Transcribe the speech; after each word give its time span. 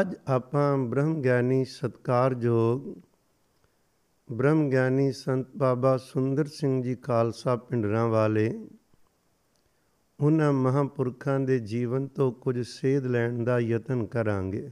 ਅੱਜ 0.00 0.14
ਆਪਾਂ 0.26 0.78
ਬ੍ਰਹਮ 0.78 1.22
ਗਿਆਨੀ 1.22 1.64
ਸਤਕਾਰਯੋਗ 1.64 3.00
ਬ੍ਰਹਮ 4.32 4.70
ਗਿਆਨੀ 4.70 5.12
ਸੰਤ 5.12 5.46
ਬਾਬਾ 5.56 5.96
ਸੁੰਦਰ 5.96 6.46
ਸਿੰਘ 6.46 6.82
ਜੀ 6.82 6.94
ਖਾਲਸਾ 6.94 7.56
ਪਿੰਡਰਾਂ 7.56 8.08
ਵਾਲੇ, 8.08 8.68
ਉਹਨਾਂ 10.20 10.52
ਮਹਾਂਪੁਰਖਾਂ 10.52 11.40
ਦੇ 11.40 11.58
ਜੀਵਨ 11.58 12.06
ਤੋਂ 12.06 12.32
ਕੁਝ 12.32 12.60
ਸੇਧ 12.60 13.06
ਲੈਣ 13.06 13.44
ਦਾ 13.44 13.58
ਯਤਨ 13.58 14.06
ਕਰਾਂਗੇ। 14.06 14.70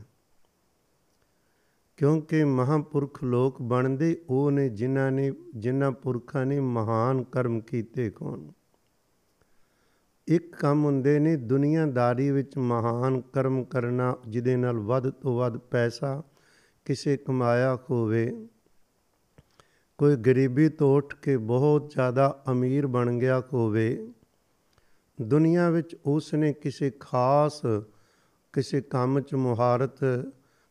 ਕਿਉਂਕਿ 1.97 2.45
ਮਹਾਂਪੁਰਖ 2.45 3.25
ਲੋਕ 3.25 3.63
ਬਣਦੇ 3.63 4.25
ਉਹ 4.29 4.51
ਨੇ 4.51 4.69
ਜਿਨ੍ਹਾਂ 4.69 5.13
ਨੇ, 5.13 5.33
ਜਿਨ੍ਹਾਂ 5.57 5.93
ਪੁਰਖਾਂ 5.93 6.47
ਨੇ 6.47 6.61
ਮਹਾਨ 6.61 7.23
ਕਰਮ 7.23 7.61
ਕੀਤੇ 7.61 8.11
ਕੋਣ? 8.11 8.51
ਇੱਕ 10.29 10.55
ਕੰਮ 10.57 10.85
ਹੁੰਦੇ 10.85 11.19
ਨੇ 11.19 11.37
ਦੁਨੀਆਦਾਰੀ 11.37 12.31
ਵਿੱਚ 12.31 12.57
ਮਹਾਨ 12.59 13.21
ਕਰਮ 13.21 13.65
ਕਰਨਾ, 13.65 14.17
ਜਿਹਦੇ 14.29 14.57
ਨਾਲ 14.57 14.79
ਵੱਧ 14.79 15.11
ਤੋਂ 15.11 15.37
ਵੱਧ 15.39 15.57
ਪੈਸਾ 15.57 16.23
ਕਿਸੇ 16.85 17.17
ਕਮਾਇਆ 17.17 17.79
ਹੋਵੇ। 17.91 18.47
ਕੋਈ 19.99 20.17
ਗਰੀਬੀ 20.17 20.69
ਤੋਂ 20.69 20.97
ਉੱਠ 20.97 21.15
ਕੇ 21.15 21.37
ਬਹੁਤ 21.37 21.91
ਜ਼ਿਆਦਾ 21.91 22.43
ਅਮੀਰ 22.51 22.87
ਬਣ 22.87 23.13
ਗਿਆ 23.19 23.43
ਹੋਵੇ, 23.53 24.13
ਦੁਨੀਆ 25.23 25.71
ਵਿੱਚ 25.71 25.97
ਉਸ 26.07 26.35
ਨੇ 26.35 26.53
ਕਿਸੇ 26.53 26.91
ਖਾਸ, 27.01 27.61
ਕਿਸੇ 28.53 28.81
ਕੰਮ 28.81 29.21
'ਚ 29.21 29.35
ਮੁਹਾਰਤ 29.35 29.99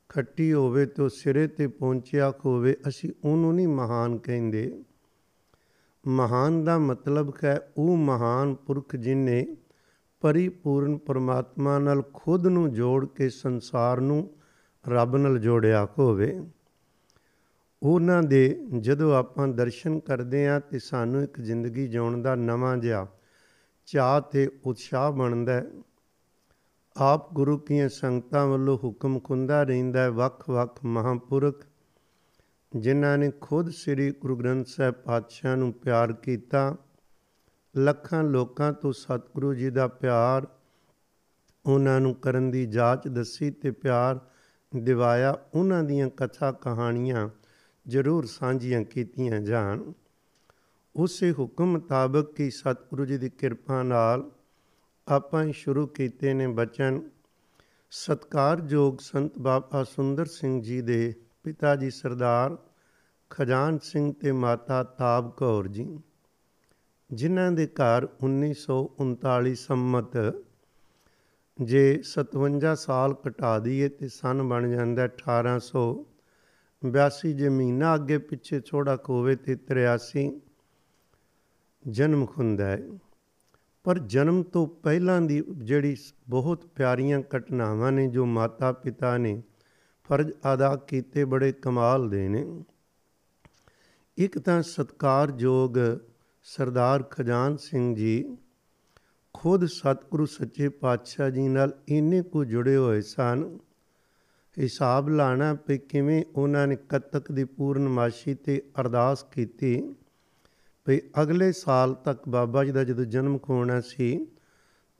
ਖੱਟੀ 0.09 0.53
ਹੋਵੇ 0.53 0.85
ਤੇ 0.85 1.09
ਸਿਰੇ 1.09 1.47
ਤੇ 1.47 1.67
ਪਹੁੰਚਿਆ 1.67 2.31
ਹੋਵੇ, 2.45 2.75
ਅਸੀਂ 2.87 3.11
ਉਹਨੂੰ 3.23 3.53
ਨਹੀਂ 3.55 3.67
ਮਹਾਨ 3.67 4.17
ਕਹਿੰਦੇ। 4.17 4.83
ਮਹਾਨ 6.07 6.63
ਦਾ 6.63 6.77
ਮਤਲਬ 6.77 7.33
ਹੈ, 7.43 7.71
ਉਹ 7.77 7.97
ਮਹਾਨ 7.97 8.55
ਪੁਰਖ 8.55 8.95
ਜਿਨੇ 8.95 9.57
ਪਰਿਪੂਰਨ 10.21 10.97
ਪਰਮਾਤਮਾ 10.97 11.79
ਨਾਲ 11.79 12.03
ਖੁਦ 12.13 12.47
ਨੂੰ 12.47 12.73
ਜੋੜ 12.73 13.05
ਕੇ 13.05 13.29
ਸੰਸਾਰ 13.29 14.01
ਨੂੰ 14.01 14.29
ਰੱਬ 14.89 15.17
ਨਾਲ 15.17 15.39
ਜੋੜਿਆ 15.39 15.87
ਹੋਵੇ। 15.99 16.43
ਉਹਨਾਂ 17.83 18.23
ਦੇ 18.23 18.67
ਜਦੋਂ 18.79 19.15
ਆਪਾਂ 19.15 19.47
ਦਰਸ਼ਨ 19.47 19.99
ਕਰਦੇ 19.99 20.47
ਆ 20.47 20.59
ਤੇ 20.59 20.79
ਸਾਨੂੰ 20.79 21.23
ਇੱਕ 21.23 21.41
ਜ਼ਿੰਦਗੀ 21.41 21.87
ਜਿਉਣ 21.87 22.21
ਦਾ 22.21 22.35
ਨਵਾਂ 22.35 22.77
ਜਿਹਾ 22.77 23.07
ਚਾਹ 23.85 24.21
ਤੇ 24.21 24.49
ਉਤਸ਼ਾਹ 24.65 25.11
ਬਣਦਾ 25.11 25.53
ਹੈ। 25.53 25.65
ਆਪ 26.97 27.33
ਗੁਰੂ 27.33 27.57
ਕੀਆਂ 27.57 27.89
ਸੰਗਤਾਂ 27.89 28.47
ਵੱਲੋਂ 28.47 28.77
ਹੁਕਮ 28.83 29.19
ਖੁੰਦਾ 29.19 29.63
ਰਹਿੰਦਾ 29.63 29.99
ਹੈ, 29.99 30.09
ਵੱਖ-ਵੱਖ 30.09 30.79
ਮਹਾਂਪੁਰਖ 30.85 31.65
ਜਿਨ੍ਹਾਂ 32.75 33.17
ਨੇ 33.17 33.31
ਖੁਦ 33.41 33.69
ਸ੍ਰੀ 33.69 34.11
ਗੁਰੂ 34.11 34.35
ਗ੍ਰੰਥ 34.35 34.67
ਸਾਹਿਬ 34.67 34.95
ਪਾਤਸ਼ਾਹ 34.95 35.55
ਨੂੰ 35.55 35.73
ਪਿਆਰ 35.73 36.13
ਕੀਤਾ, 36.13 36.75
ਲੱਖਾਂ 37.77 38.23
ਲੋਕਾਂ 38.23 38.73
ਤੋਂ 38.73 38.93
ਸਤਿਗੁਰੂ 38.93 39.53
ਜੀ 39.53 39.69
ਦਾ 39.69 39.87
ਪਿਆਰ 39.87 40.47
ਉਹਨਾਂ 41.65 42.01
ਨੂੰ 42.01 42.15
ਕਰਨ 42.15 42.51
ਦੀ 42.51 42.65
ਜਾਂਚ 42.65 43.07
ਦੱਸੀ 43.07 43.51
ਤੇ 43.51 43.71
ਪਿਆਰ 43.71 44.19
ਦਿਵਾਇਆ, 44.75 45.39
ਉਹਨਾਂ 45.53 45.83
ਦੀਆਂ 45.83 46.09
ਕਥਾ 46.09 46.51
ਕਹਾਣੀਆਂ 46.51 47.29
ਜ਼ਰੂਰ 47.87 48.25
ਸਾਂਝੀਆਂ 48.25 48.83
ਕੀਤੀਆਂ 48.83 49.41
ਜਾਣ। 49.41 49.91
ਉਸੇ 50.95 51.31
ਹੁਕਮ 51.31 51.65
ਮੁਤਾਬਕ 51.65 52.33
ਕਿ 52.33 52.49
ਸਤਿਗੁਰੂ 52.51 53.05
ਜੀ 53.05 53.17
ਦੀ 53.17 53.29
ਕਿਰਪਾ 53.29 53.83
ਨਾਲ 53.83 54.31
ਆਪਾਂ 55.07 55.51
ਸ਼ੁਰੂ 55.51 55.87
ਕੀਤੇ 55.87 56.33
ਨੇ 56.33 56.47
ਬਚਨ। 56.47 57.09
ਸਤਕਾਰਯੋਗ 57.91 58.97
ਸੰਤ 58.99 59.39
ਬਾਬਾ 59.39 59.83
ਸੁੰਦਰ 59.83 60.25
ਸਿੰਘ 60.25 60.61
ਜੀ 60.61 60.81
ਦੇ 60.81 61.13
ਪਿਤਾ 61.43 61.75
ਜੀ 61.75 61.89
ਸਰਦਾਰ 61.89 62.57
ਖਜਾਨ 63.29 63.79
ਸਿੰਘ 63.79 64.13
ਤੇ 64.13 64.31
ਮਾਤਾ 64.31 64.83
ਤਾਬ 64.83 65.31
ਕੌਰ 65.31 65.67
ਜੀ, 65.67 65.99
ਜਿਨ੍ਹਾਂ 67.11 67.51
ਦੇ 67.51 67.67
ਘਰ 67.67 68.07
1939 68.23 69.55
ਸੰਮਤ 69.55 70.41
ਜੇ 71.61 72.01
57 72.03 72.75
ਸਾਲ 72.75 73.15
ਘਟਾ 73.27 73.59
ਦਈਏ 73.59 73.89
ਤੇ 73.89 74.07
ਸਨ 74.07 74.43
ਬਣ 74.43 74.69
ਜਾਂਦਾ 74.69 75.05
1882 75.05 77.33
ਜੇ 77.33 77.49
ਮਹੀਨਾ 77.49 77.95
ਅੱਗੇ 77.95 78.17
ਪਿੱਛੇ 78.17 78.59
ਥੋੜਾ 78.59 78.95
ਕੋਵੇ 78.95 79.35
ਤੇ 79.35 79.55
83 79.55 80.31
ਜਨਮ 81.87 82.27
ਹੁੰਦਾ 82.37 82.65
ਹੈ। 82.65 82.83
ਪਰ 83.83 83.99
ਜਨਮ 83.99 84.43
ਤੋਂ 84.43 84.67
ਪਹਿਲਾਂ 84.67 85.21
ਦੀ 85.21 85.43
ਜਿਹੜੀ 85.57 85.97
ਬਹੁਤ 86.29 86.65
ਪਿਆਰੀਆਂ 86.65 87.21
ਘਟਨਾਵਾਂ 87.37 87.91
ਨੇ 87.91 88.07
ਜੋ 88.07 88.25
ਮਾਤਾ 88.25 88.71
ਪਿਤਾ 88.71 89.17
ਨੇ 89.17 89.43
ਫਰਜ਼ 90.09 90.31
ਅਦਾ 90.53 90.75
ਕੀਤੇ 90.75 91.25
ਬੜੇ 91.25 91.51
ਕਮਾਲ 91.51 92.09
ਦੇ 92.09 92.27
ਨੇ। 92.29 92.63
ਇੱਕ 94.17 94.39
ਤਾਂ 94.39 94.61
ਸਤਕਾਰਯੋਗ 94.61 95.77
ਸਰਦਾਰ 96.43 97.03
ਖਜਾਨ 97.03 97.57
ਸਿੰਘ 97.57 97.95
ਜੀ 97.95 98.37
ਖੁਦ 99.33 99.65
ਸਤਿਗੁਰੂ 99.65 100.25
ਸੱਚੇ 100.25 100.69
ਪਾਤਸ਼ਾਹ 100.69 101.29
ਜੀ 101.29 101.47
ਨਾਲ 101.47 101.73
ਇੰਨੇ 101.87 102.21
ਕੁ 102.21 102.43
ਜੁੜੇ 102.45 102.75
ਹੋਏ 102.75 103.01
ਸਨ। 103.01 103.59
ਹਿਸਾਬ 104.59 105.09
ਲਾਣਾ 105.09 105.53
ਪਈ 105.53 105.77
ਕਿਵੇਂ 105.77 106.23
ਉਹਨਾਂ 106.35 106.67
ਨੇ 106.67 106.77
ਕਤਕ 106.89 107.31
ਦੀ 107.31 107.43
ਪੂਰਨਮਾਸ਼ੀ 107.43 108.33
ਤੇ 108.35 108.61
ਅਰਦਾਸ 108.81 109.23
ਕੀਤੀ 109.23 109.95
ਭਈ 110.85 110.99
ਅਗਲੇ 111.21 111.51
ਸਾਲ 111.51 111.93
ਤੱਕ 111.93 112.29
ਬਾਬਾ 112.29 112.63
ਜੀ 112.65 112.71
ਦਾ 112.71 112.83
ਜਦੋਂ 112.83 113.05
ਜਨਮ 113.05 113.37
ਹੋਣਾ 113.49 113.81
ਸੀ, 113.81 114.27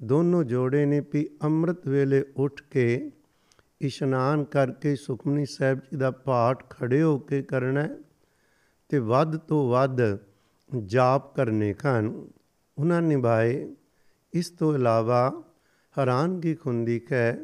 ਦੋਨੋਂ 0.04 0.44
ਜੋੜੇ 0.44 0.86
ਨੇ 0.86 1.00
ਵੀ 1.14 1.30
ਅੰਮ੍ਰਿਤ 1.44 1.88
ਵੇਲੇ 1.88 2.24
ਉੱਠ 2.38 2.62
ਕੇ 2.72 3.12
ਇਸ਼ਨਾਨ 3.84 4.44
ਕਰਕੇ 4.44 4.96
ਸੁਖਮਨੀ 4.96 5.46
ਸਾਹਿਬ 5.46 5.80
ਜੀ 5.80 5.98
ਦਾ 5.98 6.12
ਪਾਠ 6.12 6.70
ਖੜੇ 6.70 7.02
ਹੋ 7.02 7.20
ਕੇ 7.20 7.42
ਕਰਨਾ 7.42 7.88
ਤੇ 8.90 9.00
ਵੱਧ 9.00 9.38
ਤੋਂ 9.38 9.70
ਵੱਧ 9.70 9.98
ਜਾਪ 10.86 11.36
ਕਰਨੇ 11.36 11.74
ਖਾਨ 11.74 12.28
ਉਹਨਾਂ 12.78 13.02
ਨਿਭਾਏ। 13.02 13.76
ਇਸ 14.34 14.50
ਤੋਂ 14.50 14.76
ਇਲਾਵਾ 14.76 15.44
ਹੈਰਾਨਗੀ 16.00 16.58
ਹੁੰਦੀ 16.68 17.02
ਹੈ 17.12 17.40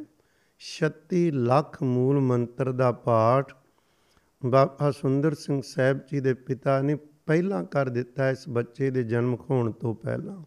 36 0.60 1.32
ਲੱਖ 1.32 1.84
ਮੂਲ 1.84 2.20
ਮੰਤਰ 2.20 2.72
ਦਾ 2.72 2.92
ਪਾਠ 2.92 3.54
ਬਾਬਾ 4.46 4.92
ਸੁੰਦਰ 4.92 5.34
ਸਿੰਘ 5.34 5.62
ਸਾਹਿਬ 5.66 6.00
ਜੀ 6.12 6.20
ਦੇ 6.20 6.34
ਪਿਤਾ 6.34 6.82
ਨੇ 6.82 6.96
ਪਹਿਲਾਂ 7.26 7.64
ਕਰ 7.64 7.90
ਦਿੱਤਾ 7.90 8.30
ਇਸ 8.30 8.50
ਬੱਚੇ 8.50 8.90
ਦੇ 8.90 9.04
ਜਨਮ 9.04 9.36
ਹੋਣ 9.50 9.72
ਤੋਂ 9.72 9.96
ਪਹਿਲਾਂ। 9.96 10.44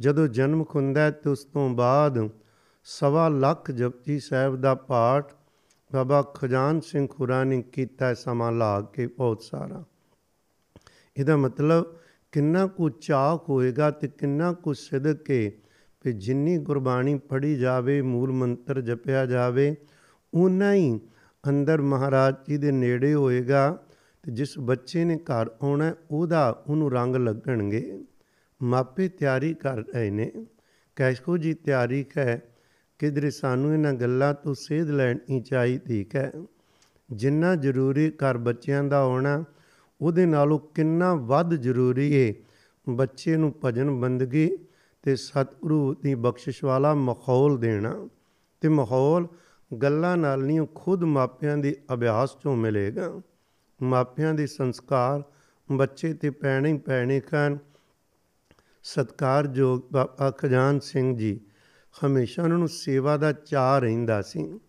ਜਦੋਂ 0.00 0.28
ਜਨਮ 0.28 0.64
ਹੁੰਦਾ 0.74 1.00
ਹੈ 1.00 1.10
ਤੇ 1.10 1.30
ਉਸ 1.30 1.44
ਤੋਂ 1.44 1.70
ਬਾਅਦ 1.70 2.28
ਸਵਾ 2.84 3.28
ਲੱਖ 3.28 3.70
ਜਪਜੀ 3.70 4.18
ਸਾਹਿਬ 4.18 4.56
ਦਾ 4.56 4.74
ਪਾਠ 4.74 5.32
ਬਾਬਾ 5.92 6.22
ਖਜਾਨ 6.22 6.80
ਸਿੰਘ 6.80 7.08
ਖੁਰਾ 7.08 7.44
ਨੇ 7.44 7.62
ਕੀਤਾ 7.62 8.14
ਸਮਾਂ 8.14 8.52
ਲਾ 8.52 8.80
ਕੇ, 8.80 9.06
ਬਹੁਤ 9.06 9.42
ਸਾਰਾ। 9.42 9.84
ਇਹਦਾ 11.16 11.36
ਮਤਲਬ 11.36 11.96
ਕਿੰਨਾ 12.32 12.66
ਕੁ 12.66 12.88
ਚਾਹ 12.88 13.36
ਹੋਏਗਾ 13.48 13.90
ਤੇ 13.90 14.08
ਕਿੰਨਾ 14.08 14.52
ਕੁ 14.52 14.72
ਸਿਦਕੇ 14.72 15.58
ਕਿ 16.00 16.12
ਜਿੰਨੀ 16.12 16.58
ਗੁਰਬਾਣੀ 16.58 17.18
ਪੜ੍ਹੀ 17.18 17.58
ਜਾਵੇ, 17.58 18.02
ਮੂਲ 18.02 18.32
ਮੰਤਰ 18.32 18.80
ਜਪਿਆ 18.80 19.26
ਜਾਵੇ 19.26 19.76
ਉਨਾ 20.34 20.74
ਹੀ 20.74 21.00
ਅੰਦਰ 21.48 21.80
ਮਹਾਰਾਜ 21.80 22.34
ਜੀ 22.48 22.56
ਦੇ 22.56 22.72
ਨੇੜੇ 22.72 23.14
ਹੋਏਗਾ 23.14 23.78
ਤੇ 24.22 24.32
ਜਿਸ 24.32 24.58
ਬੱਚੇ 24.58 25.04
ਨੇ 25.04 25.16
ਘਰ 25.16 25.50
ਆਉਣਾ 25.62 25.94
ਉਹਦਾ 26.10 26.64
ਉਹਨੂੰ 26.68 26.92
ਰੰਗ 26.92 27.16
ਲੱਗਣਗੇ। 27.16 28.04
ਮਾਪੇ 28.62 29.08
ਤਿਆਰੀ 29.08 29.54
ਕਰ 29.54 29.76
ਰਹੇ 29.76 30.10
ਨੇ। 30.10 30.32
ਕੈਸਕੋ 30.96 31.38
ਜੀ 31.38 31.54
ਤਿਆਰੀ 31.54 32.06
ਹੈ 32.16 32.42
ਕਿਧਰੇ 33.00 33.30
ਸਾਨੂੰ 33.30 33.72
ਇਹਨਾਂ 33.72 33.92
ਗੱਲਾਂ 33.92 34.34
ਤੋਂ 34.34 34.54
ਸੇਧ 34.54 34.90
ਲੈਣੀ 34.90 35.40
ਚਾਹੀਦੀ 35.40 36.06
ਹੈ। 36.14 36.32
ਜਿੰਨਾ 37.12 37.54
ਜ਼ਰੂਰੀ 37.54 38.10
ਘਰ 38.10 38.38
ਬੱਚਿਆਂ 38.38 38.84
ਦਾ 38.84 39.04
ਹੋਣਾ 39.04 39.44
ਉਹਦੇ 40.00 40.26
ਨਾਲੋਂ 40.26 40.58
ਕਿੰਨਾ 40.58 41.14
ਵੱਧ 41.14 41.54
ਜ਼ਰੂਰੀ 41.54 42.12
ਏ। 42.12 42.34
ਬੱਚੇ 42.88 43.36
ਨੂੰ 43.36 43.54
ਭਜਨ 43.64 44.00
ਬੰਦਗੀ 44.00 44.56
ਤੇ 45.02 45.16
ਸਤਿਗੁਰੂ 45.16 45.94
ਦੀ 45.94 46.14
ਬਖਸ਼ਿਸ਼ 46.14 46.64
ਵਾਲਾ 46.64 46.94
ਮਾਹੌਲ 46.94 47.58
ਦੇਣਾ। 47.58 48.08
ਤੇ 48.60 48.68
ਮਾਹੌਲ 48.68 49.28
ਗੱਲਾਂ 49.82 50.16
ਨਾਲ 50.16 50.42
ਨਹੀਂ 50.42 50.66
ਖੁਦ 50.74 51.04
ਮਾਪਿਆਂ 51.04 51.58
ਦੇ 51.58 51.76
ਅਭਿਆਸ 51.94 52.30
ਤੋਂ 52.30 52.56
ਮਿਲੇਗਾ। 52.56 53.20
ਮਾਪਿਆਂ 53.82 54.34
ਦੇ 54.34 54.46
ਸੰਸਕਾਰ 54.46 55.22
ਬੱਚੇ 55.72 56.14
ਤੇ 56.14 56.30
ਪੈਣੇ 56.30 56.78
ਪੈਣੇ 56.78 57.20
ਖਾਨ। 57.20 57.58
ਸਤਕਾਰਯੋਗ 58.82 59.80
ਬਾਬਾ 59.92 60.30
ਖਜਾਨ 60.30 60.80
ਸਿੰਘ 60.80 61.16
ਜੀ 61.16 61.40
ਹਮੇਸ਼ਾ 62.06 62.42
ਉਹਨਾਂ 62.42 62.58
ਨੂੰ 62.58 62.68
ਸੇਵਾ 62.68 63.16
ਦਾ 63.16 63.32
ਚਾਹ 63.32 63.78
ਰਹਿੰਦਾ 63.78 64.22
ਸੀ। 64.22 64.60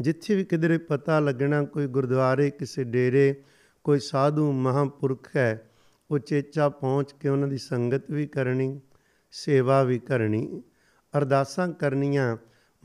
ਜਿੱਥੇ 0.00 0.36
ਵੀ 0.36 0.44
ਕਿਧਰੇ 0.44 0.78
ਪਤਾ 0.78 1.20
ਲੱਗਣਾ, 1.20 1.62
ਕੋਈ 1.64 1.86
ਗੁਰਦੁਆਰੇ, 1.86 2.50
ਕਿਸੇ 2.50 2.84
ਡੇਰੇ, 2.84 3.42
ਕੋਈ 3.84 3.98
ਸਾਧੂ 3.98 4.52
ਮਹਾਂਪੁਰਖ 4.52 5.36
ਹੈ, 5.36 5.70
ਉਹ 6.10 6.18
ਚੇਚਾ 6.18 6.68
ਪਹੁੰਚ 6.68 7.12
ਕੇ 7.12 7.28
ਉਹਨਾਂ 7.28 7.48
ਦੀ 7.48 7.58
ਸੰਗਤ 7.58 8.10
ਵੀ 8.10 8.26
ਕਰਨੀ, 8.26 8.80
ਸੇਵਾ 9.32 9.82
ਵੀ 9.82 9.98
ਕਰਨੀ, 9.98 10.62
ਅਰਦਾਸਾਂ 11.18 11.68
ਕਰਨੀਆਂ, 11.68 12.36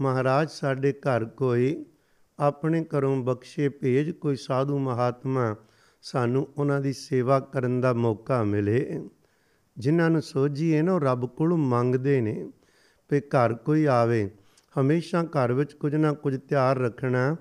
ਮਹਾਰਾਜ, 0.02 0.50
ਸਾਡੇ 0.50 0.94
ਘਰ 0.94 1.26
ਕੋਈ 1.26 1.86
ਆਪਣੇ 2.40 2.86
ਘਰੋਂ 2.98 3.24
ਬਖਸ਼ੇ 3.24 3.70
ਭੇਜ, 3.70 4.12
ਕੋਈ 4.12 4.36
ਸਾਧੂ 4.36 4.78
ਮਹਾਤਮਾ 4.78 5.56
ਸਾਨੂੰ 6.02 6.48
ਉਹਨਾਂ 6.58 6.82
ਦੀ 6.82 6.94
ਸੇਵਾ 6.94 7.40
ਕਰਨ 7.40 7.82
ਦਾ 7.82 7.94
ਮੌਕਾ 7.94 8.44
ਮਿਲੇ। 8.44 9.10
ਜਿਨ੍ਹਾਂ 9.78 10.10
ਨੂੰ 10.10 10.22
ਸੋਝੀਏ 10.22 10.82
ਨਾ 10.82 10.98
ਰੱਬ 10.98 11.26
ਕੋਲੋਂ 11.26 11.58
ਮੰਗਦੇ 11.58 12.22
ਨੇ। 12.22 12.52
ਕਿ 13.10 13.20
ਘਰ 13.20 13.54
ਕੋਈ 13.54 13.86
ਆਵੇ, 13.86 14.30
ਹਮੇਸ਼ਾ 14.80 15.24
ਘਰ 15.24 15.54
ਵਿੱਚ 15.54 15.74
ਕੁਝ 15.74 15.96
ਨਾ 15.96 16.14
ਕੁਝ 16.14 16.38
ਤਿਆਰ 16.38 16.78
ਰੱਖਣਾ, 16.78 17.36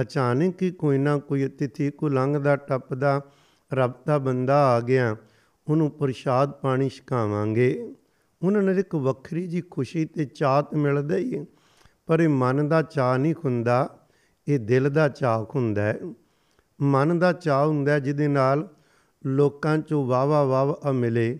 ਅਚਾਨਕ 0.00 0.62
ਹੀ 0.62 0.70
ਕੋਈ 0.70 0.98
ਨਾ 0.98 1.18
ਕੋਈ 1.18 1.46
ਅਤਿਥੀ 1.46 1.90
ਕੋ 1.90 2.08
ਲੰਘਦਾ 2.08 2.56
ਟੱਪਦਾ 2.56 3.20
ਰੱਬ 3.74 3.92
ਦਾ 4.06 4.18
ਬੰਦਾ 4.18 4.66
ਆ 4.66 4.80
ਗਿਆ, 4.80 5.16
ਉਹਨੂੰ 5.68 5.90
ਪ੍ਰਸ਼ਾਦ 5.90 6.50
ਪਾਣੀ 6.50 6.88
ਛਕਾਵਾਂਗੇ। 6.88 7.94
ਉਹਨਾਂ 8.42 8.62
ਨੂੰ 8.62 8.74
ਇੱਕ 8.74 8.94
ਵੱਖਰੀ 8.94 9.46
ਜੀ 9.46 9.60
ਖੁਸ਼ੀ 9.60 10.04
ਤੇ 10.04 10.24
ਚਾਤ 10.24 10.74
ਮਿਲਦਾ 10.74 11.16
ਹੀ 11.16 11.46
ਪਰ 12.06 12.20
ਇਹ 12.20 12.28
ਮਨ 12.28 12.68
ਦਾ 12.68 12.82
ਚਾਹ 12.82 13.18
ਨਹੀਂ 13.18 13.34
ਹੁੰਦਾ, 13.44 13.98
ਇਹ 14.48 14.58
ਦਿਲ 14.58 14.90
ਦਾ 14.90 15.08
ਚਾਹ 15.08 15.44
ਹੁੰਦਾ 15.54 15.82
ਹੈ। 15.82 15.98
ਮਨ 16.80 17.18
ਦਾ 17.18 17.32
ਚਾਹ 17.32 17.66
ਹੁੰਦਾ 17.66 17.98
ਜਿਹਦੇ 17.98 18.28
ਨਾਲ 18.28 18.68
ਲੋਕਾਂ 19.26 19.78
ਚੋਂ 19.78 20.06
ਵਾਵਾ 20.06 20.44
ਵਾਵਾ 20.44 20.92
ਮਿਲੇ, 20.92 21.38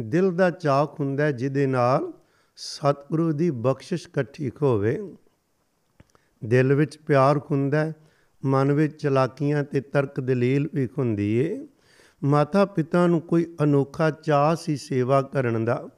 ਦਿਲ 0.00 0.30
ਦਾ 0.32 0.50
ਚਾਹ 0.50 0.86
ਹੁੰਦਾ 1.00 1.30
ਜਿਹਦੇ 1.30 1.66
ਨਾਲ 1.66 2.12
ਸਤਿਗੁਰੂ 2.60 3.32
ਦੀ 3.32 3.50
ਬਖਸ਼ਿਸ਼ 3.50 4.08
ਇਕੱਠੀ 4.08 4.50
ਹੋਵੇ 4.62 4.98
ਦਿਲ 6.44 6.74
ਵਿੱਚ 6.74 6.98
ਪਿਆਰ 6.98 7.38
ਹੁੰਦਾ 7.38 7.92
ਮਨ 8.44 8.72
ਵਿੱਚ 8.72 9.02
ਚਲਾਕੀਆਂ 9.02 9.64
ਤੇ 9.64 9.80
ਤਰਕ 9.80 10.20
ਦਲੀਲ 10.20 10.68
ਵੀ 10.74 10.88
ਹੁੰਦੀ 10.98 11.36
ਏ। 11.36 11.68
ਮਾਤਾ 12.24 12.64
ਪਿਤਾ 12.64 13.06
ਨੂੰ 13.06 13.20
ਕੋਈ 13.20 13.46
ਅਨੋਖਾ 13.62 14.10
ਚਾਹ 14.10 14.56
ਸੀ 14.56 14.76
ਸੇਵਾ 14.76 15.22
ਕਰਨ 15.22 15.64
ਦਾ, 15.64 15.88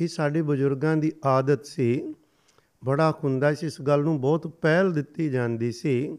ਇਹ 0.00 0.08
ਸਾਡੇ 0.08 0.42
ਬਜ਼ੁਰਗਾਂ 0.42 0.96
ਦੀ 0.96 1.12
ਆਦਤ 1.24 1.66
ਸੀ। 1.66 2.14
ਬੜਾ 2.84 3.12
ਹੁੰਦਾ 3.24 3.54
ਸੀ 3.54 3.66
ਇਸ 3.66 3.80
ਗੱਲ 3.80 4.02
ਨੂੰ 4.02 4.20
ਬਹੁਤ 4.20 4.46
ਪਹਿਲ 4.46 4.92
ਦਿੱਤੀ 4.92 5.28
ਜਾਂਦੀ 5.28 5.72
ਸੀ 5.72 6.18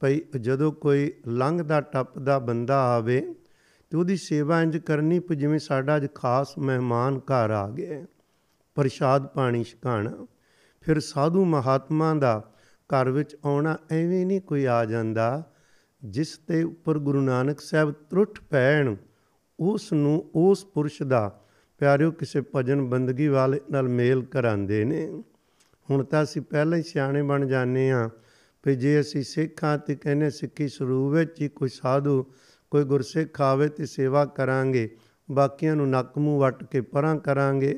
ਭਈ 0.00 0.20
ਜਦੋਂ 0.40 0.72
ਕੋਈ 0.72 1.12
ਲੰਘਦਾ 1.28 1.80
ਟੱਪਦਾ 1.80 2.38
ਬੰਦਾ 2.38 2.82
ਆਵੇ 2.82 3.34
ਤੇ 3.90 3.96
ਉਹਦੀ 3.96 4.16
ਸੇਵਾ 4.16 4.62
ਇੰਜ 4.62 4.76
ਕਰਨੀ 4.76 5.18
ਪਈ 5.20 5.36
ਜਿਵੇਂ 5.36 5.58
ਸਾਡਾ 5.58 5.96
ਅੱਜ 5.96 6.06
ਖਾਸ 6.14 6.58
ਮਹਿਮਾਨ 6.58 7.18
ਘਰ 7.18 7.50
ਆ 7.50 7.68
ਗਿਆ। 7.70 8.04
ਪ੍ਰਸ਼ਾਦ 8.74 9.26
ਪਾਣੀ 9.26 9.62
ਛਕਾਣਾ। 9.64 10.26
ਫਿਰ 10.82 11.00
ਸਾਧੂ 11.00 11.44
ਮਹਾਤਮਾ 11.44 12.14
ਦਾ 12.14 12.52
ਘਰ 12.90 13.10
ਵਿੱਚ 13.10 13.36
ਆਉਣਾ 13.44 13.76
ਐਵੇਂ 13.90 14.26
ਨਹੀਂ 14.26 14.40
ਕੋਈ 14.40 14.64
ਆ 14.64 14.84
ਜਾਂਦਾ, 14.84 15.42
ਜਿਸ 16.02 16.36
ਤੇ 16.38 16.62
ਉੱਪਰ 16.62 16.98
ਗੁਰੂ 16.98 17.20
ਨਾਨਕ 17.20 17.60
ਸਾਹਿਬ 17.60 17.92
ਤਰੁੱਠ 18.10 18.40
ਪੈਣ, 18.50 18.96
ਉਸ 19.58 19.92
ਨੂੰ 19.92 20.24
ਉਸ 20.34 20.64
ਪੁਰਸ਼ 20.64 21.02
ਦਾ 21.02 21.40
ਪਿਆਰਿਓ 21.80 22.10
ਕਿਸੇ 22.10 22.42
ਭਜਨ 22.56 22.82
ਬੰਦਗੀ 22.84 23.28
ਵਾਲੇ 23.28 23.60
ਨਾਲ 23.70 23.88
ਮੇਲ 23.88 24.22
ਕਰਾਂਦੇ 24.22 24.84
ਨੇ। 24.84 25.06
ਹੁਣ 25.88 26.04
ਤਾਂ 26.04 26.22
ਅਸੀਂ 26.22 26.42
ਪਹਿਲਾਂ 26.42 26.78
ਹੀ 26.78 26.82
ਸਿਆਣੇ 26.82 27.22
ਬਣ 27.22 27.46
ਜਾਂਦੇ 27.46 27.90
ਆ 27.90 28.08
ਵੀ 28.64 28.74
ਜੇ 28.76 29.00
ਅਸੀਂ 29.00 29.22
ਸਿੱਖਾਂ 29.22 29.78
ਤੇ 29.78 29.94
ਕਹਿੰਦੇ 29.94 30.30
ਸਿੱਖੀ 30.30 30.68
ਸਰੂਪ 30.68 31.12
ਵਿੱਚ 31.12 31.40
ਹੀ 31.40 31.48
ਕੋਈ 31.48 31.68
ਸਾਧੂ 31.68 32.22
ਕੋਈ 32.72 32.84
ਗੁਰਸਿੱਖ 32.84 33.40
ਆਵੇ 33.40 33.68
ਤੇ 33.68 33.86
ਸੇਵਾ 33.86 34.24
ਕਰਾਂਗੇ, 34.26 34.88
ਬਾਕੀਆਂ 35.28 35.76
ਨੂੰ 35.76 35.88
ਨੱਕ 35.90 36.18
ਮੂੰਹ 36.18 36.40
ਵੱਟ 36.40 36.64
ਕੇ 36.64 36.80
ਪਰਾਂ 36.80 37.16
ਕਰਾਂਗੇ। 37.16 37.74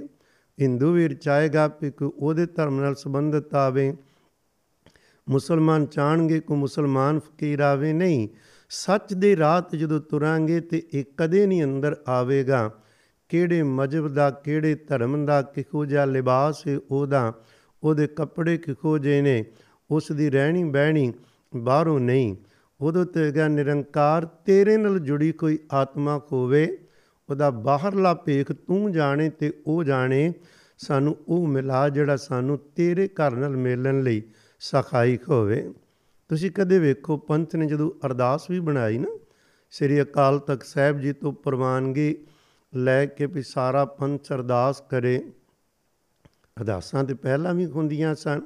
ਹਿੰਦੂ 0.60 0.92
ਵੀ 0.92 1.08
ਚਾਹੇਗਾ 1.08 1.68
ਕਿ 1.68 1.90
ਕੋਈ 1.90 2.10
ਉਹਦੇ 2.18 2.46
ਧਰਮ 2.46 2.80
ਨਾਲ 2.80 2.94
ਸੰਬੰਧਿਤ 2.94 3.54
ਆਵੇ। 3.54 3.96
ਮੁਸਲਮਾਨ 5.28 5.86
ਚਾਹਣਗੇ 5.86 6.40
ਕੋ 6.40 6.54
ਮੁਸਲਮਾਨ 6.54 7.18
ਫਕੀਰ 7.18 7.60
ਆਵੇ, 7.60 7.92
ਨਹੀਂ। 7.92 8.28
ਸੱਚ 8.68 9.14
ਦੇ 9.14 9.36
ਰਾਹ 9.36 9.62
ਤੇ 9.62 9.78
ਜਦੋਂ 9.78 10.00
ਤੁਰਾਂਗੇ 10.00 10.60
ਤੇ 10.60 10.82
ਇਹ 10.94 11.04
ਕਦੇ 11.16 11.46
ਨਹੀਂ 11.46 11.64
ਅੰਦਰ 11.64 11.96
ਆਵੇਗਾ। 12.08 12.70
ਕਿਹੜੇ 13.28 13.62
ਮਜਬ 13.62 14.08
ਦਾ, 14.08 14.30
ਕਿਹੜੇ 14.30 14.74
ਧਰਮ 14.74 15.26
ਦਾ, 15.26 15.42
ਕਿਹੋ 15.42 15.84
ਜਿਹਾ 15.84 16.04
ਲਿਬਾਸ 16.04 16.66
ਹੈ 16.68 16.78
ਉਹਦਾ, 16.90 17.32
ਉਹਦੇ 17.82 18.06
ਕੱਪੜੇ 18.06 18.56
ਕਿਹੋ 18.56 18.98
ਜਿਹੇ 18.98 19.22
ਨੇ, 19.22 19.44
ਉਸ 19.90 20.12
ਦੀ 20.12 20.30
ਰਹਿਣੀ 20.30 20.64
ਬਹਿਣੀ 20.64 21.12
ਬਾਹਰੋਂ 21.56 22.00
ਨਹੀਂ। 22.00 22.36
ਉਦੋਂ 22.80 23.04
ਤੇ 23.06 23.24
ਹੈਗਾ 23.24 23.48
ਨਿਰੰਕਾਰ, 23.48 24.24
ਤੇਰੇ 24.24 24.76
ਨਾਲ 24.76 24.98
ਜੁੜੀ 24.98 25.32
ਕੋਈ 25.32 25.58
ਆਤਮਾ 25.72 26.20
ਹੋਵੇ। 26.32 26.83
ਉਹਦਾ 27.30 27.50
ਬਾਹਰਲਾ 27.50 28.14
ਭੇਖ 28.14 28.52
ਤੂੰ 28.52 28.92
ਜਾਣੇ 28.92 29.28
ਤੇ 29.30 29.52
ਉਹ 29.66 29.84
ਜਾਣੇ। 29.84 30.32
ਸਾਨੂੰ 30.78 31.16
ਉਹ 31.28 31.46
ਮਿਲਾ 31.46 31.88
ਜਿਹੜਾ 31.88 32.16
ਸਾਨੂੰ 32.16 32.58
ਤੇਰੇ 32.76 33.08
ਘਰ 33.08 33.32
ਨਾਲ 33.32 33.56
ਮਿਲਣ 33.56 34.02
ਲਈ 34.02 34.22
ਸਖਾਈ 34.60 35.18
ਹੋਵੇ 35.28 35.72
ਤੁਸੀਂ 36.30 36.50
ਕਦੇ 36.50 36.78
ਵੇਖੋ 36.78 37.16
ਪੰਥ 37.16 37.54
ਨੇ 37.56 37.66
ਜਦੋਂ 37.66 37.90
ਅਰਦਾਸ 38.06 38.50
ਵੀ 38.50 38.60
ਬਣਾਈ 38.60 38.98
ਨਾ, 38.98 39.18
ਸ੍ਰੀ 39.70 40.02
ਅਕਾਲ 40.02 40.38
ਤਖਤ 40.38 40.62
ਸਾਹਿਬ 40.62 41.00
ਜੀ 41.00 41.12
ਤੋਂ 41.12 41.32
ਪ੍ਰਵਾਨਗੀ 41.32 42.16
ਲੈ 42.72 43.06
ਕੇ 43.06 43.26
ਵੀ 43.26 43.42
ਸਾਰਾ 43.42 43.84
ਪੰਥ 43.84 44.32
ਅਰਦਾਸ 44.32 44.80
ਕਰੇ। 44.80 45.32
ਅਰਦਾਸਾਂ 46.60 47.04
ਤੇ 47.04 47.14
ਪਹਿਲਾਂ 47.14 47.54
ਵੀ 47.54 47.66
ਹੁੰਦੀਆਂ 47.66 48.14
ਸਨ, 48.14 48.40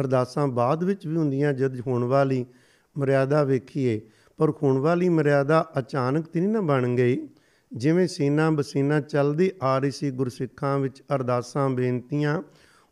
ਅਰਦਾਸਾਂ 0.00 0.46
ਬਾਅਦ 0.48 0.84
ਵਿੱਚ 0.84 1.06
ਵੀ 1.06 1.16
ਹੁੰਦੀਆਂ 1.16 1.52
ਜਦ 1.52 1.80
ਹੋਣ 1.80 2.04
ਵਾਲੀ 2.04 2.44
ਮਰਿਆਦਾ 2.98 3.42
ਵੇਖੀਏ। 3.44 4.00
ਪਰ 4.36 4.50
ਹੋਣ 4.50 4.78
ਵਾਲੀ 4.78 5.08
ਮਰਿਆਦਾ 5.08 5.66
ਅਚਾਨਕ 5.78 6.26
ਤੇ 6.26 6.40
ਨਹੀਂ 6.40 6.50
ਨਾ 6.50 6.60
ਬਣ 6.60 6.94
ਗਈ। 6.94 7.28
ਜਿਵੇਂ 7.74 8.06
ਸੀਨਾ 8.08 8.50
ਬਸੀਨਾ 8.50 9.00
ਚੱਲਦੀ 9.00 9.50
ਆ 9.62 9.78
ਰਹੀ 9.78 9.90
ਸੀ 9.90 10.10
ਗੁਰਸਿੱਖਾਂ 10.10 10.78
ਵਿੱਚ 10.78 11.02
ਅਰਦਾਸਾਂ, 11.14 11.68
ਬੇਨਤੀਆਂ, 11.70 12.42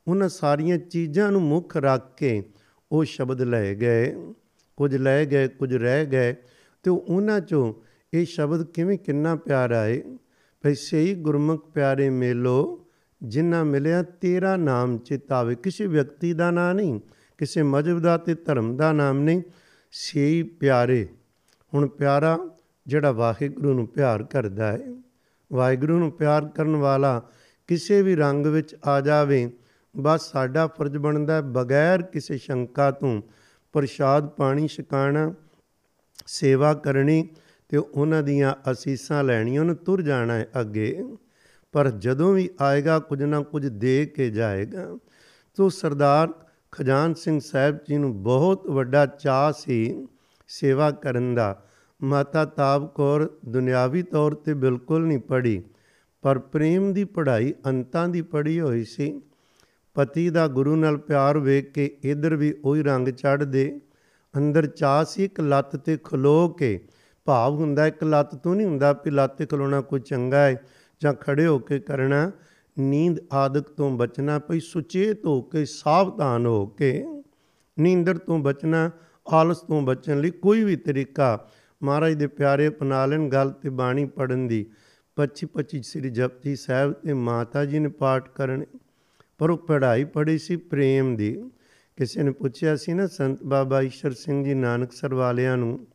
ਉਹਨਾਂ 0.08 0.28
ਸਾਰੀਆਂ 0.28 0.78
ਚੀਜ਼ਾਂ 0.78 1.30
ਨੂੰ 1.32 1.42
ਮੁੱਖ 1.42 1.76
ਰੱਖ 1.76 2.14
ਕੇ 2.16 2.42
ਉਹ 2.92 3.04
ਸ਼ਬਦ 3.04 3.42
ਲੈ 3.42 3.74
ਗਏ। 3.74 4.14
ਕੁਝ 4.76 4.96
ਲੈ 4.96 5.24
ਗਏ, 5.24 5.48
ਕੁਝ 5.48 5.74
ਰਹਿ 5.74 6.06
ਗਏ 6.06 6.34
ਤੇ 6.82 6.90
ਉਹਨਾਂ 6.90 7.40
ਚੋਂ 7.40 7.72
ਇਹ 8.14 8.24
ਸ਼ਬਦ 8.26 8.62
ਕਿਵੇਂ 8.64 8.98
ਕਿੰਨਾ 8.98 9.34
ਪਿਆਰਾ 9.36 9.84
ਹੈ 9.84 10.00
ਭਈ 10.62 10.74
ਸਹੀ 10.74 11.14
ਗੁਰਮੁਖ 11.14 11.70
ਪਿਆਰੇ 11.70 12.10
ਮੇਲੋ 12.10 12.86
ਜਿਨ੍ਹਾਂ 13.22 13.64
ਮਿਲਿਆ 13.64 14.02
ਤੇਰਾ 14.02 14.56
ਨਾਮ 14.56 14.98
ਚਿਤਾਵੇ 14.98 15.54
ਕਿਸੇ 15.54 15.86
ਵਿਅਕਤੀ 15.86 16.32
ਦਾ 16.32 16.50
ਨਾਮ 16.50 16.76
ਨਹੀਂ, 16.76 17.00
ਕਿਸੇ 17.38 17.62
ਮਜਬ 17.62 17.98
ਦਾ 17.98 18.16
ਤੇ 18.16 18.34
ਧਰਮ 18.34 18.76
ਦਾ 18.76 18.92
ਨਾਮ 18.92 19.18
ਨਹੀਂ। 19.18 19.42
ਸਹੀ 19.92 20.42
ਪਿਆਰੇ, 20.42 21.06
ਹੁਣ 21.74 21.86
ਪਿਆਰਾ 21.88 22.38
ਜਿਹੜਾ 22.86 23.12
ਵਾਹਿਗੁਰੂ 23.12 23.74
ਨੂੰ 23.74 23.86
ਪਿਆਰ 23.86 24.22
ਕਰਦਾ 24.22 24.72
ਹੈ। 24.72 24.86
ਵਾਹਿਗੁਰੂ 25.52 25.98
ਨੂੰ 25.98 26.12
ਪਿਆਰ 26.12 26.44
ਕਰਨ 26.44 26.76
ਵਾਲਾ 26.76 27.22
ਕਿਸੇ 27.66 28.02
ਵੀ 28.02 28.16
ਰੰਗ 28.16 28.46
ਵਿੱਚ 28.46 28.76
ਆ 28.84 29.00
ਜਾਵੇ, 29.00 29.50
ਬਸ 29.96 30.32
ਸਾਡਾ 30.32 30.66
ਫਰਜ਼ 30.66 30.96
ਬਣਦਾ 30.96 31.34
ਹੈ 31.34 31.40
ਬਗੈਰ 31.40 32.02
ਕਿਸੇ 32.02 32.38
ਸ਼ੰਕਾ 32.38 32.90
ਤੋਂ 32.90 33.22
ਪ੍ਰਸ਼ਾਦ 33.72 34.28
ਪਾਣੀ 34.28 34.68
ਛਕਾਣਾ, 34.68 35.34
ਸੇਵਾ 36.26 36.74
ਕਰਨੀ 36.74 37.28
ਤੇ 37.68 37.76
ਉਹਨਾਂ 37.76 38.22
ਦੀਆਂ 38.22 38.54
ਅਸੀਸਾਂ 38.72 39.24
ਲੈਣੀਆਂ, 39.24 39.60
ਉਹਨੂੰ 39.60 39.76
ਤੁਰ 39.76 40.02
ਜਾਣਾ 40.02 40.34
ਹੈ 40.34 40.48
ਅੱਗੇ। 40.60 41.04
ਪਰ 41.72 41.90
ਜਦੋਂ 41.90 42.32
ਵੀ 42.34 42.50
ਆਏਗਾ, 42.60 42.98
ਕੁਝ 42.98 43.22
ਨਾ 43.22 43.40
ਕੁਝ 43.40 43.66
ਦੇ 43.66 44.06
ਕੇ 44.06 44.30
ਜਾਏਗਾ। 44.30 44.98
ਤੋ 45.54 45.68
ਸਰਦਾਰ 45.68 46.28
ਖਜਾਨ 46.72 47.14
ਸਿੰਘ 47.14 47.40
ਸਾਹਿਬ 47.40 47.78
ਜੀ 47.88 47.96
ਨੂੰ 47.96 48.22
ਬਹੁਤ 48.22 48.66
ਵੱਡਾ 48.66 49.06
ਚਾਹ 49.06 49.52
ਸੀ 49.52 50.08
ਸੇਵਾ 50.48 50.90
ਕਰਨ 50.90 51.34
ਦਾ। 51.34 51.64
ਮਾਤਾ 52.02 52.44
ਤਾਬ 52.44 52.92
ਕੌਰ 52.94 53.30
ਦੁਨਿਆਵੀ 53.48 54.02
ਤੌਰ 54.02 54.34
ਤੇ 54.34 54.54
ਬਿਲਕੁਲ 54.54 55.06
ਨਹੀਂ 55.06 55.18
ਪੜੀ 55.18 55.62
ਪਰ 56.22 56.38
ਪ੍ਰੇਮ 56.38 56.92
ਦੀ 56.92 57.04
ਪੜ੍ਹਾਈ 57.04 57.54
ਅੰਤਾਂ 57.66 58.08
ਦੀ 58.08 58.22
ਪੜੀ 58.22 58.60
ਹੋਈ 58.60 58.84
ਸੀ। 58.84 59.20
ਪਤੀ 59.94 60.30
ਦਾ 60.30 60.48
ਗੁਰੂ 60.48 60.76
ਨਾਲ 60.76 60.96
ਪਿਆਰ 60.96 61.38
ਵੇਖ 61.38 61.72
ਕੇ 61.72 61.98
ਇਧਰ 62.02 62.36
ਵੀ 62.36 62.54
ਉਹੀ 62.64 62.82
ਰੰਗ 62.82 63.08
ਚੜ੍ਹਦੇ। 63.08 63.80
ਅੰਦਰ 64.36 64.66
ਚਾਹ 64.66 65.04
ਸੀ, 65.04 65.24
ਇੱਕ 65.24 65.40
ਲੱਤ 65.40 65.76
ਤੇ 65.76 65.98
ਖਲੋ 66.04 66.48
ਕੇ। 66.48 66.80
ਭਾਵ 67.24 67.54
ਹੁੰਦਾ 67.54 67.86
ਇੱਕ 67.86 68.04
ਲੱਤ 68.04 68.34
ਤੋਂ 68.34 68.54
ਨਹੀਂ 68.54 68.66
ਹੁੰਦਾ 68.66 68.92
ਵੀ 68.92 69.10
ਲੱਤ 69.10 69.36
ਤੇ 69.36 69.46
ਖਲੋਣਾ 69.46 69.80
ਕੋਈ 69.80 70.00
ਚੰਗਾ 70.00 70.38
ਹੈ 70.38 70.62
ਜਾਂ 71.02 71.14
ਖੜੇ 71.14 71.46
ਹੋ 71.46 71.58
ਕੇ 71.58 71.80
ਕਰਨਾ। 71.80 72.30
ਨੀਂਦ 72.78 73.18
ਆਦਤ 73.32 73.70
ਤੋਂ 73.70 73.90
ਬਚਣਾ 73.90 74.38
ਪਈ 74.38 74.60
ਸੁਚੇਤ 74.60 75.26
ਹੋ 75.26 75.40
ਕੇ, 75.42 75.64
ਸਾਵਧਾਨ 75.64 76.46
ਹੋ 76.46 76.66
ਕੇ। 76.66 77.04
ਨੀਂਦਰ 77.80 78.18
ਤੋਂ 78.18 78.38
ਬਚਣਾ, 78.38 78.90
ਆਲਸ 79.32 79.60
ਤੋਂ 79.60 79.82
ਬਚਣ 79.82 80.20
ਲਈ 80.20 80.30
ਕੋਈ 80.30 80.64
ਵੀ 80.64 80.76
ਤਰੀਕਾ 80.76 81.48
ਮਹਾਰਾਜ 81.82 82.14
ਦੇ 82.14 82.26
ਪਿਆਰੇ 82.26 82.68
ਅਪਣਾ 82.68 83.06
ਲੈਣ 83.06 83.28
ਗੱਲ 83.28 83.50
ਤੇ 83.50 83.70
ਬਾਣੀ 83.70 84.04
ਪੜਨ 84.04 84.46
ਦੀ। 84.48 84.66
25 85.16 85.46
25 85.46 85.82
ਸ੍ਰੀ 85.82 86.10
ਜਪਜੀ 86.10 86.56
ਸਾਹਿਬ 86.56 86.92
ਤੇ 86.92 87.12
ਮਾਤਾ 87.12 87.64
ਜੀ 87.64 87.78
ਨੇ 87.78 87.88
ਪਾਠ 87.88 88.28
ਕਰਨੇ 88.28 88.66
ਪਰ 89.38 89.50
ਉਹ 89.50 89.58
ਪੜ੍ਹਾਈ 89.58 90.04
ਪੜੀ 90.04 90.38
ਸੀ 90.38 90.56
ਪ੍ਰੇਮ 90.56 91.16
ਦੀ। 91.16 91.50
ਕਿਸੇ 91.96 92.22
ਨੇ 92.22 92.30
ਪੁੱਛਿਆ 92.30 92.76
ਸੀ 92.76 92.92
ਨਾ, 92.92 93.06
ਸੰਤ 93.06 93.42
ਬਾਬਾ 93.42 93.80
ਈਸ਼ਰ 93.82 94.12
ਸਿੰਘ 94.12 94.44
ਜੀ 94.44 94.54
ਨਾਨਕਸਰ 94.54 95.14
ਵਾਲਿਆਂ 95.14 95.56
ਨੂੰ, 95.56 95.86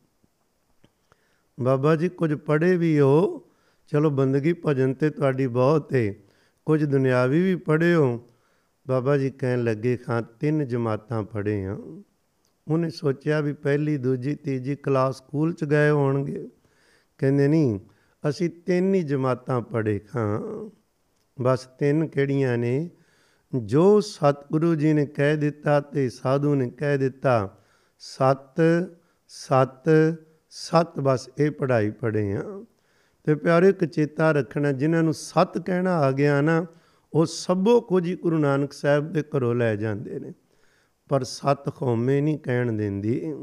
ਬਾਬਾ 1.60 1.96
ਜੀ, 1.96 2.08
ਕੁਝ 2.08 2.34
ਪੜ੍ਹੇ 2.34 2.76
ਵੀ 2.76 3.00
ਹੋ? 3.00 3.42
ਚਲੋ 3.86 4.10
ਬੰਦਗੀ 4.10 4.52
ਭਜਨ 4.66 4.94
ਤੇ 4.94 5.10
ਤੁਹਾਡੀ 5.10 5.46
ਬਹੁਤ 5.46 5.94
ਹੈ 5.94 6.14
ਕੁਝ 6.66 6.84
ਦੁਨਿਆਵੀ 6.84 7.42
ਵੀ 7.42 7.56
ਪੜ੍ਹੇ 7.56 7.94
ਹੋ? 7.94 8.28
ਬਾਬਾ 8.88 9.16
ਜੀ 9.16 9.30
ਕਹਿਣ 9.30 9.64
ਲੱਗੇ 9.64 9.96
ਖਾਂ 9.96 10.22
ਤਿੰਨ 10.40 10.66
ਜਮਾਤਾਂ 10.66 11.22
ਪੜ੍ਹੇ 11.22 11.66
ਆ। 11.66 11.78
ਉਹਨੇ 12.68 12.90
ਸੋਚਿਆ 12.90 13.40
ਵੀ 13.40 13.52
ਪਹਿਲੀ, 13.52 13.96
ਦੂਜੀ, 13.96 14.34
ਤੀਜੀ 14.34 14.76
ਕਲਾਸ 14.76 15.16
ਸਕੂਲ 15.16 15.52
ਚ 15.52 15.64
ਗਏ 15.64 15.90
ਹੋਣਗੇ। 15.90 16.48
ਕਹਿੰਦੇ, 17.18 17.48
ਨਹੀਂ, 17.48 17.80
ਅਸੀਂ 18.28 18.50
ਤਿੰਨ 18.50 18.94
ਹੀ 18.94 19.02
ਜਮਾਤਾਂ 19.02 19.60
ਪੜ੍ਹੇ 19.60 19.98
ਖਾਂ। 19.98 20.40
ਬਸ 21.40 21.66
ਤਿੰਨ 21.66 22.06
ਕਿਹੜੀਆਂ 22.06 22.58
ਨੇ? 22.58 22.90
ਜੋ 23.62 24.00
ਸਤਿਗੁਰੂ 24.00 24.74
ਜੀ 24.74 24.92
ਨੇ 24.92 25.06
ਕਹਿ 25.06 25.36
ਦਿੱਤਾ 25.36 25.80
ਤੇ 25.80 26.08
ਸਾਧੂ 26.08 26.54
ਨੇ 26.54 26.70
ਕਹਿ 26.70 26.98
ਦਿੱਤਾ, 26.98 27.58
ਸਤ 27.98 28.62
ਸਤ 29.28 29.90
ਸਤ, 30.50 31.00
ਬਸ 31.00 31.30
ਇਹ 31.38 31.50
ਪੜ੍ਹਾਈ 31.50 31.90
ਪੜ੍ਹੇ 31.90 32.32
ਆ। 32.32 32.64
ਤੇ 33.24 33.34
ਪਿਆਰੇ, 33.34 33.68
ਇੱਕ 33.68 33.84
ਚੇਤਾ 33.84 34.32
ਰੱਖਣਾ, 34.32 34.72
ਜਿਨ੍ਹਾਂ 34.72 35.02
ਨੂੰ 35.02 35.14
ਸਤ 35.14 35.58
ਕਹਿਣਾ 35.58 35.96
ਆ 35.96 36.12
ਗਿਆ 36.12 36.40
ਨਾ, 36.40 36.66
ਉਹ 37.12 37.26
ਸਭੋ 37.26 37.80
ਕੁਝ 37.80 38.06
ਹੀ 38.06 38.16
ਗੁਰੂ 38.16 38.38
ਨਾਨਕ 38.38 38.72
ਸਾਹਿਬ 38.72 39.12
ਦੇ 39.12 39.22
ਘਰੋਂ 39.22 39.54
ਲੈ 39.54 39.76
ਜਾਂਦੇ 39.76 40.18
ਨੇ। 40.18 40.32
ਪਰ 41.08 41.24
ਸਤ 41.24 41.76
ਖੋਮੇ 41.76 42.20
ਨਹੀਂ 42.20 42.38
ਕਹਿਣ 42.38 42.72
ਦਿੰਦੀ। 42.72 43.34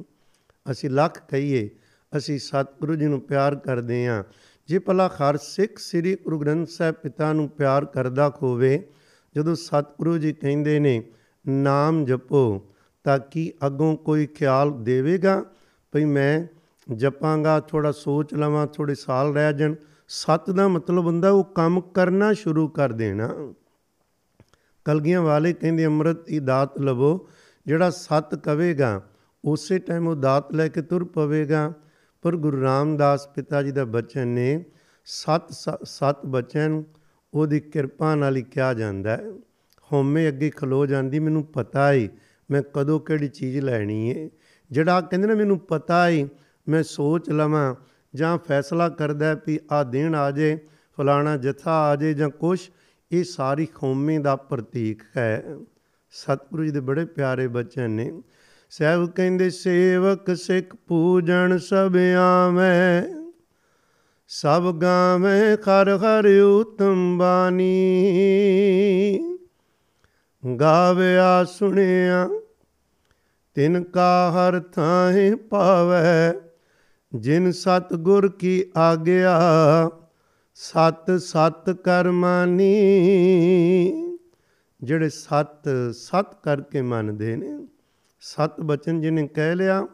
ਅਸੀਂ 0.72 0.90
ਲੱਖ 0.90 1.22
ਕਹੀਏ, 1.32 1.70
ਅਸੀਂ 2.18 2.40
ਸਤਿਗੁਰੂ 2.40 2.96
ਜੀ 2.96 3.06
ਨੂੰ 3.06 3.22
ਪਿਆਰ 3.22 3.56
ਕਰਦੇ 3.56 4.08
ਆਂ 4.08 4.24
ਜੇ 4.68 4.80
ਭਲਾ 4.80 5.08
ਹਰ 5.08 5.38
ਸਿੱਖ 5.38 5.80
ਸ੍ਰੀ 5.80 6.16
ਗੁਰੂ 6.16 6.40
ਗ੍ਰੰਥ 6.40 6.68
ਸਾਹਿਬ 6.68 6.96
ਪਿਤਾ 6.96 7.34
ਨੂੰ 7.34 7.50
ਪਿਆਰ 7.50 7.86
ਕਰਦਾ 7.86 8.32
ਹੋਵੇ, 8.42 8.88
ਜਦੋਂ 9.36 9.56
ਸਤਿਗੁਰੂ 9.56 10.18
ਜੀ 10.18 10.34
ਕਹਿੰਦੇ 10.34 10.80
ਨੇ, 10.80 11.04
ਨਾਮ 11.48 12.06
ਜਪੋ, 12.06 12.62
ਤਾਂ 13.04 13.20
ਕਿ 13.20 13.54
ਅੱਗੋਂ 13.66 13.98
ਕੋਈ 13.98 14.26
ਖਿਆਲ 14.26 14.84
ਦੇਵੇਗਾ? 14.84 15.46
ਭਈ 15.92 16.06
ਮੈਂ 16.06 16.48
ਜਪਾਂਗਾ 16.96 17.60
ਥੋੜਾ 17.60 17.92
ਸੋਚ 17.92 18.34
ਲਵਾਂ 18.34 18.68
ਥੋੜੇ 18.68 18.96
ਸਾਲ 18.96 19.34
ਰਹਿ 19.34 19.54
ਜਾਣ। 19.54 19.76
ਸਤ 20.08 20.50
ਦਾ 20.50 20.68
ਮਤਲਬ 20.68 21.06
ਹੁੰਦਾ 21.06 21.30
ਉਹ 21.30 21.44
ਕੰਮ 21.44 21.82
ਕਰਨਾ 21.82 22.34
ਸ਼ੁਰੂ 22.34 22.68
ਕਰ 22.68 22.92
ਦੇਣਾ। 22.92 23.54
ਕਲਗੀਆਂ 24.86 25.22
ਵਾਲੇ 25.22 25.54
ਕਹਿੰਦੇ, 25.54 25.86
ਅੰਮ੍ਰਿਤ 25.86 26.26
ਦੀ 26.26 26.40
ਦਾਤ 26.40 26.78
ਲਵੋ 26.80 27.30
ਜਿਹੜਾ 27.66 27.90
ਸਤ 27.90 28.36
ਕਵੇਗਾ, 28.36 29.02
ਉਸੇ 29.44 29.78
ਟਾਈਮ 29.80 30.08
ਉਹ 30.08 30.16
ਦਾਤ 30.16 30.54
ਲੈ 30.54 30.68
ਕੇ 30.68 30.82
ਤੁਰ 30.82 31.04
ਪਵੇਗਾ। 31.06 31.72
ਪਰ 32.24 32.36
ਗੁਰੂ 32.36 32.62
ਰਾਮਦਾਸ 32.62 33.28
ਪਿਤਾ 33.28 33.62
ਜੀ 33.64 33.72
ਦਾ 33.72 33.86
ਬਚਨ 33.86 34.28
ਨੇ 34.28 34.64
ਸਤ 35.08 35.52
ਸਤ 35.86 36.26
ਬਚਨ 36.26 36.84
ਉਹਦੀ 37.34 37.60
ਕਿਰਪਾ 37.60 38.14
ਨਾਲ 38.16 38.36
ਹੀ 38.36 38.42
ਕਿਹਾ 38.42 38.74
ਜਾਂਦਾ 38.74 39.18
ਹੈ। 39.18 39.32
ਹਉਮੈ 39.94 40.28
ਅੱਗੇ 40.28 40.50
ਖਲੋ 40.50 40.86
ਜਾਂਦੀ, 40.86 41.20
ਮੈਨੂੰ 41.20 41.44
ਪਤਾ 41.46 41.92
ਹੈ 41.94 42.08
ਮੈਂ 42.50 42.62
ਕਦੋਂ 42.74 43.00
ਕਿਹੜੀ 43.00 43.28
ਚੀਜ਼ 43.28 43.60
ਲੈਣੀ 43.60 44.10
ਹੈ 44.12 44.30
ਜਿਹੜਾ 44.72 45.02
ਕਹਿੰਦੇ 45.02 45.28
ਨੇ 45.28 45.36
ਮੈਨੂੰ 45.36 45.60
ਪਤਾ 45.60 46.08
ਹੈ 46.10 46.26
ਮੈਂ 46.68 46.84
ਸੋਚ 46.84 47.30
ਲਵਾਂ 47.30 47.76
ਜਾਂ 48.14 48.38
ਫੈਸਲਾ 48.38 48.90
ਕਰਦਾ 48.90 49.34
ਵੀ 49.48 49.60
ਆ 49.72 49.84
ਦਿਨ 49.84 50.16
ਆ 50.16 50.32
ਜੇ, 50.32 50.58
ਫਲਾਣਾ 50.98 51.38
ਜਥਾ 51.38 51.72
ਆ 51.72 51.96
ਜੇ 51.96 52.14
ਜਾਂ 52.14 52.30
ਕੁਛ, 52.30 52.70
ਇਹ 53.12 53.24
ਸਾਰੀ 53.24 53.66
ਖੌਮੇ 53.66 54.18
ਦਾ 54.20 54.36
ਪ੍ਰਤੀਕ 54.36 55.04
ਹੈ। 55.18 55.56
ਸਤਿਗੁਰੂ 56.16 56.64
ਜੀ 56.64 56.72
ਦੇ 56.72 56.80
ਬੜੇ 56.80 57.06
ਪਿਆਰੇ 57.06 57.48
ਬਚਨ 57.48 57.92
ਨੇ, 57.92 58.12
ਸਹਿਬ 58.70 59.12
ਕਹਿੰਦੇ, 59.12 59.50
ਸੇਵਕ 59.50 60.36
ਸਿੱਖ 60.36 60.76
ਪੂਜਣ 60.76 61.58
ਸਭ 61.58 61.98
ਆਵੇਂ, 62.20 63.04
ਸਭ 64.28 64.72
ਗਾਵੇਂ 64.72 65.58
ਖਰ 65.58 65.98
ਖਰ 65.98 66.26
ਉਤਮ 66.42 67.18
ਬਾਣੀ 67.18 67.68
ਗਾਵਿਆ 70.60 71.44
ਸੁਣਿਆ, 71.44 72.30
ਤਿਨ 73.54 73.84
ਕਾ 73.84 74.32
ਹਰ 74.32 74.60
ਥਾਂ 74.60 75.38
ਪਾਵੈ, 75.38 76.34
ਜਿਨ 77.16 77.52
ਸਤ 77.52 77.94
ਗੁਰ 77.94 78.28
ਕੀ 78.30 78.64
ਆਗਿਆ, 78.78 79.40
ਸਤ 80.56 81.12
ਸਤ 81.20 81.70
ਕਰਮਾਨੀ। 81.70 82.72
ਜਿਹੜੇ 84.84 85.10
ਸਤ 85.10 85.70
ਸਤ 85.94 86.34
ਕਰਕੇ 86.44 86.82
ਮੰਨਦੇ 86.82 87.36
ਨੇ, 87.36 87.68
ਸਤ 88.22 88.60
ਬਚਨ 88.62 89.02
ਜਿਹਨੇ 89.02 89.28
ਕਹਿ 89.28 89.56
ਲਿਆ, 89.56 89.88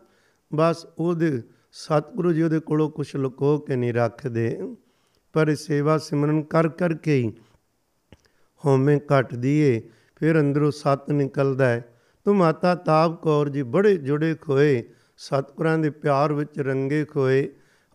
ਬਸ 0.51 0.85
ਉਹਦੇ 0.97 1.41
ਸਤਿਗੁਰੂ 1.71 2.33
ਜੀ 2.33 2.41
ਉਹਦੇ 2.41 2.59
ਕੋਲੋਂ 2.59 2.89
ਕੁਝ 2.89 3.15
ਲੁਕੋ 3.15 3.57
ਕੇ 3.57 3.75
ਨਹੀਂ 3.75 3.93
ਰੱਖਦੇ, 3.93 4.75
ਪਰ 5.33 5.55
ਸੇਵਾ 5.55 5.97
ਸਿਮਰਨ 5.97 6.41
ਕਰ 6.43 6.67
ਕਰਕੇ 6.69 7.15
ਹੀ 7.15 7.31
ਹਉਮੈ 8.65 8.97
ਘਟਦੀ 8.97 9.57
ਏ 9.59 9.81
ਫਿਰ 10.15 10.39
ਅੰਦਰੋਂ 10.39 10.71
ਸਤ 10.71 11.09
ਨਿਕਲਦਾ 11.11 11.65
ਹੈ। 11.65 11.95
ਤੋ 12.25 12.33
ਮਾਤਾ 12.33 12.75
ਤਾਪ 12.75 13.21
ਕੌਰ 13.23 13.50
ਜੀ 13.50 13.63
ਬੜੇ 13.63 13.95
ਜੁੜੇ 13.97 14.35
ਖੋਏ, 14.35 14.83
ਸਤਿਗੁਰਾਂ 15.17 15.77
ਦੇ 15.77 15.89
ਪਿਆਰ 15.89 16.33
ਵਿੱਚ 16.33 16.59
ਰੰਗੇ 16.59 17.05
ਖੋਏ, 17.05 17.50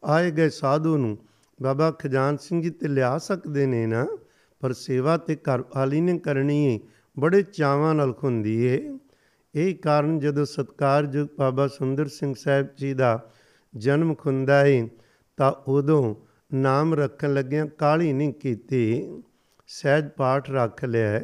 ਆਏ 0.04 0.30
ਗਏ 0.30 0.48
ਸਾਧੂ 0.48 0.96
ਨੂੰ 0.96 1.16
ਬਾਬਾ 1.62 1.90
ਖਜਾਨ 1.90 2.36
ਸਿੰਘ 2.36 2.62
ਜੀ 2.62 2.70
ਤੇ 2.70 2.88
ਲਿਆ 2.88 3.18
ਸਕਦੇ 3.18 3.66
ਨੇ 3.66 3.86
ਨਾ? 3.86 4.06
ਪਰ 4.66 4.72
ਸੇਵਾ 4.72 5.16
ਤੇ 5.16 5.36
ਘਰ 5.36 5.60
ਵਾਲੀ 5.60 6.00
ਨੇ 6.00 6.18
ਕਰਨੀ 6.18 6.74
ਏ, 6.74 6.80
ਬੜੇ 7.18 7.42
ਚਾਵਾਂ 7.42 7.94
ਨਾਲ 7.94 8.12
ਖੁੰਦੀ 8.12 8.64
ਏ। 8.64 8.98
ਇਹ 9.54 9.74
ਕਾਰਨ 9.74 10.18
ਜਦੋਂ 10.18 10.44
ਸਤਕਾਰਯੋਗ 10.44 11.28
ਬਾਬਾ 11.38 11.68
ਸੁੰਦਰ 11.68 12.06
ਸਿੰਘ 12.06 12.34
ਸਾਹਿਬ 12.38 12.66
ਜੀ 12.76 12.94
ਦਾ 12.94 13.30
ਜਨਮ 13.76 14.14
ਖੁੰਦਾ 14.14 14.66
ਏ, 14.66 14.88
ਤਾਂ 15.36 15.52
ਉਦੋਂ 15.52 16.14
ਨਾਮ 16.54 16.94
ਰੱਖਣ 16.94 17.34
ਲੱਗਿਆਂ 17.34 17.66
ਕਾਲੀ 17.66 18.12
ਨਹੀਂ 18.12 18.32
ਕੀਤੀ। 18.32 19.12
ਸਹਿਜ 19.66 20.08
ਪਾਠ 20.08 20.50
ਰੱਖ 20.50 20.84
ਲਿਆ 20.84 21.20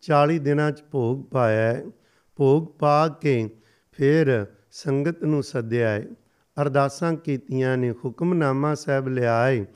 40 0.00 0.38
ਦਿਨਾਂ 0.38 0.70
ਚ 0.72 0.84
ਭੋਗ 0.92 1.24
ਪਾਇਆ 1.24 1.90
ਭੋਗ 2.36 2.68
ਪਾ 2.78 3.08
ਕੇ 3.08 3.50
ਫਿਰ 3.92 4.46
ਸੰਗਤ 4.72 5.24
ਨੂੰ 5.24 5.42
ਸੱਦਿਆ 5.42 5.88
ਹੈ 5.88 6.06
ਅਰਦਾਸਾਂ 6.62 7.14
ਕੀਤੀਆਂ 7.14 7.76
ਨੇ, 7.76 7.90
ਹੁਕਮਨਾਮਾ 7.90 8.74
ਸਾਹਿਬ 8.74 9.08
ਲਿਆਏ 9.08 9.66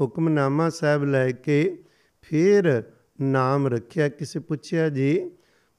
ਹੁਕਮਨਾਮਾ 0.00 0.68
ਸਾਹਿਬ 0.70 1.04
ਲੈ 1.04 1.30
ਕੇ 1.30 1.82
ਫਿਰ 2.28 2.84
ਨਾਮ 3.20 3.66
ਰੱਖਿਆ। 3.66 4.08
ਕਿਸੇ 4.08 4.40
ਪੁੱਛਿਆ 4.40 4.88
ਜੀ, 4.88 5.30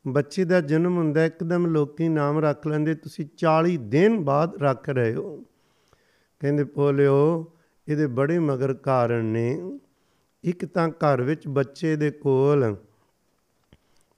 ਬੱਚੇ 0.07 0.45
ਦਾ 0.45 0.61
ਜਨਮ 0.61 0.97
ਹੁੰਦਾ, 0.97 1.25
ਇੱਕਦਮ 1.25 1.67
ਲੋਕੀ 1.67 2.09
ਨਾਮ 2.09 2.39
ਰੱਖ 2.39 2.67
ਲੈਂਦੇ, 2.67 2.95
ਤੁਸੀਂ 2.95 3.25
40 3.37 3.77
ਦਿਨ 3.77 4.23
ਬਾਅਦ 4.23 4.63
ਰੱਖ 4.63 4.89
ਰਹੇ 4.89 5.13
ਹੋ। 5.13 5.43
ਕਹਿੰਦੇ 6.39 6.63
ਬੋਲਿਓ 6.63 7.51
ਇਹਦੇ 7.87 8.07
ਬੜੇ 8.07 8.39
ਮਗਰ 8.39 8.73
ਕਾਰਨ 8.73 9.25
ਨੇ। 9.25 9.79
ਇੱਕ 10.43 10.65
ਤਾਂ 10.65 10.89
ਘਰ 10.89 11.21
ਵਿੱਚ 11.21 11.47
ਬੱਚੇ 11.47 11.95
ਦੇ 11.95 12.11
ਕੋਲ 12.11 12.75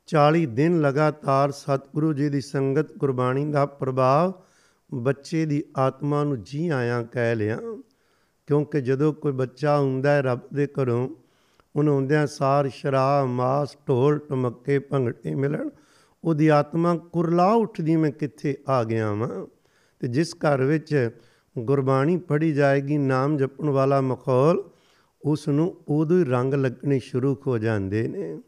40 0.08 0.46
ਦਿਨ 0.46 0.82
ਲਗਾਤਾਰ 0.82 1.52
ਸਤਿਗੁਰੂ 1.52 2.14
ਜੀ 2.14 2.30
ਦੀ 2.30 2.42
ਸੰਗਤ 2.42 2.98
ਕੁਰਬਾਨੀ 2.98 3.52
ਦਾ 3.52 3.66
ਪ੍ਰਭਾਵ 3.66 4.34
ਬੱਚੇ 4.94 5.46
ਦੀ 5.46 5.64
ਆਤਮਾ 5.78 6.24
ਨੂੰ 6.24 6.44
ਜੀ 6.44 6.68
ਆਇਆਂ 6.68 7.04
ਕਹਿ 7.04 7.36
ਲਿਆ। 7.36 7.58
ਕਿਉਂਕਿ 8.48 8.82
ਜਦੋਂ 8.82 9.14
ਕੋਈ 9.14 9.32
ਬੱਚਾ 9.32 9.80
ਹੁੰਦਾ 9.80 10.12
ਹੈ, 10.12 10.22
ਰੱਬ 10.22 10.40
ਦੇ 10.54 10.68
ਘਰੋਂ 10.68 11.10
ਉਹਨੂੰ 11.76 11.96
ਹੁੰਦਿਆਂ 11.96 12.28
ਸਾਰ, 12.28 12.70
ਸ਼ਰਾਬ, 12.70 13.28
ਮਾਸ, 13.28 13.78
ਢੋਲ, 13.88 14.20
ਟਮੱਕੇ, 14.20 14.80
ਭੰਗੜੇ 14.80 15.36
ਮਿਲਣ। 15.36 15.70
ਉਹਦੀ 16.24 16.48
ਆਤਮਾ 16.48 16.96
ਕੁਰਲਾ 16.96 17.54
ਉੱਠਦੀ 17.54 17.96
ਮੈਂ 17.96 18.12
ਕਿੱਥੇ 18.12 18.58
ਆ 18.68 18.84
ਗਿਆ 18.84 19.14
ਵਾਂ। 19.14 19.48
ਤੇ 20.00 20.08
ਜਿਸ 20.08 20.36
ਘਰ 20.36 20.64
ਵਿੱਚ 20.64 21.10
ਗੁਰਬਾਣੀ 21.60 22.18
ਪੜ੍ਹੀ 22.18 22.54
ਜਾਏਗੀ, 22.54 22.98
ਨਾਮ 22.98 23.38
ਜਪਣ 23.38 23.70
ਵਾਲਾ 23.70 24.02
ਮਖੌਲ 24.02 24.64
ਉਸ 25.26 25.48
ਨੂੰ 25.48 25.78
ਉਦੋਂ 25.88 26.20
ਹੀ 26.20 26.24
ਰੰਗ 26.24 26.54
ਲੱਗਣੇ 26.54 27.00
ਸ਼ੁਰੂ 27.00 27.38
ਹੋ 27.48 27.58
ਜਾਂਦੇ 27.58 28.08
ਨੇ। 28.08 28.40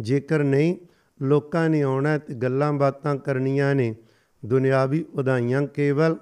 ਜੇਕਰ 0.00 0.44
ਨਹੀਂ, 0.44 0.76
ਲੋਕਾਂ 1.22 1.70
ਨੇ 1.70 1.82
ਆਉਣਾ 1.82 2.18
ਤੇ 2.18 2.34
ਗੱਲਾਂ 2.34 2.72
ਬਾਤਾਂ 2.72 3.16
ਕਰਨੀਆਂ 3.16 3.74
ਨੇ 3.74 3.96
ਦੁਨਿਆਵੀ 4.46 5.04
ਵਧਾਈਆਂ 5.14 5.62
ਕੇਵਲ, 5.62 6.16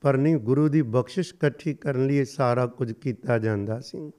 ਪਰ 0.00 0.16
ਨਹੀਂ, 0.16 0.36
ਗੁਰੂ 0.36 0.68
ਦੀ 0.68 0.82
ਬਖਸ਼ਿਸ਼ 0.82 1.34
ਇਕੱਠੀ 1.34 1.74
ਕਰਨ 1.74 2.06
ਲਈ 2.06 2.24
ਸਾਰਾ 2.24 2.66
ਕੁਝ 2.66 2.92
ਕੀਤਾ 2.92 3.38
ਜਾਂਦਾ 3.38 3.80
ਸੀ। 3.80 4.12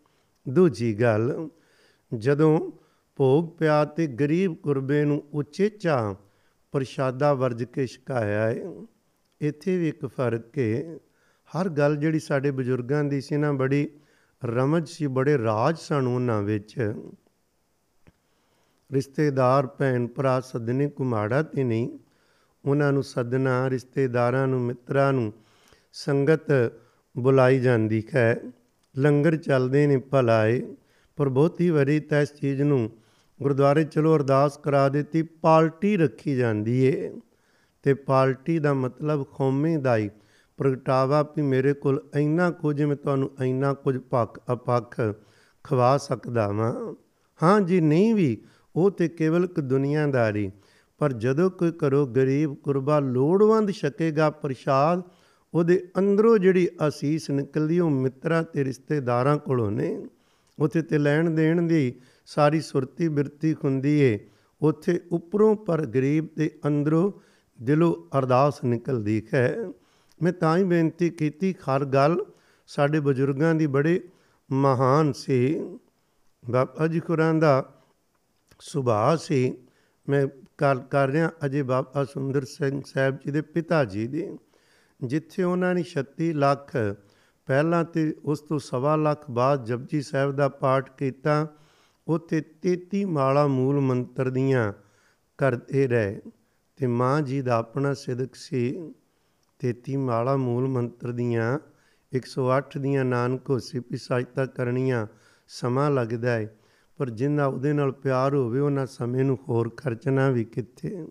ਦੂਜੀ 0.50 1.02
ਗੱਲ 1.02 1.50
ਜਦੋਂ 2.18 2.72
ਭੋਗ 3.16 3.58
ਪਿਆ 3.58 3.86
ਤੇ 3.86 4.08
ਗਰੀਬ 4.08 4.56
ਕੁਰਬੇ 4.56 5.06
ਨੂੰ 5.06 5.24
ਉਚੇਚਾ 5.34 6.16
ਪ੍ਰਸ਼ਾਦਾ 6.72 7.34
ਵਰਜ 7.34 7.64
ਕੇ 7.64 7.88
ਛਕਾਇਆ 7.88 8.48
ਹੈ 8.48 8.64
ਇੱਥੇ 9.42 9.78
ਵੀ 9.78 9.88
ਇੱਕ 9.88 10.06
ਫ਼ਰਕ 10.06 10.58
ਹੈ 10.58 10.98
ਹਰ 11.50 11.70
ਗੱਲ 11.70 11.98
ਜਿਹੜੀ 11.98 12.20
ਸਾਡੇ 12.20 12.52
ਬਜ਼ੁਰਗਾਂ 12.52 13.04
ਦੀ 13.04 13.22
ਸੀ 13.22 13.38
ਨਾ, 13.38 13.52
ਬੜੀ 13.52 13.90
ਰਮਜ 14.46 14.90
ਸੀ, 14.90 15.08
ਬੜੇ 15.08 15.38
ਰਾਜ 15.38 15.78
ਸਨ 15.78 16.08
ਉਹਨਾਂ 16.08 16.42
ਵਿੱਚ। 16.42 16.94
ਰਿਸ਼ਤੇਦਾਰ, 18.92 19.68
ਭੈਣ 19.68 20.08
ਭਰਾ 20.08 20.40
ਸਦਨੇ 20.40 20.90
ਕੁਮਾੜਾ 20.90 21.44
ਤੇ 21.44 21.64
ਨਹੀਂ, 21.64 22.00
ਉਹਨਾਂ 22.66 22.94
ਨੂੰ 22.94 23.04
ਸਦਨਾ 23.04 23.70
ਰਿਸ਼ਤੇਦਾਰਾਂ 23.70 24.48
ਨੂੰ, 24.48 24.62
ਮਿੱਤਰਾਂ 24.62 25.14
ਨੂੰ 25.14 25.34
ਸੰਗਤ 25.94 26.74
ਬੁਲਾਈ 27.18 27.60
ਜਾਂਦੀ 27.60 28.04
ਹੈ। 28.16 28.42
ਲੰਗਰ 28.98 29.38
ਚੱਲਦੇ 29.38 29.88
ਨੇ 29.88 29.98
ਭਲਾਏ 29.98 30.76
ਪਰ 31.20 31.30
ਬਹੁਤੀ 31.30 31.70
ਵਾਰੀ 31.70 32.00
ਤਾਂ 32.00 32.22
ਇਸ 32.22 32.34
ਚੀਜ਼ 32.34 32.62
ਨੂੰ 32.62 32.90
ਗੁਰਦੁਆਰੇ 33.42 33.84
ਚਲੋ 33.84 34.16
ਅਰਦਾਸ 34.16 34.58
ਕਰਾ 34.58 34.90
ਦਿੱਤੀ 34.90 35.22
ਪਾਰਟੀ 35.22 35.98
ਰੱਖੀ 35.98 36.36
ਜਾਂਦੀ 36.36 36.86
ਏ। 36.86 37.14
ਤੇ 37.84 37.94
ਪਾਰਟੀ 37.94 38.60
ਦਾ 38.60 38.74
ਮਤਲਬ 38.74 39.26
ਖੌਮੇ 39.34 39.78
ਦਾ 39.78 39.98
ਹੀ 39.98 40.10
ਪ੍ਰਗਟਾਵਾ 40.58 41.22
ਵੀ 41.22 41.42
ਮੇਰੇ 41.42 41.74
ਕੋਲ 41.74 42.04
ਇੰਨਾ 42.16 42.52
ਕੁਝ 42.52 42.84
ਮੈਂ 42.84 42.96
ਤੁਹਾਨੂੰ 42.96 43.32
ਇੰਨਾ 43.44 43.74
ਕੁਝ 43.74 43.98
ਪੱਕ 43.98 44.40
ਅਪੱਖ 44.54 45.02
ਖਵਾ 45.64 45.98
ਸਕਦਾ 45.98 46.48
ਵਾਂ। 46.48 46.96
ਹਾਂ 47.44 47.62
ਜੀ, 47.62 47.82
ਨਹੀਂ 47.82 48.16
ਵੀ, 48.16 48.42
ਉਹ 48.76 48.92
ਤੇ 48.92 49.08
ਕੇਵਲ 49.08 49.44
ਇੱਕ 49.44 49.60
ਦੁਨੀਆਦਾਰੀ। 49.60 50.52
ਪਰ 50.98 51.14
ਜਦੋਂ 51.14 51.50
ਕੋਈ 51.50 51.72
ਕਰੋ 51.72 52.06
ਗਰੀਬ 52.06 52.56
ਕੁਰਬਾ 52.56 53.00
ਲੋੜਵੰਦ 53.00 53.72
ਛਕੇਗਾ 53.72 54.30
ਪ੍ਰਸ਼ਾਦ, 54.30 55.02
ਉਹਦੇ 55.54 55.90
ਅੰਦਰੋਂ 55.98 56.38
ਜਿਹੜੀ 56.38 56.70
ਅਸੀਸ 56.88 57.30
ਨਿਕਲਦੀ 57.30 57.80
ਉਹ 57.80 57.90
ਮਿੱਤਰਾਂ 57.90 58.44
ਤੇ 58.44 58.64
ਰਿਸ਼ਤੇਦਾਰਾਂ 58.64 59.38
ਕੋਲੋਂ 59.38 59.72
ਨੇ। 59.72 60.06
ਉਥੇ 60.60 60.82
ਤੇ 60.82 60.98
ਲੈਣ 60.98 61.30
ਦੇਣ 61.30 61.62
ਦੀ 61.62 61.96
ਸਾਰੀ 62.26 62.62
ਸੁਰਤੀ 62.62 63.08
ਬਿਰਤੀ 63.08 63.54
ਹੁੰਦੀ 63.54 64.00
ਏ। 64.00 64.30
ਉਥੇ 64.62 65.02
ਉੱਪਰੋਂ 65.12 65.56
ਪਰ 65.56 65.86
ਗਰੀਬ 65.86 66.28
ਦੇ 66.38 66.60
ਅੰਦਰੋਂ 66.68 67.12
ਦਿਲੋਂ 67.62 68.18
ਅਰਦਾਸ 68.18 68.64
ਨਿਕਲਦੀ 68.64 69.28
ਹੈ 69.34 69.58
ਮੈਂ 70.22 70.34
ਤਾਂ 70.34 70.58
ਹੀ 70.58 70.64
ਬੇਨਤੀ 70.64 71.10
ਕੀਤੀ 71.10 71.54
ਹਰ 71.54 71.86
ਗੱਲ 71.86 72.26
ਸਾਡੇ 72.68 73.00
ਬਜ਼ੁਰਗਾਂ 73.00 73.56
ਦੀ 73.56 73.68
ਬੜੇ 73.68 74.10
ਮਹਾਨ 74.52 75.14
ਸੀ। 75.14 75.64
ਬਾਬਾ 76.50 76.88
ਜੀ 76.88 77.00
ਕੁਰਾਨ 77.00 77.40
ਦਾ 77.40 77.84
ਸੁਭਾਅ 78.60 79.18
ਸੀ। 79.18 79.58
ਮੈਂ 80.10 80.28
ਗੱਲ 80.62 80.80
ਕਰ 80.80 81.10
ਰਿਹਾ 81.10 81.32
ਅਜੇ 81.46 81.64
ਬਾਬਾ 81.64 82.06
ਸੁੰਦਰ 82.06 82.46
ਸਿੰਘ 82.46 82.82
ਸਾਹਿਬ 82.86 83.16
ਜੀ 83.16 83.32
ਦੇ 83.32 83.42
ਪਿਤਾ 83.42 83.86
ਜੀ 83.86 84.08
ਦੇ। 84.08 84.38
ਜਿੱਥੇ 85.04 85.44
ਉਹਨਾਂ 85.44 85.76
ਨੇ 85.76 85.84
36 85.84 86.34
ਲੱਖ 86.34 86.78
ਪਹਿਲਾਂ 87.50 87.86
ਤੇ 87.86 88.16
ਉਸ 88.26 88.40
ਤੋਂ 88.40 88.60
ਸਵਾ 88.60 88.96
ਲੱਖ 88.96 89.32
ਬਾਅਦ 89.32 89.66
ਜਪਜੀ 89.66 90.02
ਸਾਹਿਬ 90.02 90.32
ਦਾ 90.32 90.50
ਪਾਠ 90.50 90.90
ਕੀਤਾ, 90.98 91.48
ਉੱਥੇ 92.08 92.42
33 92.62 93.06
ਮਾਲਾ 93.06 93.48
ਮੂਲ 93.48 93.80
ਮੰਤਰ 93.80 94.30
ਦੀਆਂ 94.30 94.74
ਕਰਦੇ 95.38 95.88
ਰਹੇ 95.88 96.22
ਤੇ 96.76 96.88
ਮਾਂ 96.88 97.22
ਜੀ 97.22 97.42
ਦਾ 97.42 97.56
ਆਪਣਾ 97.58 97.94
ਸਿਦਕ 97.94 98.36
ਸੀ। 98.36 98.94
33 99.60 99.98
ਮਾਲਾ 99.98 100.38
ਮੂਲ 100.38 100.68
ਮੰਤਰ 100.68 101.12
ਦੀਆਂ 101.12 101.60
108 102.12 102.80
ਦੀਆਂ 102.80 103.06
ਨਾਨਕ 103.06 103.50
ਹੋਸੀ 103.50 103.80
ਪਿਸਾਇਤਾ 103.80 104.46
ਕਰਨੀਆਂ 104.46 105.08
ਸਮਾਂ 105.48 105.92
ਲੱਗਦਾ 105.92 106.32
ਹੈ 106.32 106.56
ਪਰ 106.98 107.10
ਜਿੰਨਾ 107.10 107.46
ਉਹਦੇ 107.46 107.74
ਨਾਲ 107.74 107.92
ਪਿਆਰ 107.92 108.36
ਹੋਵੇ, 108.36 108.60
ਉਹਨਾਂ 108.60 108.86
ਸਮੇਂ 108.86 109.26
ਨੂੰ 109.26 109.40
ਹੋਰ 109.50 109.70
ਖਰਚਣਾ 109.70 110.30
ਵੀ 110.30 110.44
ਕਿੱਥੇ? 110.44 111.08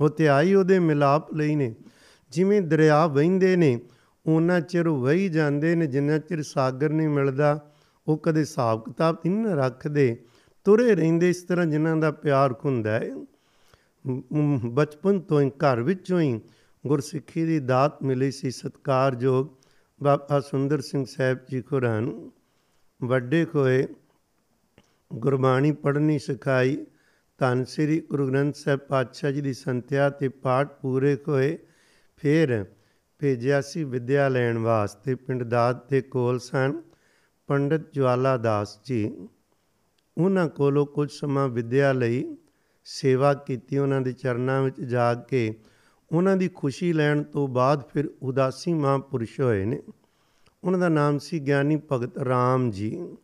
ਉਹ 0.00 0.08
ਤੇ 0.08 0.28
ਆਈ 0.28 0.54
ਉਹਦੇ 0.54 0.78
ਮਿਲਾਪ 0.78 1.34
ਲਈ 1.34 1.54
ਨੇ, 1.56 1.74
ਜਿਵੇਂ 2.30 2.62
ਦਰਿਆ 2.62 3.06
ਵਹਿੰਦੇ 3.06 3.56
ਨੇ 3.56 3.80
ਉਹਨਾਂ 4.26 4.60
ਚਿਰ 4.60 4.88
ਵਹੀ 4.88 5.28
ਜਾਂਦੇ 5.28 5.74
ਨੇ, 5.74 5.86
ਜਿੰਨਾ 5.86 6.18
ਚਿਰ 6.18 6.42
ਸਾਗਰ 6.42 6.90
ਨਹੀਂ 6.90 7.08
ਮਿਲਦਾ, 7.08 7.70
ਉਹ 8.06 8.18
ਕਦੇ 8.18 8.40
ਹਿਸਾਬ 8.40 8.84
ਕਿਤਾਬ 8.84 9.16
ਨਹੀਂ 9.26 9.54
ਰੱਖਦੇ। 9.56 10.24
ਤੁਰੇ 10.66 10.94
ਰਹਿੰਦੇ 10.94 11.30
ਇਸ 11.30 11.42
ਤਰ੍ਹਾਂ 11.42 11.66
ਜਿਨ੍ਹਾਂ 11.66 11.96
ਦਾ 11.96 12.10
ਪਿਆਰ 12.10 12.54
ਹੁੰਦਾ 12.64 12.90
ਹੈ। 12.90 13.10
ਬਚਪਨ 14.64 15.20
ਤੋਂ 15.20 15.40
ਹੀ, 15.40 15.50
ਘਰ 15.50 15.80
ਵਿੱਚੋਂ 15.80 16.20
ਹੀ 16.20 16.40
ਗੁਰਸਿੱਖੀ 16.84 17.44
ਦੀ 17.44 17.58
ਦਾਤ 17.58 18.02
ਮਿਲੀ 18.02 18.30
ਸੀ, 18.30 18.50
ਸਤਕਾਰਯੋਗ 18.50 19.48
ਬਾਬਾ 20.02 20.40
ਸੁੰਦਰ 20.40 20.80
ਸਿੰਘ 20.80 21.04
ਸਾਹਿਬ 21.04 21.38
ਜੀ 21.50 21.62
ਖੁਰਾਂ 21.62 22.00
ਨੂੰ 22.00 22.32
ਵੱਡੇ 23.00 23.44
ਕੋਏ 23.44 23.86
ਗੁਰਬਾਣੀ 25.10 25.72
ਪੜ੍ਹਨੀ 25.72 26.18
ਸਿਖਾਈ, 26.18 26.76
ਧੰਨ 27.38 27.64
ਸ੍ਰੀ 27.64 28.00
ਗੁਰੂ 28.00 28.28
ਗ੍ਰੰਥ 28.28 28.54
ਸਾਹਿਬ 28.54 28.80
ਪਾਤਸ਼ਾਹ 28.80 29.30
ਜੀ 29.30 29.40
ਦੀ 29.40 29.52
ਸੰਥਿਆ 29.52 30.10
ਤੇ 30.10 30.28
ਪਾਠ 30.28 30.68
ਪੂਰੇ 30.80 31.16
ਹੋਏ 31.28 31.58
ਫਿਰ 32.16 32.64
ਭੇਜਿਆ 33.22 33.60
ਸੀ 33.60 33.84
ਵਿਦਿਆ 33.84 34.28
ਲੈਣ 34.28 34.58
ਵਾਸਤੇ, 34.58 35.14
ਪਿੰਡ 35.14 35.42
ਦਾਤ 35.42 35.90
ਦੇ 35.90 36.00
ਕੋਲ 36.00 36.38
ਸਨ, 36.38 36.82
ਪੰਡਤ 37.46 37.94
ਜਵਾਲਾ 37.94 38.36
ਦਾਸ 38.36 38.78
ਜੀ। 38.84 39.28
ਉਹਨਾਂ 40.18 40.48
ਕੋਲੋਂ 40.48 40.86
ਕੁਝ 40.86 41.10
ਸਮਾਂ 41.10 41.48
ਵਿਦਿਆ 41.48 41.92
ਲਈ 41.92 42.36
ਸੇਵਾ 42.84 43.34
ਕੀਤੀ, 43.34 43.78
ਉਹਨਾਂ 43.78 44.00
ਦੇ 44.00 44.12
ਚਰਨਾਂ 44.12 44.62
ਵਿੱਚ 44.62 44.80
ਜਾ 44.80 45.14
ਕੇ 45.14 45.60
ਉਹਨਾਂ 46.12 46.36
ਦੀ 46.36 46.48
ਖੁਸ਼ੀ 46.48 46.92
ਲੈਣ 46.92 47.22
ਤੋਂ 47.22 47.48
ਬਾਅਦ 47.48 47.82
ਫਿਰ 47.92 48.10
ਉਦਾਸੀ 48.22 48.74
ਮਹਾਂਪੁਰਸ਼ 48.74 49.40
ਹੋਏ 49.40 49.64
ਨੇ। 49.64 49.82
ਉਹਨਾਂ 50.64 50.80
ਦਾ 50.80 50.88
ਨਾਮ 50.88 51.18
ਸੀ 51.18 51.40
ਗਿਆਨੀ 51.40 51.80
ਭਗਤ 51.92 52.18
ਰਾਮ 52.18 52.70
ਜੀ। 52.70 53.16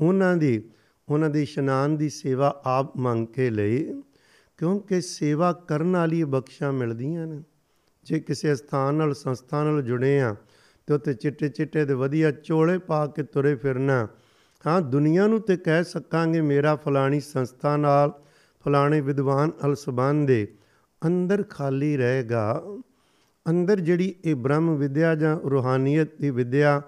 ਉਹਨਾਂ 0.00 0.36
ਦੀ 0.36 0.70
ਉਹਨਾਂ 1.08 1.30
ਦੀ 1.30 1.42
ਇਸ਼ਨਾਨ 1.42 1.96
ਦੀ 1.96 2.08
ਸੇਵਾ 2.08 2.62
ਆਪ 2.64 2.96
ਮੰਗ 2.96 3.26
ਕੇ 3.26 3.50
ਲਈ, 3.50 4.02
ਕਿਉਂਕਿ 4.58 5.00
ਸੇਵਾ 5.00 5.52
ਕਰਨ 5.52 5.96
ਵਾਲੀ 5.96 6.24
ਬਖਸ਼ਾਂ 6.24 6.72
ਮਿਲਦੀਆਂ 6.72 7.26
ਨੇ। 7.26 7.42
ਜੇ 8.04 8.20
ਕਿਸੇ 8.20 8.54
ਸਥਾਨ 8.54 8.94
ਨਾਲ, 8.94 9.14
ਸੰਸਥਾ 9.14 9.64
ਨਾਲ 9.64 9.82
ਜੁੜੇ 9.82 10.20
ਆ, 10.20 10.36
ਤੇ 10.86 10.94
ਉੱਤੇ 10.94 11.14
ਚਿੱਟੇ 11.14 11.48
ਚਿੱਟੇ 11.48 11.84
ਤੇ 11.84 11.94
ਵਧੀਆ 11.94 12.30
ਚੋਲੇ 12.30 12.78
ਪਾ 12.78 13.06
ਕੇ 13.06 13.22
ਤੁਰੇ 13.22 13.54
ਫਿਰਨਾ। 13.54 14.08
ਹਾਂ, 14.66 14.80
ਦੁਨੀਆ 14.80 15.26
ਨੂੰ 15.26 15.40
ਤੇ 15.40 15.56
ਕਹਿ 15.56 15.84
ਸਕਾਂਗੇ 15.84 16.40
ਮੇਰਾ 16.40 16.76
ਫਲਾਣੀ 16.76 17.20
ਸੰਸਥਾ 17.20 17.76
ਨਾਲ, 17.76 18.12
ਫਲਾਣੇ 18.64 19.00
ਵਿਦਵਾਨ 19.00 19.50
ਅਲ 19.64 19.74
ਸੰਬੰਧ 19.74 20.28
ਦੇ, 20.28 20.46
ਅੰਦਰ 21.06 21.42
ਖਾਲੀ 21.42 21.96
ਰਹੇਗਾ। 21.96 22.62
ਅੰਦਰ 23.50 23.80
ਜਿਹੜੀ 23.80 24.14
ਇਹ 24.24 24.34
ਬ੍ਰਹਮ 24.34 24.76
ਵਿਦਿਆ 24.76 25.14
ਜਾਂ 25.14 25.40
ਰੂਹਾਨੀਅਤ 25.40 26.08
ਦੀ 26.20 26.30
ਵਿਦਿਆ, 26.30 26.82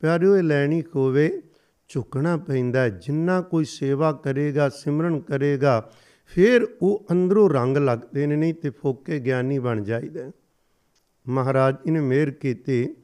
ਪਿਆਰਿਓ, 0.00 0.36
ਇਹ 0.36 0.42
ਲੈਣੀ 0.42 0.82
ਹੋਵੇ 0.94 1.42
ਝੁਕਣਾ 1.88 2.36
ਪੈਂਦਾ 2.36 2.88
ਜਿੰਨਾ 2.88 3.40
ਕੋਈ 3.40 3.64
ਸੇਵਾ 3.64 4.12
ਕਰੇਗਾ, 4.12 4.68
ਸਿਮਰਨ 4.68 5.20
ਕਰੇਗਾ, 5.20 5.90
ਫਿਰ 6.26 6.66
ਉਹ 6.82 7.06
ਅੰਦਰੋਂ 7.10 7.50
ਰੰਗ 7.50 7.76
ਲੱਗਦੇ 7.76 8.26
ਨੇ, 8.26 8.36
ਨਹੀਂ 8.36 8.54
ਤੇ 8.54 8.70
ਫੋਕੇ 8.70 9.20
ਗਿਆਨੀ 9.20 9.58
ਬਣ 9.58 9.82
ਜਾਈਦਾ 9.82 10.30
ਮਹਾਰਾਜ 11.28 11.76
ਜੀ 11.84 11.90
ਨੇ 11.90 12.00
ਮਿਹਰ 12.00 12.30
ਕੀਤੀ। 12.30 12.94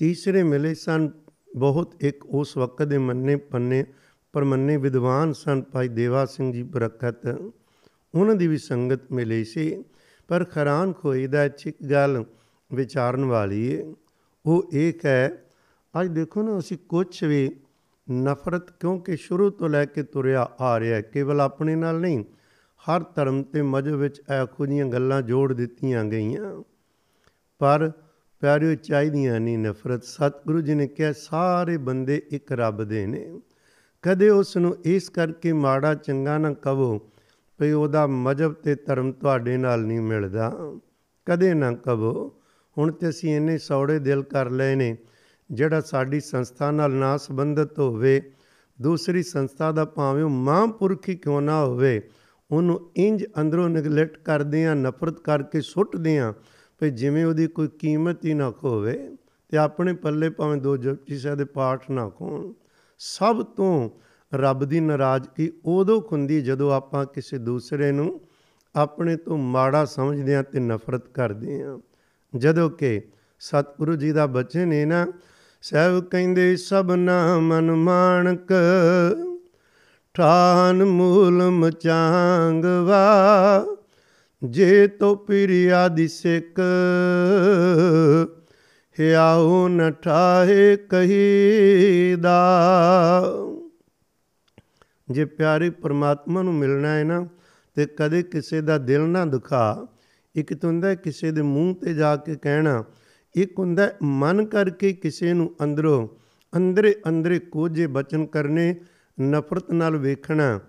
ਤੀਸਰੇ 0.00 0.42
ਮਿਲੇ 0.42 0.74
ਸਨ, 0.74 1.10
ਬਹੁਤ 1.56 1.94
ਇੱਕ 2.00 2.24
ਉਸ 2.26 2.56
ਵਕਤ 2.56 2.82
ਦੇ 2.82 2.98
ਮੰਨੇ 2.98 3.36
ਪੰਨੇ, 3.36 3.84
ਪਰ 4.32 4.44
ਮੰਨੇ 4.44 4.76
ਵਿਦਵਾਨ 4.76 5.32
ਸਨ 5.32 5.62
ਭਾਈ 5.62 5.88
ਦੇਵਾ 5.88 6.24
ਸਿੰਘ 6.26 6.52
ਜੀ 6.52 6.62
ਬਰਕਤ 6.62 7.26
ਉਹਨਾਂ 8.14 8.34
ਦੀ 8.34 8.46
ਵੀ 8.46 8.58
ਸੰਗਤ 8.58 9.12
ਮਿਲੀ 9.12 9.44
ਸੀ, 9.44 9.84
ਪਰ 10.28 10.44
ਖਰਾਨ 10.44 10.92
ਖੋਈ 10.92 11.26
ਦਾ 11.26 11.44
ਇੱਕ 11.44 11.82
ਗੱਲ 11.90 12.24
ਵਿਚਾਰਨ 12.70 13.24
ਵਾਲੀ 13.24 13.76
ਹੈ 13.76 13.84
ਉਹ 14.44 14.70
ਇੱਕ 14.72 15.04
ਹੈ 15.06 15.44
ਅੱਜ 16.00 16.08
ਦੇਖੋ 16.08 16.42
ਨਾ, 16.42 16.58
ਅਸੀਂ 16.58 16.76
ਕੁਝ 16.88 17.24
ਵੀ 17.24 17.50
ਨਫ਼ਰਤ 18.10 18.70
ਕਿਉਂਕਿ 18.70 19.16
ਸ਼ੁਰੂ 19.16 19.50
ਤੋਂ 19.50 19.68
ਲੈ 19.68 19.84
ਕੇ 19.84 20.02
ਤੁਰਿਆ 20.02 20.48
ਆ 20.60 20.78
ਰਿਹਾ 20.80 21.00
ਕੇਵਲ 21.00 21.40
ਆਪਣੇ 21.40 21.74
ਨਾਲ 21.74 22.00
ਨਹੀਂ, 22.00 22.24
ਹਰ 22.82 23.04
ਧਰਮ 23.14 23.42
ਤੇ 23.42 23.62
ਮਜਬ 23.62 23.94
ਵਿੱਚ 23.94 24.20
ਇਹੋ 24.20 24.66
ਜਿਹੀਆਂ 24.66 24.86
ਗੱਲਾਂ 24.86 25.22
ਜੋੜ 25.22 25.52
ਦਿੱਤੀਆਂ 25.52 26.04
ਗਈਆਂ। 26.04 26.62
ਪਰ 27.58 27.90
ਪਿਆਰਿਓ, 28.40 28.74
ਚਾਹੀਦੀਆਂ 28.74 29.40
ਨਹੀਂ 29.40 29.58
ਨਫ਼ਰਤ। 29.58 30.04
ਸਤਿਗੁਰੂ 30.04 30.60
ਜੀ 30.60 30.74
ਨੇ 30.74 30.86
ਕਿਹਾ, 30.86 31.12
ਸਾਰੇ 31.12 31.76
ਬੰਦੇ 31.76 32.22
ਇੱਕ 32.30 32.52
ਰੱਬ 32.52 32.84
ਦੇ 32.84 33.06
ਨੇ। 33.06 33.40
ਕਦੇ 34.02 34.30
ਉਸ 34.30 34.56
ਨੂੰ 34.56 34.76
ਇਸ 34.84 35.08
ਕਰਕੇ 35.10 35.52
ਮਾੜਾ 35.52 35.94
ਚੰਗਾ 35.94 36.38
ਨਾ 36.38 36.52
ਕਹੋ 36.52 36.98
ਭਈ 37.58 37.70
ਉਹਦਾ 37.70 38.06
ਮਜਬ 38.06 38.52
ਤੇ 38.52 38.74
ਧਰਮ 38.74 39.12
ਤੁਹਾਡੇ 39.12 39.56
ਨਾਲ 39.56 39.80
ਨਹੀਂ 39.80 40.00
ਮਿਲਦਾ। 40.00 40.52
ਕਦੇ 41.26 41.54
ਨਾ 41.54 41.72
ਕਹੋ। 41.72 42.34
ਹੁਣ 42.78 42.92
ਤੇ 42.92 43.08
ਅਸੀਂ 43.08 43.36
ਇੰਨੇ 43.36 43.58
ਸੌੜੇ 43.58 43.98
ਦਿਲ 43.98 44.22
ਕਰ 44.22 44.50
ਲਏ 44.50 44.74
ਨੇ, 44.74 44.96
ਜਿਹੜਾ 45.50 45.80
ਸਾਡੀ 45.80 46.20
ਸੰਸਥਾ 46.20 46.70
ਨਾਲ 46.70 46.92
ਨਾ 46.92 47.16
ਸੰਬੰਧਿਤ 47.16 47.78
ਹੋਵੇ, 47.78 48.32
ਦੂਸਰੀ 48.82 49.22
ਸੰਸਥਾ 49.22 49.72
ਦਾ 49.72 49.84
ਭਾਵੇਂ 49.84 50.24
ਉਹ 50.24 50.30
ਮਹਾਂਪੁਰਖ 50.30 51.08
ਹੀ 51.08 51.16
ਕਿਉਂ 51.16 51.42
ਨਾ 51.42 51.64
ਹੋਵੇ, 51.64 52.00
ਉਹਨੂੰ 52.50 52.90
ਇੰਜ 52.96 53.24
ਅੰਦਰੋਂ 53.40 53.68
ਨਗਲੈਕਟ 53.68 54.18
ਕਰਦੇ 54.18 54.66
ਆ 54.66 54.74
ਨਫ਼ਰਤ 54.74 55.20
ਕਰਕੇ 55.20 55.60
ਸੁੱਟਦੇ 55.60 56.18
ਆ 56.18 56.34
ਭਈ 56.78 56.90
ਜਿਵੇਂ 56.90 57.24
ਉਹਦੀ 57.26 57.46
ਕੋਈ 57.46 57.68
ਕੀਮਤ 57.68 58.24
ਹੀ 58.24 58.34
ਨਾ 58.34 58.52
ਹੋਵੇ 58.64 59.16
ਤੇ 59.48 59.56
ਆਪਣੇ 59.56 59.92
ਪੱਲੇ 59.92 60.30
ਭਾਵੇਂ 60.30 60.56
ਦੋ 60.56 60.76
ਜਪਜੀ 60.76 61.18
ਸਾਹਿਬ 61.18 61.38
ਦੇ 61.38 61.44
ਪਾਠ 61.44 61.90
ਨਾ 61.90 62.08
ਕੋਣ 62.08 62.52
ਸਭ 62.98 63.42
ਤੋਂ 63.42 63.90
ਰੱਬ 64.34 64.64
ਦੀ 64.64 64.80
ਨਾਰਾਜ਼ਗੀ 64.80 65.52
ਉਦੋਂ 65.64 66.02
ਹੁੰਦੀ 66.12 66.40
ਜਦੋਂ 66.40 66.72
ਆਪਾਂ 66.72 67.06
ਕਿਸੇ 67.06 67.38
ਦੂਸਰੇ 67.38 67.92
ਨੂੰ 67.92 68.20
ਆਪਣੇ 68.76 69.16
ਤੋਂ 69.16 69.38
ਮਾੜਾ 69.38 69.84
ਸਮਝਦੇ 69.84 70.36
ਆ 70.36 70.42
ਤੇ 70.42 70.60
ਨਫ਼ਰਤ 70.60 71.08
ਕਰਦੇ 71.08 71.62
ਆ 71.62 71.78
ਜਦੋਂ 72.36 72.70
ਕਿ 72.70 73.02
ਸਤਿਗੁਰੂ 73.38 73.96
ਜੀ 73.96 74.12
ਦਾ 74.12 74.26
ਬਚਨ 74.26 74.72
ਹੈ 74.72 74.86
ਨਾ 74.86 75.06
ਸਭ 75.62 76.04
ਕਹਿੰਦੇ, 76.10 76.56
ਸਭ 76.56 76.90
ਨਾ 76.90 77.38
ਮਨ 77.38 77.70
ਮਾਣਕ 77.70 78.52
ਠਾਨ 80.14 80.84
ਮੂਲ 80.84 81.50
ਮਚਾਂਗਵਾ 81.50 82.98
ਜੇ 84.44 84.86
ਤੋ 84.86 85.14
ਪਿਰਿਆ 85.14 85.88
ਦਿਸਕ 85.88 86.60
ਹਿਆਉ 89.00 89.68
ਨ 89.68 89.90
ਠਾਹੇ 89.90 90.76
ਕਹੀਦਾ। 90.76 92.36
ਜੇ 95.10 95.24
ਪਿਆਰੇ 95.24 95.70
ਪਰਮਾਤਮਾ 95.70 96.42
ਨੂੰ 96.42 96.54
ਮਿਲਣਾ 96.54 96.88
ਹੈ 96.88 97.04
ਨਾ, 97.04 97.28
ਤੇ 97.74 97.86
ਕਦੇ 97.86 98.22
ਕਿਸੇ 98.22 98.60
ਦਾ 98.60 98.78
ਦਿਲ 98.78 99.00
ਨਾ 99.00 99.24
ਦੁਖਾ। 99.24 99.86
ਇੱਕ 100.34 100.54
ਤਾਂ 100.54 100.70
ਹੁੰਦਾ 100.70 100.94
ਕਿਸੇ 100.94 101.30
ਦੇ 101.30 101.42
ਮੂੰਹ 101.42 101.74
ਤੇ 101.74 101.94
ਜਾ 101.94 102.16
ਕੇ 102.16 102.36
ਕਹਿਣਾ, 102.36 102.84
ਇੱਕ 103.34 103.58
ਹੁੰਦਾ 103.58 103.92
ਮਨ 104.02 104.46
ਕਰਕੇ 104.46 104.92
ਕਿਸੇ 104.92 105.32
ਨੂੰ 105.32 105.54
ਅੰਦਰੋਂ, 105.62 106.08
ਅੰਦਰੇ 106.56 106.94
ਅੰਦਰੇ 107.08 107.38
ਕੋਝੇ 107.38 107.86
ਬਚਨ 107.86 108.26
ਕਰਨੇ, 108.26 108.80
ਨਫ਼ਰਤ 109.20 109.70
ਨਾਲ 109.70 109.96
ਵੇਖਣਾ 109.96 110.60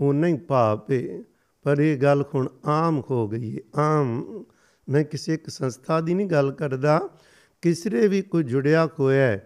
ਉਹ 0.00 0.14
ਨਹੀਂ 0.14 0.38
ਭਾਪੇ 0.38 1.22
ਪਰ 1.64 1.80
ਇਹ 1.80 1.96
ਗੱਲ 1.98 2.24
ਹੁਣ 2.34 2.48
ਆਮ 2.64 3.02
ਹੋ 3.10 3.28
ਗਈ 3.28 3.54
ਹੈ 3.56 3.60
ਆਮ। 3.80 4.44
ਮੈਂ 4.88 5.04
ਕਿਸੇ 5.04 5.34
ਇੱਕ 5.34 5.48
ਸੰਸਥਾ 5.48 6.00
ਦੀ 6.00 6.14
ਨਹੀਂ 6.14 6.26
ਗੱਲ 6.26 6.50
ਕਰਦਾ, 6.52 7.00
ਕਿਸੇ 7.62 8.06
ਵੀ 8.08 8.20
ਕੋਈ 8.22 8.44
ਜੁੜਿਆ 8.44 8.86
ਹੋਇਆ 8.98 9.38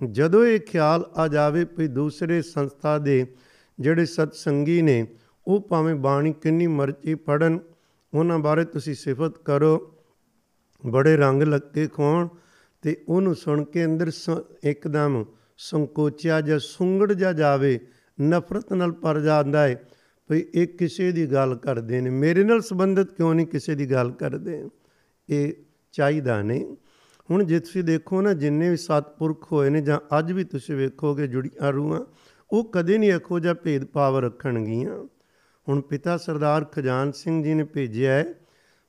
ਜਦੋਂ 0.00 0.44
ਇਹ 0.44 0.60
ਖਿਆਲ 0.60 1.04
ਆ 1.16 1.26
ਜਾਵੇ 1.28 1.64
ਵੀ 1.78 1.88
ਦੂਸਰੇ 1.88 2.40
ਸੰਸਥਾ 2.42 2.96
ਦੇ 2.98 3.26
ਜਿਹੜੇ 3.78 4.04
ਸਤਸੰਗੀ 4.06 4.80
ਨੇ, 4.82 5.06
ਉਹ 5.46 5.60
ਭਾਵੇਂ 5.60 5.94
ਬਾਣੀ 5.94 6.32
ਕਿੰਨੀ 6.32 6.66
ਮਰਜ਼ੀ 6.66 7.14
ਪੜਨ 7.14 7.58
ਉਹਨਾਂ 8.12 8.38
ਬਾਰੇ 8.38 8.64
ਤੁਸੀਂ 8.64 8.94
ਸਿਫਤ 8.94 9.38
ਕਰੋ। 9.38 9.92
ਬੜੇ 10.82 11.16
ਰੰਗ 11.16 11.42
ਲੱਗੇ 11.42 11.86
ਖੋਣ 11.86 12.28
ਤੇ 12.82 12.96
ਉਹਨੂੰ 13.08 13.34
ਸੁਣ 13.34 13.64
ਕੇ 13.64 13.84
ਅੰਦਰ 13.84 14.10
ਇੱਕਦਮ 14.64 15.24
ਸੰਕੋਚਿਆ 15.58 16.40
ਜਾਂ 16.40 16.58
ਸੁੰਗੜ 16.58 17.12
ਜਾ 17.12 17.32
ਜਾਵੇ, 17.32 17.78
ਨਫ਼ਰਤ 18.18 18.72
ਨਾਲ 18.72 18.92
ਭਰ 18.92 19.20
ਜਾਂਦਾ 19.20 19.62
ਹੈ 19.62 19.88
ਭਈ 20.28 20.44
ਇਹ 20.54 20.66
ਕਿਸੇ 20.66 21.12
ਦੀ 21.12 21.26
ਗੱਲ 21.26 21.54
ਕਰਦੇ 21.54 22.00
ਨੇ। 22.00 22.10
ਮੇਰੇ 22.10 22.44
ਨਾਲ 22.44 22.60
ਸੰਬੰਧਿਤ 22.60 23.12
ਕਿਉਂ 23.12 23.34
ਨਹੀਂ 23.34 23.46
ਕਿਸੇ 23.46 23.74
ਦੀ 23.74 23.90
ਗੱਲ 23.90 24.10
ਕਰਦੇ? 24.10 24.68
ਇਹ 25.28 25.52
ਚਾਹੀਦਾ 25.92 26.42
ਨਹੀਂ। 26.42 26.76
ਹੁਣ 27.30 27.44
ਜੇ 27.44 27.60
ਤੁਸੀਂ 27.60 27.84
ਦੇਖੋ 27.84 28.20
ਨਾ, 28.20 28.32
ਜਿੰਨੇ 28.32 28.70
ਵੀ 28.70 28.76
ਸਤਪੁਰਖ 28.76 29.52
ਹੋਏ 29.52 29.70
ਨੇ 29.70 29.80
ਜਾਂ 29.80 30.18
ਅੱਜ 30.18 30.32
ਵੀ 30.32 30.44
ਤੁਸੀਂ 30.44 30.74
ਵੇਖੋਗੇ 30.74 31.26
ਜੁੜੀਆਂ 31.26 31.72
ਰੂਹਾਂ, 31.72 32.04
ਉਹ 32.52 32.70
ਕਦੇ 32.74 32.98
ਨਹੀਂ 32.98 33.12
ਇਹੋ 33.12 33.38
ਜਿਹਾ 33.38 33.54
ਭੇਦਭਾਵ 33.54 34.18
ਰੱਖਣਗੀਆਂ। 34.18 35.04
ਹੁਣ 35.68 35.80
ਪਿਤਾ 35.80 36.16
ਸਰਦਾਰ 36.16 36.64
ਖਜਾਨ 36.64 37.12
ਸਿੰਘ 37.12 37.44
ਜੀ 37.44 37.54
ਨੇ 37.54 37.64
ਭੇਜਿਆ 37.64 38.12
ਹੈ, 38.12 38.34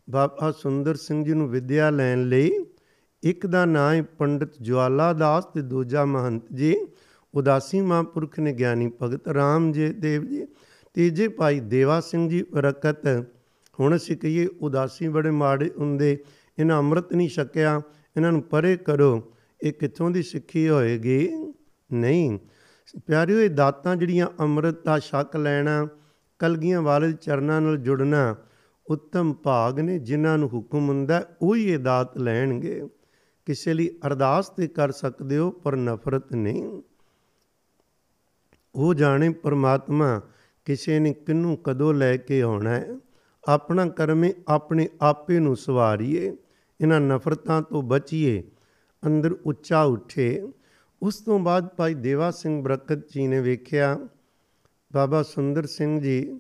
ਬਾਬਾ 0.10 0.52
ਸੁੰਦਰ 0.52 0.96
ਸਿੰਘ 0.96 1.26
ਜੀ 1.26 1.34
ਨੂੰ 1.34 1.50
ਵਿਦਿਆ 1.50 1.90
ਲੈਣ 1.90 2.24
ਲਈ। 2.24 2.52
ਇੱਕ 3.24 3.48
ਦਾ 3.48 3.66
ਨਾਂ 3.66 3.96
ਹੈ 3.96 4.02
ਪੰਡਿਤ 4.02 4.50
ਜਵਾਲਾ 4.62 5.14
ਦਾਸ 5.14 5.46
ਤੇ 5.46 5.62
ਦੂਜਾ 5.62 6.06
ਮਹੰਤ 6.06 6.44
ਜੀ। 6.54 6.76
ਉਦਾਸੀ 7.34 7.82
ਮਹਾਂਪੁਰਖ 7.82 8.40
ਨੇ 8.40 8.54
ਗਿਆਨੀ 8.54 8.92
ਭਗਤ 9.02 9.28
ਰਾਮ 9.28 9.72
ਜੀ, 9.72 9.90
ਦੇਵ 9.90 10.26
ਜੀ। 10.26 10.48
ਤੀਜੇ 10.98 11.28
ਭਾਈ 11.28 11.60
ਦੇਵਾ 11.60 12.00
ਸਿੰਘ 12.00 12.30
ਜੀ 12.30 12.44
ਬਰਕਤ 12.44 13.08
ਹੁਣ 13.80 13.96
ਅਸੀਂ 13.96 14.18
ਕਹੀਏ 14.18 14.48
ਉਦਾਸੀ 14.62 15.08
ਬੜੇ 15.08 15.32
ਮਾੜੇ 15.32 15.72
ਹੁੰਦੇ, 15.78 16.24
ਇਹਨਾਂ 16.60 16.78
ਅੰਮ੍ਰਿਤ 16.78 17.14
ਨਹੀਂ 17.14 17.30
ਛਕਿਆ, 17.30 17.82
ਇਹਨਾਂ 18.18 18.32
ਨੂੰ 18.32 18.42
ਪਰੇ 18.42 18.78
ਕਰੋ, 18.78 19.34
ਇਹ 19.64 19.74
ਕਿੱਥੋਂ 19.74 20.12
ਦੀ 20.12 20.24
ਸਿੱਖੀ 20.24 20.70
ਹੋਏਗੀ? 20.70 21.30
ਨਹੀਂ। 21.94 22.40
ਪਿਆਰਿਓ, 23.08 23.40
ਇਹ 23.40 23.50
ਦਾਤਾਂ 23.50 23.96
ਜਿਹੜੀਆਂ 23.96 24.28
ਅੰਮ੍ਰਿਤ 24.40 24.86
ਦਾ 24.86 25.00
ਛਕ 25.00 25.36
ਲੈਣਾ, 25.36 25.88
ਕਲਗੀਆਂ 26.40 26.82
ਵਾਲੇ 26.82 27.14
ਚਰਨਾਂ 27.14 27.62
ਨਾਲ 27.62 27.78
ਜੁੜਨਾ, 27.78 28.36
ਉੱਤਮ 28.88 29.34
ਭਾਗ 29.34 29.80
ਨੇ 29.80 30.00
ਜਿਨ੍ਹਾਂ 30.00 30.38
ਨੂੰ 30.38 30.50
ਹੁਕਮ 30.50 30.90
ਹੁੰਦਾ, 30.90 31.26
ਉਹੀ 31.42 31.66
ਇਹ 31.66 31.80
ਦਾਤ 31.80 32.18
ਲੈਣਗੇ। 32.18 32.88
ਕਿਸੇ 33.46 33.74
ਲਈ 33.74 33.90
ਅਰਦਾਸ 34.08 34.50
ਤੇ 34.50 34.68
ਕਰ 34.68 34.92
ਸਕਦੇ 34.92 35.38
ਹੋ, 35.38 35.52
ਪਰ 35.52 35.76
ਨਫ਼ਰਤ 35.76 36.34
ਨਹੀਂ। 36.34 36.82
ਉਹ 38.76 38.94
ਜਾਣੇ 38.94 39.30
ਪਰਮਾਤਮਾ 39.30 40.22
ਕਿਸੇ 40.68 41.00
ਨੇ 41.00 41.14
ਕਿੰਨੂੰ 41.14 41.58
ਕਦੋਂ 41.58 41.94
ਲੈ 41.94 42.18
ਕੇ 42.18 42.42
ਆਉਣਾ 42.42 42.70
ਹੈ? 42.70 42.88
ਆਪਣਾ 43.48 43.86
ਕਰਮੇ 43.90 44.34
ਆਪਣੇ 44.48 44.90
ਆਪੇ 45.02 45.40
ਨੂੰ 45.40 45.56
ਸਵਾਰੀਏ, 45.56 46.38
ਇਹਨਾਂ 46.82 47.02
ਨਫ਼ਰਤਾਂ 47.02 47.62
ਤੋਂ 47.62 47.84
ਬਚੀਏ। 47.84 48.44
ਅੰਦਰ 49.06 49.32
ਉੱਚਾ 49.32 49.84
ਉੱਠੇ। 49.84 50.52
ਉਸ 51.02 51.16
ਤੋਂ 51.16 51.40
ਬਾਅਦ 51.40 51.68
ਭਾਈ 51.68 51.94
ਦੇਵਾ 51.94 52.32
ਸਿੰਘ 52.32 52.64
ਬਰਕਤ 52.64 53.10
ਜੀ 53.14 53.28
ਨੇ 53.28 53.42
ਵੇਖਿਆ, 53.42 54.00
ਬਾਬਾ 54.94 55.24
ਸੁੰਦਰ 55.24 55.66
ਸਿੰਘ 55.66 56.02
ਜੀ, 56.02 56.40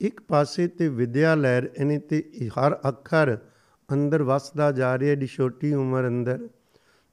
ਇੱਕ 0.00 0.20
ਪਾਸੇ 0.20 0.68
ਤੇ 0.68 0.88
ਵਿਦਿਆ 0.88 1.34
ਲੈ 1.34 1.60
ਰਹੇ 1.60 1.84
ਨੇ 1.84 1.98
ਤੇ 1.98 2.30
ਹਰ 2.48 2.78
ਅੱਖਰ 2.88 3.38
ਅੰਦਰ 3.92 4.22
ਵਸਦਾ 4.22 4.72
ਜਾ 4.72 4.98
ਰਿਹਾ 4.98 5.12
ਏਡੀ 5.12 5.26
ਛੋਟੀ 5.26 5.74
ਉਮਰ 5.74 6.08
ਅੰਦਰ। 6.08 6.48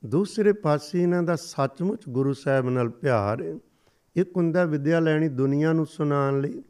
ਦੂਸਰੇ 0.06 0.54
ਪਾਸੇ 0.54 1.04
ਇਹਨਾਂ 1.04 1.24
ਦਾ 1.24 1.36
ਸੱਚਮੁੱਚ 1.36 2.02
ਗੁਰੂ 2.10 2.34
ਸਾਹਿਬ 2.34 2.70
ਨਾਲ 2.70 2.90
ਪਿਆਰ 2.90 3.42
ਹੈ। 3.44 3.60
ਇੱਕ 4.16 4.38
ਹੁੰਦਾ 4.38 4.66
ਵਿਦਿਆ 4.66 5.00
ਲੈਣੀ 5.00 5.28
ਦੁਨੀਆ 5.28 5.74
ਨੂੰ 5.74 5.86
ਸੁਣਾਉਣ 5.86 6.42
ਲਈ, 6.42 6.64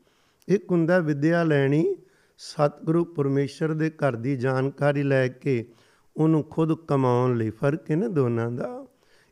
ਇੱਕ 0.47 0.71
ਹੁੰਦਾ 0.71 0.99
ਵਿਦਿਆ 0.99 1.43
ਲੈਣੀ 1.43 1.95
ਸਤਿਗੁਰੂ 2.38 3.06
ਪਰਮੇਸ਼ਰ 3.06 3.73
ਦੇ 3.73 3.89
ਘਰ 3.89 4.15
ਦੀ 4.15 4.36
ਜਾਣਕਾਰੀ 4.36 5.04
ਲੈ 5.04 5.28
ਕੇ 5.28 5.71
ਉਹਨੂੰ 6.17 6.43
ਖੁਦ 6.43 6.73
ਕਮਾਉਣ 6.73 7.38
ਲਈ। 7.38 7.49
ਫ਼ਰਕ 7.49 7.91
ਹੈ 7.91 7.95
ਨਾ 7.95 8.08
ਦੋਨਾਂ 8.08 8.52
ਦਾ। 8.52 8.88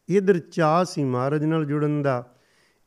ਇਧਰ 0.09 0.39
ਚਾਹ 0.39 0.85
ਸੀ 0.85 1.03
ਮਹਾਰਾਜ 1.03 1.45
ਨਾਲ 1.45 1.65
ਜੁੜਨ 1.65 2.01
ਦਾ। 2.01 2.35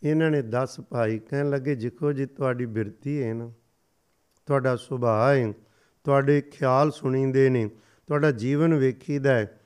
ਇਹਨਾਂ 0.03 0.31
ਨੇ 0.31 0.43
10 0.43 0.81
ਭਾਈ 0.81 1.19
ਕਹਿਣ 1.19 1.51
ਲੱਗੇ 1.51 1.75
ਜਿਖੋ 1.75 2.13
ਜੀ, 2.13 2.27
ਤੁਹਾਡੀ 2.27 2.67
ਬਿਰਤੀ 2.67 3.23
ਹੈ 3.23 3.35
ਨਾ। 3.35 3.53
ਤੁਹਾਡਾ 4.47 4.77
ਸੁਭਾਅ 4.77 5.35
ਹੈ। 5.35 5.53
ਤੁਹਾਡੇ 6.05 6.41
ਖਿਆਲ 6.41 6.91
ਸੁਣੀਂਦੇ 6.91 7.49
ਨੇ। 7.49 7.71
ਤੁਹਾਡਾ 8.07 8.31
ਜੀਵਨ 8.31 8.75
ਵੇਖੀਦਾ 8.75 9.35
ਹੈ। 9.35 9.61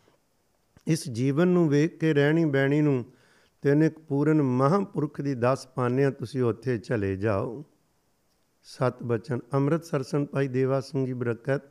ਇਸ 0.86 1.08
ਜੀਵਨ 1.08 1.48
ਨੂੰ 1.48 1.68
ਵੇਖ 1.68 1.98
ਕੇ 1.98 2.14
ਰਹਿਣੀ 2.14 2.44
ਬੈਣੀ 2.44 2.80
ਨੂੰ 2.80 3.04
ਤੈਨੂੰ 3.64 3.86
ਇੱਕ 3.86 3.98
ਪੂਰਨ 3.98 4.42
ਮਹਾਂਪੁਰਖ 4.42 5.20
ਦੀ 5.20 5.34
10 5.34 5.66
ਪਾਨਿਆਂ 5.74 6.10
ਤੁਸੀਂ 6.10 6.42
ਉੱਥੇ 6.42 6.78
ਚਲੇ 6.78 7.16
ਜਾਓ। 7.16 7.64
ਸਤ 8.62 9.02
ਬਚਨ 9.02 9.40
ਅੰਮ੍ਰਿਤਸਰ 9.54 10.02
ਸੰ 10.02 10.26
ਭਾਈ 10.26 10.48
ਦੇਵਾ 10.48 10.80
ਸਿੰਘ 10.80 11.06
ਜੀ 11.06 11.12
ਬਰਕਤ। 11.12 11.62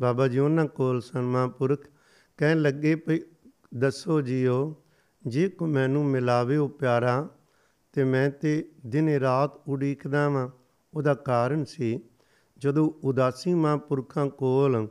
ਬਾਬਾ 0.00 0.28
ਜੀ 0.28 0.38
ਉਹਨਾਂ 0.38 0.66
ਕੋਲ 0.66 1.00
ਸਨ, 1.00 1.22
ਮਹਾਂਪੁਰਖ। 1.22 1.88
ਕਹਿਣ 2.36 2.58
ਲੱਗੇ 2.58 2.94
ਭਈ, 2.94 3.20
ਦੱਸੋ 3.74 4.20
ਜੀਓ, 4.20 4.76
ਜੇ 5.26 5.48
ਕੋ 5.48 5.66
ਮੈਨੂੰ 5.66 6.04
ਮਿਲਾਵੇ 6.04 6.56
ਉਹ 6.56 6.68
ਪਿਆਰਾ, 6.68 7.28
ਤੇ 7.92 8.04
ਮੈਂ 8.04 8.30
ਤੇ 8.30 8.68
ਦਿਨੇ 8.86 9.20
ਰਾਤ 9.20 9.68
ਉਡੀਕਦਾ 9.68 10.28
ਵਾਂ। 10.28 10.48
ਉਹਦਾ 10.94 11.14
ਕਾਰਨ 11.14 11.64
ਸੀ, 11.64 12.00
ਜਦੋਂ 12.58 12.90
ਉਦਾਸੀ 13.04 13.54
ਮਹਾਂਪੁਰਖਾਂ 13.54 14.26
ਕੋਲ 14.26 14.88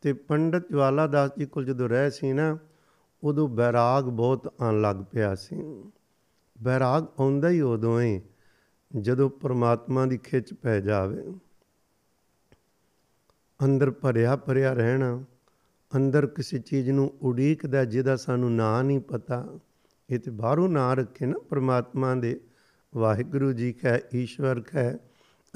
ਤੇ 0.00 0.12
ਪੰਡਤ 0.12 0.70
ਜਵਾਲਾ 0.70 1.06
ਦਾਸ 1.06 1.30
ਜੀ 1.38 1.46
ਕੋਲ 1.46 1.64
ਜਦੋਂ 1.64 1.88
ਰਹਿ 1.88 2.10
ਸੀ 2.10 2.32
ਨਾ 2.32 2.58
ਉਦੋਂ 3.22 3.48
ਬੈਰਾਗ 3.48 4.04
ਬਹੁਤ 4.04 4.54
ਆਉਣ 4.60 4.80
ਲੱਗ 4.80 4.96
ਪਿਆ 5.12 5.34
ਸੀ। 5.34 5.82
ਬੈਰਾਗ 6.62 7.06
ਆਉਂਦਾ 7.20 7.48
ਹੀ 7.48 7.60
ਉਦੋਂ 7.60 8.00
ਹੈ 8.00 8.20
ਜਦੋਂ 9.00 9.30
ਪ੍ਰਮਾਤਮਾ 9.30 10.06
ਦੀ 10.06 10.18
ਖਿੱਚ 10.18 10.54
ਪੈ 10.54 10.80
ਜਾਵੇ। 10.80 11.22
ਅੰਦਰ 13.64 13.90
ਭਰਿਆ 13.90 14.36
ਭਰਿਆ 14.36 14.72
ਰਹਿਣਾ, 14.72 15.24
ਅੰਦਰ 15.96 16.26
ਕਿਸੇ 16.26 16.58
ਚੀਜ਼ 16.58 16.90
ਨੂੰ 16.90 17.12
ਉਡੀਕਦਾ 17.22 17.84
ਜਿਹਦਾ 17.84 18.16
ਸਾਨੂੰ 18.16 18.54
ਨਾਂ 18.54 18.84
ਨਹੀਂ 18.84 19.00
ਪਤਾ, 19.00 19.58
ਇਹ 20.10 20.18
ਤੇ 20.18 20.30
ਬਾਹਰੋਂ 20.30 20.68
ਨਾਂ 20.68 20.96
ਰੱਖੇ 20.96 21.26
ਨਾ 21.26 21.38
ਪ੍ਰਮਾਤਮਾ 21.38 22.14
ਦੇ। 22.14 22.40
ਵਾਹਿਗੁਰੂ 22.94 23.52
ਜੀ 23.52 23.72
ਕਹੈ 23.72 24.00
ਈਸ਼ਵਰ 24.14 24.60
ਕਹੈ 24.60 24.96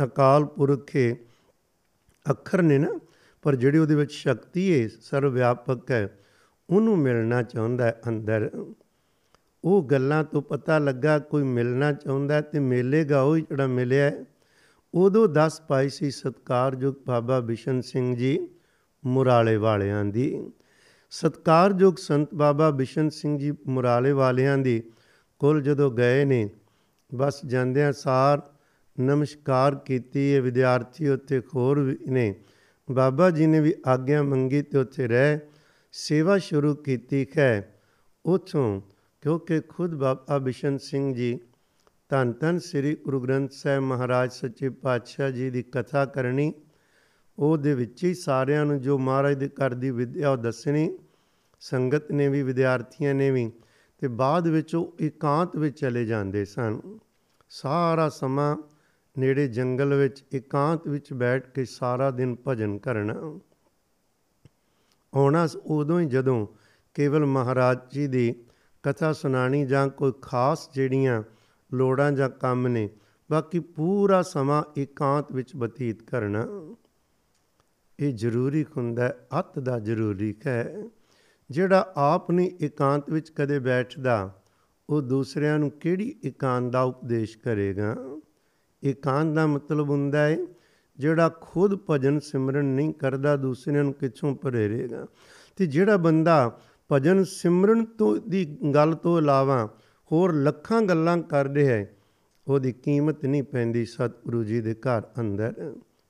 ਅਕਾਲ 0.05 0.45
ਪੁਰਖ 0.45 0.97
ਹੈ 0.97 1.15
ਅੱਖਰ 2.31 2.63
ਨੇ 2.63 2.79
ਨਾ, 2.79 2.99
ਪਰ 3.43 3.57
ਜਿਹੜੀ 3.57 3.79
ਉਹਦੇ 3.79 3.95
ਵਿੱਚ 3.95 4.13
ਸ਼ਕਤੀ 4.13 4.83
ਹੈ 4.83 4.89
ਸਰਵ 5.01 5.33
ਵਿਆਪਕ 5.33 5.91
ਹੈ 5.91 6.19
ਉਹਨੂੰ 6.73 6.99
ਮਿਲਣਾ 6.99 7.43
ਚਾਹੁੰਦਾ 7.43 7.85
ਹੈ 7.85 8.01
ਅੰਦਰ। 8.09 8.51
ਉਹ 9.65 9.83
ਗੱਲਾਂ 9.83 10.25
ਤੋਂ 10.25 10.43
ਪਤਾ 10.43 10.79
ਲੱਗਾ 10.79 11.19
ਕੋਈ 11.19 11.43
ਮਿਲਣਾ 11.43 11.93
ਚਾਹੁੰਦਾ 11.93 12.41
ਤੇ 12.41 12.59
ਮਿਲੇਗਾ 12.59 13.23
ਉਹ 13.23 13.39
ਜਿਹੜਾ 13.39 13.67
ਮਿਲਿਆ 13.67 14.13
ਉਦੋਂ 14.95 15.29
10 15.29 15.61
ਪਾਈ 15.69 15.89
ਸੀ 15.89 16.11
ਸਤਕਾਰਯੋਗ 16.11 16.95
ਬਾਬਾ 17.07 17.41
ਬਿਸ਼ਨ 17.41 17.81
ਸਿੰਘ 17.81 18.17
ਜੀ 18.17 18.49
ਮੁਰਾਲੇ 19.07 19.57
ਵਾਲਿਆਂ 19.57 20.05
ਦੀ। 20.05 20.51
ਸਤਕਾਰਯੋਗ 21.11 21.95
ਸੰਤ 21.97 22.35
ਬਾਬਾ 22.35 22.71
ਬਿਸ਼ਨ 22.71 23.09
ਸਿੰਘ 23.09 23.39
ਜੀ 23.39 23.53
ਮੁਰਾਲੇ 23.67 24.13
ਵਾਲਿਆਂ 24.13 24.59
ਦੀ 24.59 24.83
ਕੋਲ 25.39 25.63
ਜਦੋਂ 25.63 25.91
ਗਏ 25.91 26.25
ਨੇ, 26.25 26.51
ਬਸ 27.15 27.41
ਜਾਂਦਿਆਂ 27.47 27.93
ਸਾਰ 27.93 28.43
ਨਮਸਕਾਰ 29.01 29.75
ਕੀਤੀ 29.75 30.35
ਹੈ 30.35 30.41
ਵਿਦਿਆਰਥੀ 30.41 31.09
ਉੱਥੇ 31.09 31.41
ਖੋਰ 31.41 31.97
ਨੇ। 32.09 32.35
ਬਾਬਾ 32.91 33.31
ਜੀ 33.31 33.47
ਨੇ 33.47 33.61
ਵੀ 33.61 33.75
ਆਗਿਆ 33.87 34.23
ਮੰਗੀ 34.23 34.63
ਤੇ 34.63 34.79
ਉੱਥੇ 34.79 35.09
ਰਹਿ। 35.09 35.39
ਸੇਵਾ 35.93 36.39
ਸ਼ੁਰੂ 36.39 36.75
ਕੀਤੀ 36.75 37.27
ਹੈ 37.39 37.81
ਉਥੋਂ, 38.27 38.81
ਕਿਉਂਕਿ 39.21 39.61
ਖੁਦ 39.61 39.95
ਬਾਬਾ 39.95 40.39
ਬਿਸ਼ਨ 40.39 40.79
ਸਿੰਘ 40.79 41.15
ਜੀ, 41.15 41.41
ਧੰਨ 42.09 42.33
ਧੰਨ 42.33 42.59
ਸ੍ਰੀ 42.59 42.97
ਗੁਰੂ 43.05 43.21
ਗ੍ਰੰਥ 43.21 43.51
ਸਾਹਿਬ 43.51 43.83
ਮਹਾਰਾਜ 43.83 44.33
ਸੱਚੇ 44.33 44.69
ਪਾਤਸ਼ਾਹ 44.69 45.31
ਜੀ 45.31 45.51
ਦੀ 45.51 45.63
ਕਥਾ 45.63 46.05
ਕਰਨੀ, 46.05 46.53
ਉਹਦੇ 47.39 47.75
ਵਿੱਚ 47.75 48.05
ਹੀ 48.05 48.15
ਸਾਰਿਆਂ 48.15 48.65
ਨੂੰ 48.67 48.81
ਜੋ 48.81 48.99
ਮਹਾਰਾਜ 48.99 49.35
ਦੇ 49.35 49.49
ਘਰ 49.49 49.75
ਦੀ 49.75 49.91
ਵਿਦਿਆ 49.91 50.31
ਉਹ 50.31 50.37
ਦੱਸਣੀ, 50.37 50.99
ਸੰਗਤ 51.61 52.13
ਨੇ 52.13 52.29
ਵੀ, 52.29 52.43
ਵਿਦਿਆਰਥੀਆਂ 52.43 53.15
ਨੇ 53.15 53.31
ਵੀ, 53.31 53.53
ਤੇ 53.99 54.09
ਬਾਅਦ 54.09 54.49
ਵਿੱਚ 54.49 54.75
ਉਹ 54.75 54.97
ਇਕਾਂਤ 55.01 55.57
ਵਿੱਚ 55.57 55.81
ਚਲੇ 55.81 56.05
ਜਾਂਦੇ 56.05 56.45
ਸਨ। 56.45 56.81
ਸਾਰਾ 57.49 58.09
ਸਮਾਂ 58.09 58.57
ਨੇੜੇ 59.19 59.49
ਜੰਗਲ 59.49 59.95
ਵਿੱਚ 59.95 60.25
ਇਕਾਂਤ 60.33 60.89
ਵਿੱਚ 60.89 61.13
ਬੈਠ 61.13 61.49
ਕੇ 61.49 61.65
ਸਾਰਾ 61.65 62.11
ਦਿਨ 62.11 62.37
ਭਜਨ 62.49 62.79
ਕਰਨਾ। 62.79 63.39
ਆਉਣਾ 65.15 65.49
ਉਦੋਂ 65.65 66.01
ਹੀ 66.01 66.07
ਜਦੋਂ 66.07 66.47
ਕੇਵਲ 66.95 67.27
ਮਹਾਰਾਜ 67.27 67.79
ਜੀ 67.95 68.07
ਦੀ 68.07 68.35
ਕਥਾ 68.83 69.13
ਸੁਣਾਣੀ 69.13 69.67
ਜਾਂ 69.67 69.89
ਕੋਈ 69.89 70.13
ਖਾਸ 70.23 70.71
ਜਿਹੜੀਆਂ 70.75 71.23
ਲੋੜਾਂ 71.75 72.13
ਜਾਂ 72.13 72.31
ਕੰਮ 72.31 72.69
ਨੇ, 72.69 72.91
ਬਾਕੀ 73.31 73.59
ਪੂਰਾ 73.59 74.23
ਸਮਾਂ 74.23 74.63
ਇਕਾਂਤ 74.77 75.33
ਵਿੱਚ 75.33 75.57
ਬਤੀਤ 75.57 76.03
ਕਰਨਾ। 76.03 76.47
ਇਹ 78.01 78.15
ਜ਼ਰੂਰੀ 78.15 78.67
ਹੁੰਦਾ 78.77 79.05
ਹੈ 79.05 79.29
ਅਤ 79.41 79.59
ਦਾ 79.59 79.79
ਜ਼ਰੂਰੀ 79.79 80.35
ਹੈ। 80.47 80.89
ਜਿਹੜਾ 81.51 81.93
ਆਪ 81.97 82.31
ਨਹੀਂ 82.31 82.51
ਇਕਾਂਤ 82.61 83.11
ਵਿੱਚ 83.11 83.31
ਕਦੇ 83.31 83.59
ਬੈਠਦਾ, 83.59 84.43
ਉਹ 84.91 85.03
ਦੂਸਰਿਆਂ 85.03 85.59
ਨੂੰ 85.59 85.71
ਕਿਹੜੀ 85.71 86.15
ਇਕਾਂਤ 86.23 86.65
ਦਾ 86.65 86.83
ਉਪਦੇਸ਼ 86.83 87.39
ਕਰੇਗਾ? 87.39 87.97
ਇਕਾਂਤ 88.83 89.29
ਦਾ 89.29 89.47
ਮਤਲਬ 89.47 89.91
ਹੁੰਦਾ 89.91 90.27
ਹੈ 90.27 90.39
ਜਿਹੜਾ 90.99 91.29
ਖੁਦ 91.41 91.79
ਭਜਨ 91.91 92.19
ਸਿਮਰਨ 92.21 92.65
ਨਹੀਂ 92.65 92.93
ਕਰਦਾ, 92.95 93.37
ਦੂਸਰਿਆਂ 93.37 93.85
ਨੂੰ 93.85 93.93
ਕਿੱਥੋਂ 93.93 94.35
ਪ੍ਰੇਰੇਗਾ 94.37 95.07
ਤੇ 95.59 95.67
ਜਿਹੜਾ 95.67 95.97
ਬੰਦਾ 95.97 96.59
ਭਜਨ 96.91 97.23
ਸਿਮਰਨ 97.25 97.85
ਤੋਂ 97.99 98.17
ਦੀ 98.29 98.45
ਗੱਲ 98.75 98.95
ਤੋਂ 98.95 99.19
ਇਲਾਵਾ 99.19 99.69
ਹੋਰ 100.11 100.33
ਲੱਖਾਂ 100.35 100.81
ਗੱਲਾਂ 100.83 101.17
ਕਰ 101.23 101.49
ਰਿਹਾ 101.49 101.73
ਹੈ, 101.73 101.91
ਉਹਦੀ 102.47 102.73
ਕੀਮਤ 102.75 103.25
ਨਹੀਂ 103.25 103.43
ਪੈਂਦੀ 103.43 103.85
ਸਤਿਗੁਰੂ 103.85 104.43
ਜੀ 104.45 104.61
ਦੇ 104.61 104.75
ਘਰ 104.77 105.03
ਅੰਦਰ। 105.21 105.53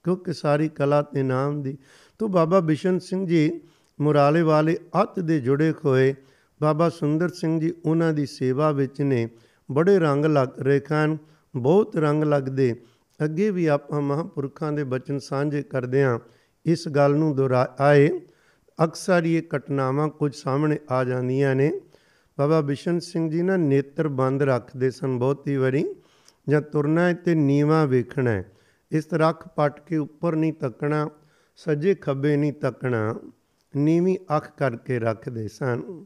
ਕਿਉਂਕਿ 0.04 0.32
ਸਾਰੀ 0.32 0.68
ਕਲਾ 0.68 1.00
ਤੇ 1.02 1.22
ਨਾਮ 1.22 1.62
ਦੀ 1.62 1.76
ਤੋਂ 2.20 2.28
ਬਾਬਾ 2.28 2.60
ਬਿਸ਼ਨ 2.60 2.98
ਸਿੰਘ 2.98 3.26
ਜੀ 3.26 3.50
ਮੁਰਾਲੇ 3.98 4.42
ਵਾਲੇ 4.42 4.76
ਅੱਤ 5.02 5.18
ਦੇ 5.20 5.38
ਜੁੜੇ 5.40 5.72
ਹੋਏ 5.84 6.14
ਬਾਬਾ 6.60 6.88
ਸੁੰਦਰ 6.88 7.28
ਸਿੰਘ 7.28 7.58
ਜੀ 7.60 7.72
ਉਹਨਾਂ 7.84 8.12
ਦੀ 8.12 8.26
ਸੇਵਾ 8.26 8.70
ਵਿੱਚ 8.70 9.00
ਨੇ 9.02 9.28
ਬੜੇ 9.68 9.98
ਰੰਗ 9.98 10.24
ਲੱਗ 10.24 10.58
ਰਹੇ 10.58 10.80
ਹਨ, 10.92 11.16
ਬਹੁਤ 11.54 11.96
ਰੰਗ 11.96 12.24
ਲੱਗਦੇ 12.24 12.74
ਅੱਗੇ 13.24 13.50
ਵੀ 13.50 13.66
ਆਪਾਂ 13.66 14.00
ਮਹਾਂਪੁਰਖਾਂ 14.00 14.72
ਦੇ 14.72 14.84
ਬਚਨ 14.84 15.18
ਸਾਂਝੇ 15.18 15.62
ਕਰਦੇ 15.62 16.02
ਆਂ 16.02 16.18
ਇਸ 16.66 16.88
ਗੱਲ 16.88 17.14
ਨੂੰ 17.14 17.36
ਦੁਹਰਾਏ 17.36 18.20
ਅਕਸਰ 18.84 19.24
ਇਹ 19.24 19.42
ਘਟਨਾਵਾਂ 19.56 20.08
ਕੁਝ 20.08 20.34
ਸਾਹਮਣੇ 20.34 20.78
ਆ 20.90 21.04
ਜਾਂਦੀਆਂ 21.04 21.54
ਨੇ। 21.54 21.80
ਬਾਬਾ 22.38 22.60
ਬਿਸ਼ਨ 22.60 22.98
ਸਿੰਘ 22.98 23.30
ਜੀ 23.30 23.42
ਨਾ 23.42 23.56
ਨੇਤਰ 23.56 24.08
ਬੰਦ 24.08 24.42
ਰੱਖਦੇ 24.42 24.90
ਸਨ 24.90 25.18
ਬਹੁਤੀ 25.18 25.56
ਵਾਰੀ, 25.56 25.94
ਜਾਂ 26.48 26.62
ਤੁਰਨਾ 26.62 27.08
ਹੈ 27.08 27.14
ਤੇ 27.14 27.34
ਨੀਵਾ 27.34 27.84
ਵੇਖਣਾ 27.84 28.30
ਹੈ। 28.30 28.52
ਇਸ 28.92 29.04
ਤਰ੍ਹਾਂ 29.04 29.30
ਅੱਖ 29.30 29.48
ਪੱਟ 29.48 29.80
ਕੇ 29.80 29.96
ਉੱਪਰ 29.96 30.36
ਨਹੀਂ 30.36 30.52
ਤੱਕਣਾ, 30.52 31.10
ਸੱਜੇ 31.56 31.94
ਖੱਬੇ 31.94 32.36
ਨਹੀਂ 32.36 32.52
ਤੱਕਣਾ, 32.52 33.20
ਨੀਵੀਂ 33.76 34.36
ਅੱਖ 34.36 34.58
ਕਰਕੇ 34.58 34.98
ਰੱਖਦੇ 34.98 35.48
ਸਨ। 35.48 36.04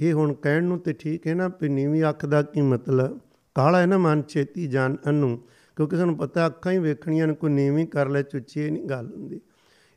ਇਹ 0.00 0.12
ਹੁਣ 0.12 0.34
ਕਹਿਣ 0.34 0.64
ਨੂੰ 0.64 0.78
ਤੇ 0.78 0.92
ਠੀਕ 0.92 1.26
ਹੈ 1.26 1.34
ਨਾ 1.34 1.48
ਵੀ 1.48 1.68
ਨੀਵੀਂ 1.68 2.04
ਅੱਖ 2.08 2.26
ਦਾ 2.26 2.42
ਕੀ 2.42 2.60
ਮਤਲਬ? 2.60 3.20
ਕਾਲਾ 3.60 3.80
ਹੈ 3.80 3.86
ਨਾ 3.86 3.98
ਮਨ 3.98 4.22
ਛੇਤੀ 4.22 4.66
ਜਾਣਨ 4.66 5.14
ਨੂੰ 5.14 5.38
ਕਿਉਂਕਿ 5.76 5.96
ਸਾਨੂੰ 5.96 6.16
ਪਤਾ 6.16 6.46
ਅੱਖਾਂ 6.46 6.72
ਹੀ 6.72 6.78
ਵੇਖਣੀਆਂ 6.78 7.26
ਨੇ, 7.26 7.34
ਕੋਈ 7.34 7.50
ਨੀਵੀਂ 7.50 7.86
ਕਰ 7.86 8.08
ਲੈ 8.08 8.22
ਚੁੱਚੀ 8.22 8.70
ਨਹੀਂ 8.70 8.84
ਗੱਲ 8.84 9.12
ਹੁੰਦੀ। 9.16 9.40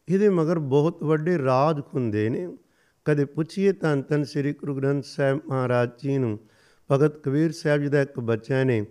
ਇਹਦੇ 0.10 0.30
ਮਗਰ 0.30 0.60
ਬਹੁਤ 0.60 1.04
ਵੱਡੇ 1.04 1.38
ਰਾਜ 1.38 1.80
ਹੁੰਦੇ 1.80 2.30
ਨੇ। 2.30 2.58
ਕਦੇ 3.06 3.26
ਪੁੱਛੀਏ 3.26 3.72
ਤਾਂ 3.72 3.98
ਤਨ 3.98 4.24
ਸ੍ਰੀ 4.24 4.54
ਗੁਰੂ 4.54 4.76
ਗ੍ਰੰਥ 4.76 5.04
ਸਾਹਿਬ 5.04 5.40
ਮਹਾਰਾਜ 5.50 5.90
ਜੀ 6.04 6.18
ਨੂੰ, 6.18 6.40
ਭਗਤ 6.92 7.18
ਕਬੀਰ 7.18 7.52
ਸਾਹਿਬ 7.52 7.82
ਜੀ 7.82 7.90
ਦਾ 7.90 8.02
ਇੱਕ 8.02 8.20
ਬੱਚਾ 8.20 8.64
ਨੇ, 8.64 8.86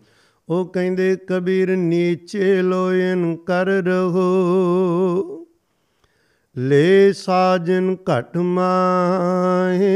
ਉਹ 0.49 0.67
ਕਹਿੰਦੇ, 0.67 1.17
ਕਬੀਰ 1.17 1.77
ਨੀਚੇ 1.77 2.63
ਲੋਇਨ 2.63 3.37
ਕਰ 3.37 3.67
ਰਹੋ, 3.67 5.47
ਲੈ 6.59 7.13
ਸਾਜਨ 7.13 7.97
ਘਟ 8.11 8.37
ਮਾਹੇ 8.37 9.89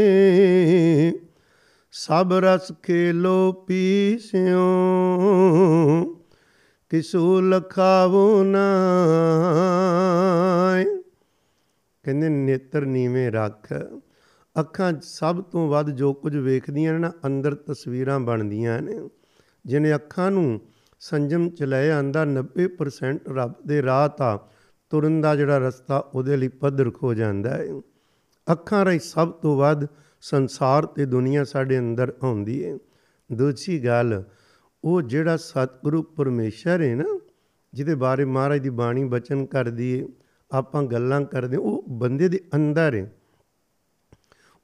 ਸਭ 1.98 2.32
ਰਸ 2.32 2.72
ਖੇਲੋ 2.82 3.52
ਪੀਸਿਓ 3.52 4.64
ਕਿਸੂ 6.88 7.40
ਲਖਾਵੋ 7.40 8.44
ਨਾ 8.44 8.66
ਕਹਿੰਦੇ, 12.02 12.28
ਨੇਤਰ 12.28 12.86
ਨੀਵੇਂ 12.86 13.32
ਰੱਖ। 13.32 13.72
ਅੱਖਾਂ 14.60 14.92
ਸਭ 15.02 15.42
ਤੋਂ 15.42 15.68
ਵੱਧ 15.68 15.90
ਜੋ 15.90 16.12
ਕੁਝ 16.12 16.36
ਵੇਖਦੀਆਂ 16.36 16.92
ਨੇ 16.92 16.98
ਨਾ, 16.98 17.12
ਅੰਦਰ 17.26 17.54
ਤਸਵੀਰਾਂ 17.54 18.20
ਬਣਦੀਆਂ 18.20 18.82
ਨੇ। 18.82 19.10
ਜਿਨੇ 19.66 19.94
ਅੱਖਾਂ 19.94 20.30
ਨੂੰ 20.30 20.60
ਸੰਜਮ 21.00 21.50
ਚ 21.50 21.62
ਲੈ 21.62 21.92
ਆਂਦਾ 21.92 22.24
90% 22.24 23.20
ਰੱਬ 23.34 23.52
ਦੇ 23.66 23.82
ਰਾਹ 23.82 24.08
ਤਾਂ 24.08 24.38
ਤੁਰਨ 24.90 25.20
ਦਾ 25.20 25.36
ਜਿਹੜਾ 25.36 25.58
ਰਸਤਾ 25.58 25.98
ਉਹਦੇ 26.14 26.36
ਲਈ 26.36 26.48
ਪੱਧਰ 26.48 26.90
ਖੋ 26.90 27.14
ਜਾਂਦਾ 27.14 27.50
ਹੈ 27.50 27.66
ਅੱਖਾਂ 28.52 28.84
ਰਾਹੀਂ 28.84 29.00
ਸਭ 29.00 29.30
ਤੋਂ 29.30 29.56
ਵੱਧ 29.56 29.86
ਸੰਸਾਰ 30.20 30.86
ਤੇ 30.86 31.06
ਦੁਨੀਆ 31.06 31.44
ਸਾਡੇ 31.44 31.78
ਅੰਦਰ 31.78 32.12
ਆਉਂਦੀ 32.22 32.64
ਹੈ 32.64 32.78
ਦੂਜੀ 33.32 33.84
ਗੱਲ, 33.84 34.22
ਉਹ 34.84 35.02
ਜਿਹੜਾ 35.02 35.36
ਸਤਿਗੁਰੂ 35.36 36.02
ਪਰਮੇਸ਼ਰ 36.02 36.82
ਹੈ 36.82 36.94
ਨਾ, 36.94 37.20
ਜਿਹਦੇ 37.74 37.94
ਬਾਰੇ 37.94 38.24
ਮਹਾਰਾਜ 38.24 38.60
ਦੀ 38.60 38.70
ਬਾਣੀ 38.70 39.04
ਬਚਨ 39.04 39.46
ਕਰਦੀ 39.46 40.00
ਹੈ 40.00 40.06
ਆਪਾਂ 40.50 40.82
ਗੱਲਾਂ 40.82 41.20
ਕਰਦੇ 41.22 41.56
ਉਹ 41.56 41.84
ਬੰਦੇ 41.88 42.28
ਦੇ 42.28 42.40
ਅੰਦਰ 42.54 42.94
ਹੈ 42.94 43.12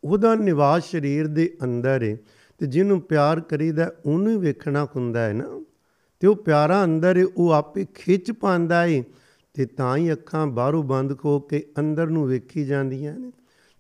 ਉਹਦਾ 0.05 0.35
ਨਿਵਾਸ 0.35 0.85
ਸਰੀਰ 0.85 1.27
ਦੇ 1.27 1.57
ਅੰਦਰ 1.65 2.03
ਹੈ 2.03 2.17
ਤੇ 2.59 2.67
ਜਿਹਨੂੰ 2.67 3.01
ਪਿਆਰ 3.01 3.41
ਕਰੀਦਾ, 3.41 3.93
ਉਹਨੂੰ 4.07 4.33
ਹੀ 4.33 4.37
ਵੇਖਣਾ 4.37 4.87
ਹੁੰਦਾ 4.97 5.21
ਹੈ 5.21 5.33
ਨਾ। 5.33 5.65
ਤੇ 6.21 6.27
ਉਹ 6.27 6.37
ਪਿਆਰਾ 6.37 6.85
ਅੰਦਰ 6.85 7.17
ਹੈ 7.17 7.25
ਉਹ 7.37 7.51
ਆਪੇ 7.51 7.87
ਖਿੱਚ 7.95 8.33
ਪਾਉਂਦਾ 8.33 8.87
ਹੈ 8.87 9.03
ਤੇ 9.55 9.67
ਤਾਂ 9.67 9.97
ਹੀ 9.97 10.13
ਅੱਖਾਂ 10.13 10.47
ਬਾਹਰੋਂ 10.47 10.83
ਬੰਦ 10.83 11.17
ਹੋ 11.25 11.41
ਕੇ 11.41 11.73
ਅੰਦਰ 11.79 12.07
ਨੂੰ 12.07 12.27
ਵੇਖੀ 12.27 12.65
ਜਾਂਦੀਆਂ 12.65 13.19
ਨੇ। 13.19 13.33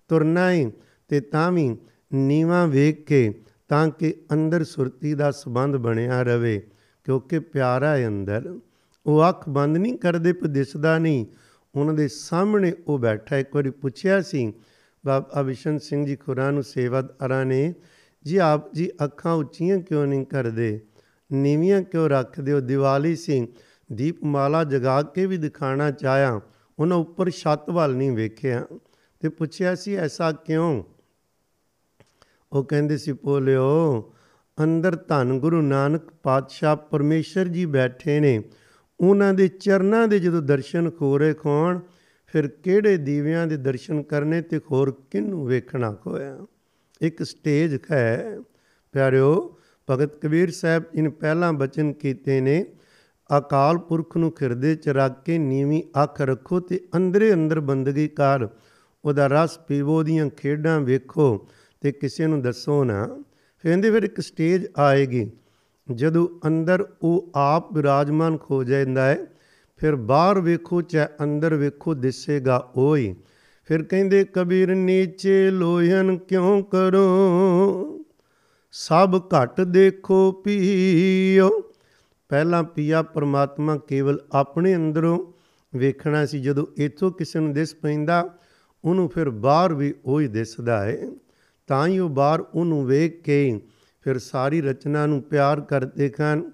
ਤੁਰਨਾ 0.09 0.51
ਹੈ 0.53 0.71
ਤੇ 1.12 1.20
ਤਾਂ 1.20 1.53
ਵੀ 1.53 1.77
ਨੀਵਾ 2.14 2.66
ਵੇਖ 2.66 3.05
ਕੇ 3.05 3.42
ਤਾਂ 3.68 3.88
ਕਿ 3.88 4.14
ਅੰਦਰ 4.33 4.64
ਸੁਰਤੀ 4.64 5.14
ਦਾ 5.14 5.31
ਸਬੰਧ 5.31 5.77
ਬਣਿਆ 5.77 6.22
ਰਵੇ, 6.22 6.70
ਕਿਉਂਕਿ 7.05 7.38
ਪਿਆਰਾ 7.38 7.96
ਹੈ 7.96 8.07
ਅੰਦਰ। 8.07 8.59
ਉਹ 9.07 9.29
ਅੱਖ 9.29 9.48
ਬੰਦ 9.48 9.77
ਨਹੀਂ 9.77 9.98
ਕਰਦੇ 9.98 10.33
ਪਰ 10.33 10.46
ਦਿਸਦਾ 10.46 10.98
ਨਹੀਂ। 10.98 11.27
ਉਹਨਾਂ 11.75 11.94
ਦੇ 11.94 12.09
ਸਾਹਮਣੇ 12.09 12.72
ਉਹ 12.87 12.98
ਬੈਠਾ 12.98 13.37
ਇੱਕ 13.37 13.55
ਵਾਰੀ 13.55 13.70
ਪੁੱਛਿਆ 13.70 14.22
ਸੀ, 14.22 14.53
ਬਾਬਾ 15.07 15.42
ਵਿਸ਼ਨ 15.42 15.79
ਸਿੰਘ 15.79 16.07
ਜੀ 16.07 16.16
ਖੁਰਾ 16.16 16.51
ਨੂੰ 16.51 16.62
ਸੇਵਾਦਾਰਾਂ 16.62 17.44
ਨੇ, 17.44 17.75
ਜੀ 18.25 18.37
ਆਪ 18.37 18.75
ਜੀ 18.75 18.90
ਅੱਖਾਂ 19.05 19.35
ਉੱਚੀਆਂ 19.35 19.79
ਕਿਉਂ 19.79 20.07
ਨਹੀਂ 20.07 20.27
ਕਰਦੇ? 20.27 20.81
ਨੀਵੀਆਂ 21.33 21.83
ਕਿਉਂ 21.83 22.09
ਰੱਖਦੇ 22.09 22.53
ਹੋ? 22.53 22.61
ਦੀਵਾਲੀ 22.61 23.16
ਸੀ। 23.16 23.48
ਦੀਪਮਾਲਾ 23.92 24.64
ਜਗਾ 24.64 25.03
ਕੇ 25.03 25.27
ਵੀ 25.27 25.37
ਦਿਖਾਣਾ 25.37 25.90
ਚਾਹਿਆ। 25.90 26.40
ਉਹਨਾਂ 26.79 26.96
ਉੱਪਰ 26.96 27.31
ਛੱਤ 27.31 27.70
ਵੱਲ 27.70 27.94
ਨਹੀਂ 27.94 28.12
ਵੇਖਿਆ। 28.12 28.66
ਤੇ 29.20 29.29
ਪੁੱਛਿਆ 29.29 29.75
ਸੀ, 29.75 29.94
ਐਸਾ 29.94 30.33
ਕਿਉਂ? 30.33 30.83
ਉਹ 32.53 32.65
ਕਹਿੰਦੇ 32.65 32.97
ਸੀ 32.97 33.12
ਪੋਲਿਓ 33.12 34.12
ਅੰਦਰ 34.62 34.97
ਧੰਨ 34.97 35.38
ਗੁਰੂ 35.38 35.62
ਨਾਨਕ 35.62 36.03
ਪਾਤਸ਼ਾਹ 36.23 36.77
ਪਰਮੇਸ਼ਰ 36.77 37.49
ਜੀ 37.49 37.67
ਬੈਠੇ 37.67 38.21
ਨੇ। 38.21 38.43
ਉਹਨਾਂ 39.01 39.35
ਦੇ 39.35 39.49
ਚਰਨਾਂ 39.49 40.09
ਦੇ 40.09 40.19
ਜਦੋਂ 40.19 40.43
ਦਰਸ਼ਨ 40.43 40.91
ਖੋਰੇ 40.91 41.35
ਖੋਣ, 41.35 41.81
ਫਿਰ 42.27 42.49
ਕਿਹੜੇ 42.49 42.97
ਦੀਵਿਆਂ 42.97 43.47
ਦੇ 43.47 43.57
ਦਰਸ਼ਨ 43.57 44.03
ਕਰਨੇ 44.03 44.43
ਤੇ 44.43 44.61
ਹੋਰ 44.71 45.03
ਕਿਹਨੂੰ 45.11 45.47
ਵੇਖਣਾ 45.47 45.93
ਕੋਇਆ 45.93 46.47
ਇੱਕ 47.01 47.23
ਸਟੇਜ 47.23 47.79
ਹੈ। 47.91 48.38
ਪਿਆਰਿਓ, 48.93 49.59
ਭਗਤ 49.91 50.17
ਕਬੀਰ 50.17 50.51
ਸਾਹਿਬ 50.51 50.83
ਇਨ 50.95 51.11
ਪਹਿਲਾਂ 51.11 51.53
ਬਚਨ 51.53 51.93
ਕੀਤੇ 51.93 52.41
ਨੇ, 52.41 52.67
ਅਕਾਲ 53.38 53.79
ਪੁਰਖ 53.79 54.17
ਨੂੰ 54.17 54.33
ਖਿਰਦੇ 54.33 54.75
ਚ 54.75 54.88
ਰੱਖ 54.88 55.25
ਕੇ 55.25 55.38
ਨੀਵੀਂ 55.38 55.83
ਅੱਖ 56.03 56.21
ਰੱਖੋ 56.21 56.61
ਤੇ 56.61 56.81
ਅੰਦਰੇ 56.97 57.33
ਅੰਦਰ 57.33 57.61
ਬੰਦਗੀ 57.61 58.09
ਕਰ। 58.09 58.49
ਉਹਦਾ 59.05 59.27
ਰਸ 59.27 59.59
ਪੀਵੋ 59.59 60.03
ਦੀਆਂ 60.03 60.31
ਖੇਡਾਂ 60.31 60.81
ਵੇਖੋ। 60.81 61.49
ਤੇ 61.83 61.92
ਕਿਸੇ 61.92 62.27
ਨੂੰ 62.27 62.42
ਦੱਸੋ 62.42 62.85
ਨਾ, 62.85 63.23
ਕਹਿੰਦੇ 63.62 63.90
ਫਿਰ 63.90 64.03
ਇੱਕ 64.03 64.21
ਸਟੇਜ 64.21 64.66
ਆਏਗੀ। 64.79 65.31
ਜਦੋਂ 65.95 66.29
ਅੰਦਰ 66.47 66.87
ਉਹ 67.03 67.33
ਆਪ 67.35 67.73
ਵਿਰਾਜਮਾਨ 67.73 68.37
ਖੋ 68.37 68.64
ਜਾਂਦਾ 68.64 69.05
ਹੈ, 69.05 69.27
ਫਿਰ 69.77 69.97
ਬਾਹਰ 69.97 70.40
ਵੇਖੋ 70.40 70.83
ਚਾਹੇ 70.83 71.09
ਅੰਦਰ 71.23 71.55
ਵੇਖੋ 71.55 71.95
ਦਿਸੇਗਾ 71.95 72.73
ਉਹੀ 72.77 73.14
ਫਿਰ 73.64 73.83
ਕਹਿੰਦੇ, 73.83 74.25
ਕਬੀਰ 74.25 74.75
ਨੀਚੇ 74.75 75.51
ਲੋਹਨ 75.51 76.18
ਕਿਉਂ 76.18 76.62
ਕਰੋ? 76.62 78.05
ਸਭ 78.73 79.23
ਘਟ 79.29 79.61
ਦੇਖੋ 79.61 80.33
ਪੀਓ। 80.33 81.51
ਪਹਿਲਾਂ 82.29 82.62
ਪੀਆ, 82.62 83.03
ਪਰਮਾਤਮਾ 83.03 83.77
ਕੇਵਲ 83.77 84.21
ਆਪਣੇ 84.33 84.77
ਅੰਦਰੋਂ 84.77 85.33
ਵੇਖਣਾ 85.79 86.27
ਸੀ। 86.27 86.40
ਜਦੋਂ 86.40 86.66
ਇਥੋਂ 86.77 87.12
ਕਿਸੇ 87.12 87.38
ਨੂੰ 87.38 87.53
ਦਿਸ 87.53 87.75
ਪੈਂਦਾ, 87.75 88.38
ਉਹਨੂੰ 88.85 89.09
ਫਿਰ 89.09 89.31
ਬਾਹਰ 89.31 89.75
ਵੀ 89.75 89.95
ਉਹੀ 90.05 90.29
ਦਿਸਦਾ 90.29 90.85
ਹੈ। 90.85 91.09
ਤਾਂ 91.66 91.87
ਹੀ 91.87 91.98
ਉਹ 91.98 92.09
ਬਾਹਰ 92.09 92.44
ਉਹਨੂੰ 92.55 92.87
ਵੇਖ 92.87 93.22
ਕੇ 93.22 93.61
ਫਿਰ 94.01 94.18
ਸਾਰੀ 94.18 94.62
ਰਚਨਾ 94.62 95.07
ਨੂੰ 95.07 95.22
ਪਿਆਰ 95.22 95.61
ਕਰਦੇ 95.61 96.09
ਖਾਨ 96.09 96.51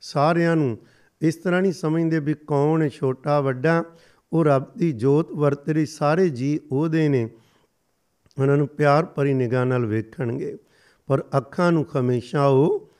ਸਾਰਿਆਂ 0.00 0.56
ਨੂੰ 0.56 0.78
ਇਸ 1.22 1.36
ਤਰ੍ਹਾਂ 1.36 1.62
ਨਹੀਂ 1.62 1.72
ਸਮਝਦੇ 1.72 2.18
ਵੀ 2.18 2.34
ਕੌਣ 2.34 2.82
ਹੈ 2.82 2.88
ਛੋਟਾ, 2.88 3.40
ਵੱਡਾ। 3.40 3.84
ਉਹ 4.32 4.44
ਰੱਬ 4.44 4.64
ਦੀ 4.76 4.92
ਜੋਤ 4.92 5.32
ਵਰਤ 5.32 5.68
ਰਹੀ 5.68 5.86
ਸਾਰੇ 5.86 6.28
ਜੀ 6.28 6.60
ਉਹਦੇ 6.72 7.08
ਨੇ। 7.08 7.30
ਉਹਨਾਂ 8.40 8.56
ਨੂੰ 8.56 8.68
ਪਿਆਰ 8.68 9.04
ਭਰੀ 9.04 9.34
ਨਿਗਾਹ 9.34 9.64
ਨਾਲ 9.64 9.86
ਵੇਖਣਗੇ। 9.86 10.56
ਪਰ 11.06 11.24
ਅੱਖਾਂ 11.36 11.72
ਨੂੰ 11.72 11.86
ਹਮੇਸ਼ਾ 12.00 12.46
ਉਹ 12.46 12.90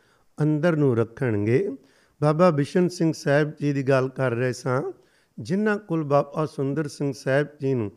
ਅੰਦਰ 0.42 0.76
ਨੂੰ 0.76 0.96
ਰੱਖਣਗੇ। 0.96 1.76
ਬਾਬਾ 2.22 2.50
ਬਿਸ਼ਨ 2.50 2.88
ਸਿੰਘ 2.88 3.12
ਸਾਹਿਬ 3.12 3.52
ਜੀ 3.60 3.72
ਦੀ 3.72 3.82
ਗੱਲ 3.82 4.08
ਕਰ 4.08 4.30
ਰਹੇ 4.30 4.52
ਸਾਂ। 4.52 4.92
ਜਿਨ੍ਹਾਂ 5.40 5.78
ਕੋਲ 5.78 6.04
ਬਾਬਾ 6.04 6.46
ਸੁੰਦਰ 6.46 6.88
ਸਿੰਘ 6.88 7.12
ਸਾਹਿਬ 7.16 7.46
ਜੀ 7.60 7.74
ਨੂੰ 7.74 7.92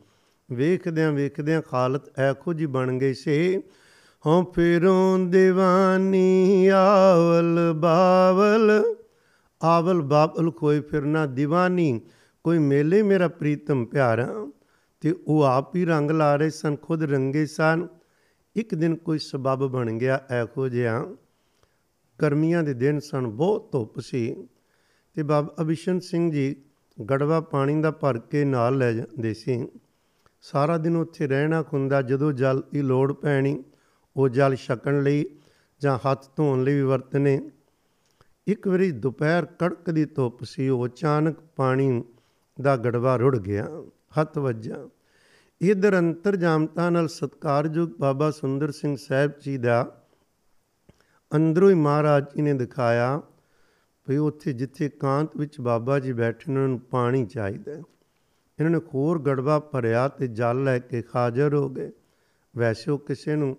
ਵੇਖਦਿਆਂ 0.52 1.12
ਵੇਖਦਿਆਂ 1.12 1.62
ਖਾਲਤ 1.62 2.20
ਐ 2.20 2.34
ਖੁਜ 2.34 2.66
ਬਣ 2.66 2.98
ਗਏ 2.98 3.14
ਸੇ। 3.14 3.64
ਹਉ 4.28 4.52
ਫਿਰੋਂ 4.52 5.20
دیਵਾਨੀ 5.20 6.68
ਆਵਲ 6.68 7.74
ਬਾਵਲ 7.76 8.96
ਆਵਲ 9.64 10.02
ਬਾਵਲ 10.02 10.52
ਕੋਈ 10.52 10.80
ਫਿਰਨਾ 10.80 11.26
دیਵਾਨੀ 11.26 12.02
ਕੋਈ 12.44 12.58
ਮੇਲੇ 12.58 13.04
ਮੇਰਾ 13.04 13.28
ਪ੍ਰੀਤਮ 13.28 13.86
ਪਿਆਰਾ, 13.86 14.52
ਤੇ 15.02 15.16
ਉਹ 15.28 15.44
ਆਪ 15.44 15.76
ਹੀ 15.76 15.86
ਰੰਗ 15.86 16.12
ਲਾ 16.12 16.36
ਰਹੇ 16.36 16.50
ਸਨ, 16.50 16.76
ਖੁਦ 16.76 17.04
ਰੰਗੇ 17.04 17.46
ਸਨ। 17.46 17.88
ਇੱਕ 18.56 18.76
ਦਿਨ 18.76 18.96
ਕੋਈ 18.96 19.20
ਸਬਬ 19.20 19.68
ਬਣ 19.68 19.92
ਗਿਆ 19.92 20.22
ਐਖੋ 20.30 20.70
ਜਿਹਾ 20.70 21.06
ਗਰਮੀਆਂ 22.22 22.64
ਦੇ 22.64 22.74
ਦਿਨ 22.74 23.00
ਸਨ, 23.00 23.28
ਬਹੁਤ 23.28 23.72
ਧੁੱਪ 23.72 24.00
ਸੀ। 24.00 24.48
ਤੇ 25.14 25.24
ਬਾਬ 25.24 25.56
ਅਭਿਸ਼ਨ 25.62 26.00
ਸਿੰਘ 26.00 26.32
ਜੀ 26.32 26.56
ਗੜਵਾ 27.12 27.42
ਪਾਣੀ 27.42 27.82
ਦਾ 27.82 27.92
ਭਰ 27.92 28.18
ਕੇ 28.18 28.46
ਨਾਲ 28.46 28.78
ਲੈ 28.78 28.94
ਜਾਂਦੇ 28.94 29.34
ਸੀ। 29.34 29.68
ਸਾਰਾ 30.42 30.78
ਦਿਨ 30.78 30.96
ਉੱਥੇ 30.96 31.28
ਰਹਿਣਾ 31.28 31.64
ਹੁੰਦਾ 31.74 32.02
ਜਦੋਂ 32.02 32.34
ਜਲ 32.34 32.64
ਦੀ 32.74 32.82
ਲੋੜ 32.82 33.14
ਪੈਣੀ, 33.14 33.64
ਉਹ 34.18 34.30
ਜਲ 34.30 34.56
ਛਕਣ 34.56 35.04
ਲਈ 35.04 35.26
ਜਾਂ 35.82 35.98
ਹੱਥ 35.98 36.26
ਧੋਣ 36.36 36.64
ਲਈ 36.64 36.76
ਵੀ 36.76 36.82
ਵਰਤਨੇ। 36.82 37.52
ਇੱਕ 38.48 38.68
ਵਾਰੀ 38.68 38.92
ਦੁਪਹਿਰ 38.92 39.46
ਕੜਕਦੀ 39.46 40.06
ਧੁੱਪ 40.06 40.44
ਸੀ, 40.44 40.70
ਉਹ 40.70 40.86
ਅਚਾਨਕ 40.86 41.40
ਪਾਣੀ 41.56 42.04
ਦਾ 42.62 42.78
ਗੜਵਾ 42.78 43.16
ਰੁੜ 43.16 43.38
ਗਿਆ, 43.38 43.68
ਹੱਥ 44.22 44.38
ਵੱਜਾ 44.38 44.90
ਇਧਰ 45.62 46.00
ਅੰਤਰਜਾਮਤਾ 46.00 46.90
ਨਾਲ 46.90 47.08
ਸਤਕਾਰਯੋਗ 47.08 47.90
ਬਾਬਾ 48.00 48.32
ਸੁੰਦਰ 48.32 48.72
ਸਿੰਘ 48.72 48.98
ਸਾਹਿਬ 48.98 49.32
ਜੀ 49.40 49.58
ਦਾ 49.58 50.02
ਅੰਦਰੋਂ 51.36 51.70
ਹੀ 51.70 51.76
ਮਹਾਰਾਜ 51.76 52.24
ਜੀ 52.24 52.42
ਨੇ 52.42 52.54
ਦਿਖਾਇਆ 52.54 53.22
ਵੀ 54.10 54.18
ਉੱਥੇ 54.18 54.54
ਜਿੱਥੇ 54.54 54.90
ਕਾਂਤ 54.90 55.38
ਵਿੱਚ 55.38 55.60
ਬਾਬਾ 55.62 56.00
ਜੀ 56.00 56.14
ਬੈਠੇ 56.14 56.52
ਉਹਨਾਂ 56.52 56.68
ਨੂੰ 56.68 56.80
ਪਾਣੀ 56.80 57.26
ਚਾਹੀਦਾ 57.26 57.82
ਇਹਨਾਂ 58.62 58.80
ਨੇ 58.80 58.80
ਖੋਰ 58.80 59.22
ਗੜਵਾ 59.22 59.60
ਭਰਿਆ 59.60 60.08
ਤੇ 60.08 60.28
ਜਲ 60.28 60.64
ਲੈ 60.64 60.80
ਕੇ 60.80 61.04
ਹਾਜ਼ਰ 61.16 61.54
ਹੋ 61.54 61.70
ਗਏ। 61.70 61.92
ਵੈਸੇ 62.58 62.92
ਉਹ 62.92 63.00
ਕਿਸੇ 63.00 63.36
ਨੂੰ 63.36 63.58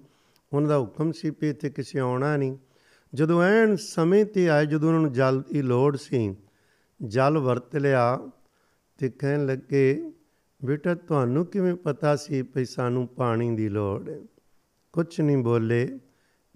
ਉਹਨਾਂ 0.53 0.69
ਦਾ 0.69 0.79
ਹੁਕਮ 0.79 1.13
ਸੀ 1.13 1.31
ਵੀ 1.31 1.51
ਇੱਥੇ 1.51 1.71
ਕਿਸੇ 1.71 1.99
ਆਉਣਾ 1.99 2.37
ਨਹੀਂ। 2.37 2.57
ਜਦੋਂ 3.15 3.43
ਐਨ 3.43 3.77
ਸਮੇਂ 3.77 4.25
ਤੇ 4.25 4.49
ਆਏ, 4.49 4.67
ਜਦੋਂ 4.67 4.89
ਉਹਨਾਂ 4.89 5.01
ਨੂੰ 5.01 5.13
ਜਲ 5.13 5.43
ਦੀ 5.53 5.63
ਲੋੜ 5.63 5.97
ਸੀ, 5.97 6.37
ਜਲ 7.05 7.39
ਵਰਤ 7.39 7.77
ਲਿਆ 7.77 8.21
ਤੇ 8.99 9.09
ਕਹਿਣ 9.09 9.47
ਲੱਗੇ, 9.47 10.13
ਬੇਟਾ, 10.65 10.95
ਤੁਹਾਨੂੰ 10.95 11.47
ਕਿਵੇਂ 11.47 11.75
ਪਤਾ 11.75 12.17
ਸੀ 12.17 12.43
ਵੀ 12.43 12.65
ਸਾਨੂੰ 12.65 13.09
ਪਾਣੀ 13.09 13.57
ਦੀ 13.57 13.69
ਲੋੜ 13.69 14.09
ਹੈ? 14.09 14.19
ਕੁਝ 14.93 15.21
ਨਹੀਂ 15.21 15.37
ਬੋਲੇ, 15.37 15.99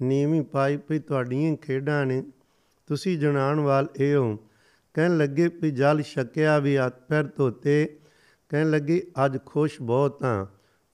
ਨੀਵੀਂ 0.03 0.43
ਪਾਈ 0.43 0.77
ਪਈ 0.77 0.99
ਤੁਹਾਡੀਆਂ 0.99 1.57
ਖੇਡਾਂ 1.57 2.07
ਨੇ। 2.07 2.25
ਤੁਸੀਂ 2.87 3.19
ਜਣਾਣ 3.19 3.61
ਵਾਲ 3.61 3.89
ਇਹ 3.97 4.15
ਹੋ। 4.15 4.39
ਕਹਿਣ 4.95 5.17
ਲੱਗੇ 5.17 5.49
ਵੀ 5.49 5.71
ਜਲ 5.71 6.03
ਛਕਿਆ 6.03 6.59
ਵੀ 6.59 6.77
ਹੱਥ 6.77 7.01
ਪੈਰ 7.09 7.25
ਧੋਤੇ 7.25 7.99
ਕਹਿਣ 8.49 8.71
ਲੱਗੇ, 8.71 9.03
ਅੱਜ 9.25 9.39
ਖੁਸ਼ 9.47 9.83
ਬਹੁਤ 9.83 10.25
ਹਾਂ। 10.25 10.47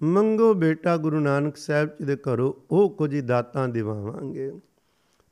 ਮੰਗੋ 0.03 0.55
ਬੇਟਾ 0.55 0.97
ਗੁਰੂ 0.97 1.21
ਨਾਨਕ 1.21 1.57
ਸਾਹਿਬ 1.57 1.89
ਜੀ 1.89 2.05
ਦੇ 2.05 2.17
ਘਰੋਂ, 2.17 2.53
ਉਹ 2.71 2.91
ਕੁਝ 2.91 3.21
ਦਾਤਾਂ 3.21 3.69
ਦਿਵਾਵਾਂਗੇ। 3.69 4.51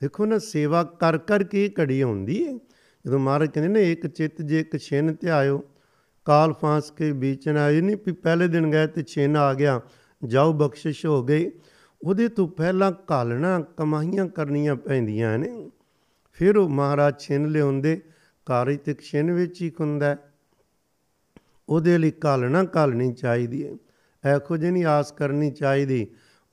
ਦੇਖੋ 0.03 0.27
ਨਾ, 0.27 0.39
ਸੇਵਾ 0.39 0.85
ਕਰ 0.85 1.19
ਕਰ 1.19 1.43
ਕੇ 1.43 1.75
ਘੜੀ 1.81 2.03
ਹੁੰਦੀ 2.03 2.47
ਹੈ 2.47 2.53
ਜਦੋਂ 3.07 3.19
ਮਹਾਰਾਜ 3.19 3.51
ਕਹਿੰਦੇ 3.51 3.81
ਨੇ, 3.81 3.93
ਇੱਕ 3.93 4.07
ਚਿੱਤ 4.07 4.43
ਜੇ 4.43 4.61
ਇੱਕ 4.61 4.77
ਛਿਨ 4.77 5.17
ਧਿਆਇਓ 5.21 5.65
ਕਾਲ 6.25 6.53
ਫਾਂਸ 6.53 6.91
ਕੇ 6.91 7.13
ਵਿੱਚ 7.13 7.49
ਨਾ 7.49 7.71
ਇਹ 7.71 7.83
ਨਹੀਂ, 7.83 7.97
ਵੀ 8.07 8.13
ਪਹਿਲੇ 8.13 8.49
ਦਿਨ 8.49 8.71
ਗਏ 8.71 8.87
ਤੇ 8.87 9.03
ਛਿਨ 9.03 9.37
ਆ 9.37 9.55
ਗਿਆ, 9.55 9.81
ਜਾਓ 10.25 10.53
ਬਖਸ਼ਿਸ਼ 10.53 11.07
ਹੋ 11.07 11.25
ਗਈ। 11.25 11.51
ਉਹਦੇ 12.03 12.29
ਤੋਂ 12.29 12.49
ਪਹਿਲਾਂ 12.49 12.93
ਘਾਲਣਾ 13.11 13.61
ਕਮਾਈਆਂ 13.77 14.27
ਕਰਨੀਆਂ 14.27 14.77
ਪੈਂਦੀਆਂ 14.77 15.39
ਨੇ। 15.39 15.71
ਫਿਰ 16.33 16.57
ਉਹ 16.57 16.69
ਮਹਾਰਾਜ 16.69 17.21
ਛਿਨ 17.21 17.47
ਲਿਆਉਂਦੇ। 17.47 18.01
ਕਾਰਜ 18.47 18.79
ਤੇ 18.79 18.95
ਛਿਨ 19.03 19.33
ਵਿੱਚ 19.33 19.63
ਹੀ 19.63 19.73
ਹੁੰਦਾ 19.81 20.17
ਉਹਦੇ 21.71 21.99
ਲਈ 21.99 22.13
ਘਾਲਣਾ 22.25 22.65
ਘਾਲਣੀ 22.77 23.13
ਚਾਹੀਦੀ 23.13 23.67
ਹੈ। 23.67 23.77
ਐਖੋ 24.25 24.57
ਜਿਹੀ 24.57 24.71
ਨਹੀਂ 24.71 24.85
ਆਸ 24.85 25.13
ਕਰਨੀ 25.13 25.51
ਚਾਹੀਦੀ। 25.51 26.07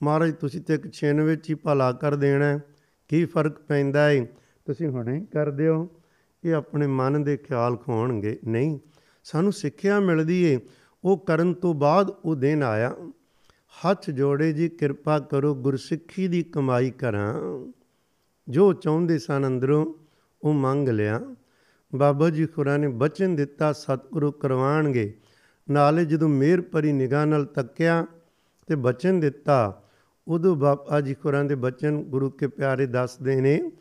ਮਹਾਰਾਜ, 0.03 0.33
ਤੁਸੀਂ 0.35 0.61
ਤੇ 0.61 0.73
ਇੱਕ 0.73 0.93
ਛਿਨ 0.93 1.21
ਵਿੱਚ 1.21 1.49
ਹੀ 1.49 1.55
ਭਲਾ 1.55 1.91
ਕਰ 1.91 2.15
ਦੇਣਾ 2.15 2.59
ਕੀ 3.07 3.25
ਫ਼ਰਕ 3.25 3.59
ਪੈਂਦਾ 3.59 4.09
ਹੈ 4.09 4.25
ਤੁਸੀਂ 4.65 4.87
ਹੁਣੇ 4.87 5.25
ਕਰਦੇ 5.33 5.67
ਹੋ 5.67 5.89
ਇਹ 6.43 6.53
ਆਪਣੇ 6.53 6.87
ਮਨ 6.87 7.23
ਦੇ 7.23 7.37
ਖਿਆਲ 7.37 7.75
ਖੋਣਗੇ 7.75 8.39
ਨਹੀਂ, 8.45 8.79
ਸਾਨੂੰ 9.23 9.53
ਸਿੱਖਿਆ 9.53 9.99
ਮਿਲਦੀ 9.99 10.43
ਏ। 10.43 10.59
ਉਹ 11.03 11.17
ਕਰਨ 11.17 11.53
ਤੋਂ 11.53 11.73
ਬਾਅਦ 11.73 12.09
ਉਹ 12.09 12.35
ਦਿਨ 12.35 12.63
ਆਇਆ। 12.63 12.95
ਹੱਥ 13.77 14.09
ਜੋੜੇ 14.09 14.53
ਜੀ, 14.53 14.69
ਕਿਰਪਾ 14.69 15.19
ਕਰੋ, 15.19 15.55
ਗੁਰਸਿੱਖੀ 15.55 16.27
ਦੀ 16.27 16.43
ਕਮਾਈ 16.43 16.91
ਕਰਾਂ। 16.91 17.33
ਜੋ 18.49 18.73
ਚਾਹੁੰਦੇ 18.73 19.19
ਸਨ 19.19 19.47
ਅੰਦਰੋਂ, 19.47 19.93
ਉਹ 20.43 20.53
ਮੰਗ 20.53 20.89
ਲਿਆ। 20.89 21.21
ਬਾਬਾ 21.95 22.29
ਜੀ 22.29 22.45
ਖੁਰਾ 22.45 22.77
ਨੇ 22.77 22.87
ਬਚਨ 22.87 23.35
ਦਿੱਤਾ, 23.35 23.73
ਸਤਿਗੁਰੂ 23.73 24.31
ਕਰਵਾਣਗੇ। 24.31 25.13
ਨਾਲੇ 25.69 26.05
ਜਦੋਂ 26.05 26.29
ਮੇਰ 26.29 26.61
ਭਰੀ 26.61 26.91
ਨਿਗਾਹ 26.91 27.25
ਨਾਲ 27.25 27.45
ਤੱਕਿਆ 27.45 28.05
ਤੇ 28.67 28.75
ਬਚਨ 28.75 29.19
ਦਿੱਤਾ, 29.19 29.83
ਉਦੋਂ 30.27 30.55
ਬਾਬਾ 30.55 31.01
ਜੀ 31.01 31.13
ਖੁਰਾਂ 31.13 31.45
ਦੇ 31.45 31.55
ਬਚਨ 31.55 32.03
ਗੁਰੂ 32.03 32.29
ਕੇ 32.29 32.47
ਪਿਆਰੇ 32.47 32.85
ਦੱਸਦੇ 32.85 33.41
ਨੇ, 33.41 33.71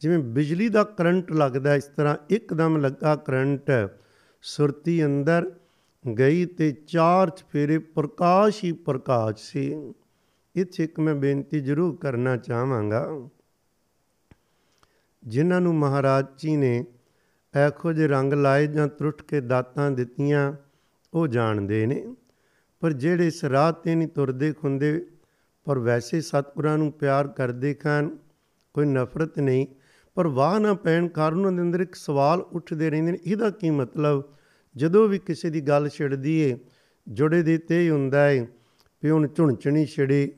ਜਿਵੇਂ 0.00 0.18
ਬਿਜਲੀ 0.18 0.68
ਦਾ 0.68 0.84
ਕਰੰਟ 0.84 1.32
ਲੱਗਦਾ 1.32 1.74
ਇਸ 1.74 1.84
ਤਰ੍ਹਾਂ 1.84 2.16
ਇੱਕਦਮ 2.30 2.76
ਲੱਗਾ 2.76 3.16
ਕਰੰਟ, 3.16 3.70
ਸੁਰਤੀ 4.42 5.04
ਅੰਦਰ 5.04 5.52
ਗਈ 6.18 6.46
ਤੇ 6.46 6.72
ਚਾਰ 6.72 7.30
ਚਫੇਰੇ 7.30 7.78
ਪ੍ਰਕਾਸ਼ 7.78 8.64
ਹੀ 8.64 8.72
ਪ੍ਰਕਾਸ਼ 8.72 9.52
ਸੀ। 9.52 9.94
ਇੱਥੇ 10.54 10.84
ਇੱਕ 10.84 11.00
ਮੈਂ 11.00 11.14
ਬੇਨਤੀ 11.14 11.60
ਜ਼ਰੂਰ 11.60 11.96
ਕਰਨਾ 11.96 12.36
ਚਾਹਾਂਗਾ। 12.36 13.28
ਜਿਨ੍ਹਾਂ 15.24 15.60
ਨੂੰ 15.60 15.74
ਮਹਾਰਾਜ 15.74 16.26
ਜੀ 16.38 16.56
ਨੇ 16.56 16.84
ਇਹੋ 17.56 17.92
ਜਿਹੇ 17.92 18.08
ਰੰਗ 18.08 18.32
ਲਾਏ 18.32 18.66
ਜਾਂ 18.66 18.88
ਤਰੁੱਟ 18.88 19.22
ਕੇ 19.22 19.40
ਦਾਤਾਂ 19.40 19.90
ਦਿੱਤੀਆਂ, 19.90 20.52
ਉਹ 21.14 21.28
ਜਾਣਦੇ 21.28 21.86
ਨੇ। 21.86 22.14
ਪਰ 22.80 22.92
ਜਿਹੜੇ 22.92 23.26
ਇਸ 23.26 23.44
ਰਾਹ 23.44 23.72
ਤੇ 23.72 23.94
ਨਹੀਂ 23.94 24.08
ਤੁਰਦੇ 24.08 24.52
ਖੁੰਦੇ, 24.52 25.06
ਪਰ 25.64 25.78
ਵੈਸੇ 25.78 26.20
ਸਤਿਗੁਰਾਂ 26.20 26.78
ਨੂੰ 26.78 26.92
ਪਿਆਰ 26.92 27.28
ਕਰਦੇ 27.28 27.74
ਖਾਨ, 27.74 28.18
ਕੋਈ 28.74 28.86
ਨਫ਼ਰਤ 28.86 29.38
ਨਹੀਂ। 29.38 29.66
ਪਰ 30.14 30.26
ਵਾਹ 30.26 30.60
ਨਾ 30.60 30.74
ਪੈਣ 30.74 31.08
ਕਾਰਨ 31.08 31.36
ਉਹਨਾਂ 31.36 31.52
ਦੇ 31.52 31.62
ਅੰਦਰ 31.62 31.80
ਇੱਕ 31.80 31.94
ਸਵਾਲ 31.94 32.40
ਉੱਠਦੇ 32.40 32.90
ਰਹਿੰਦੇ 32.90 33.12
ਨੇ, 33.12 33.18
ਇਹਦਾ 33.26 33.50
ਕੀ 33.50 33.70
ਮਤਲਬ? 33.70 34.24
ਜਦੋਂ 34.76 35.08
ਵੀ 35.08 35.18
ਕਿਸੇ 35.18 35.50
ਦੀ 35.50 35.60
ਗੱਲ 35.60 35.88
ਛਿੜਦੀ 35.88 36.40
ਏ 36.40 36.58
ਜੁੜੇ 37.08 37.42
ਦੇ 37.42 37.58
ਤੇ 37.58 37.80
ਹੀ 37.80 37.90
ਹੁੰਦਾ 37.90 38.30
ਏ। 38.30 38.46
ਵੀ 39.02 39.10
ਉਹਨੂੰ 39.10 39.34
ਝੁਣਚਣੀ 39.34 39.86
ਛਿੜੀ, 39.86 40.32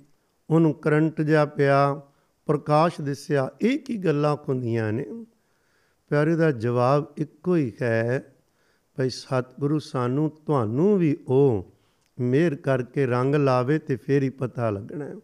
ਉਹਨੂੰ 0.51 0.75
ਕਰੰਟ 0.75 1.21
ਜਾ 1.21 1.45
ਪਿਆ, 1.45 2.01
ਪ੍ਰਕਾਸ਼ 2.47 3.01
ਦਿਸਿਆ, 3.01 3.51
ਇਹ 3.63 3.79
ਕੀ 3.79 3.97
ਗੱਲਾਂ 3.97 4.37
ਹੁੰਦੀਆਂ 4.49 4.93
ਨੇ? 4.93 5.07
ਪਿਆਰੇ 6.11 6.37
ਦਾ 6.37 6.51
ਜਵਾਬ 6.51 7.15
ਇੱਕੋ 7.17 7.57
ਹੀ 7.57 7.73
ਹੈ, 7.83 8.35
ਭਈ 8.97 9.09
ਸਤਿਗੁਰੂ 9.09 9.79
ਸਾਨੂੰ 9.79 10.31
ਤੁਹਾਨੂੰ 10.47 10.99
ਵੀ 10.99 11.17
ਉਹ 11.29 11.73
ਮਿਹਰ 12.21 12.55
ਕਰਕੇ 12.55 13.07
ਰੰਗ 13.07 13.35
ਲਾਵੇ 13.35 13.79
ਤੇ 13.79 13.97
ਫੇਰ 13.97 14.23
ਹੀ 14.23 14.31
ਪਤਾ 14.31 14.71
ਲੱਗਣਾ 14.71 15.21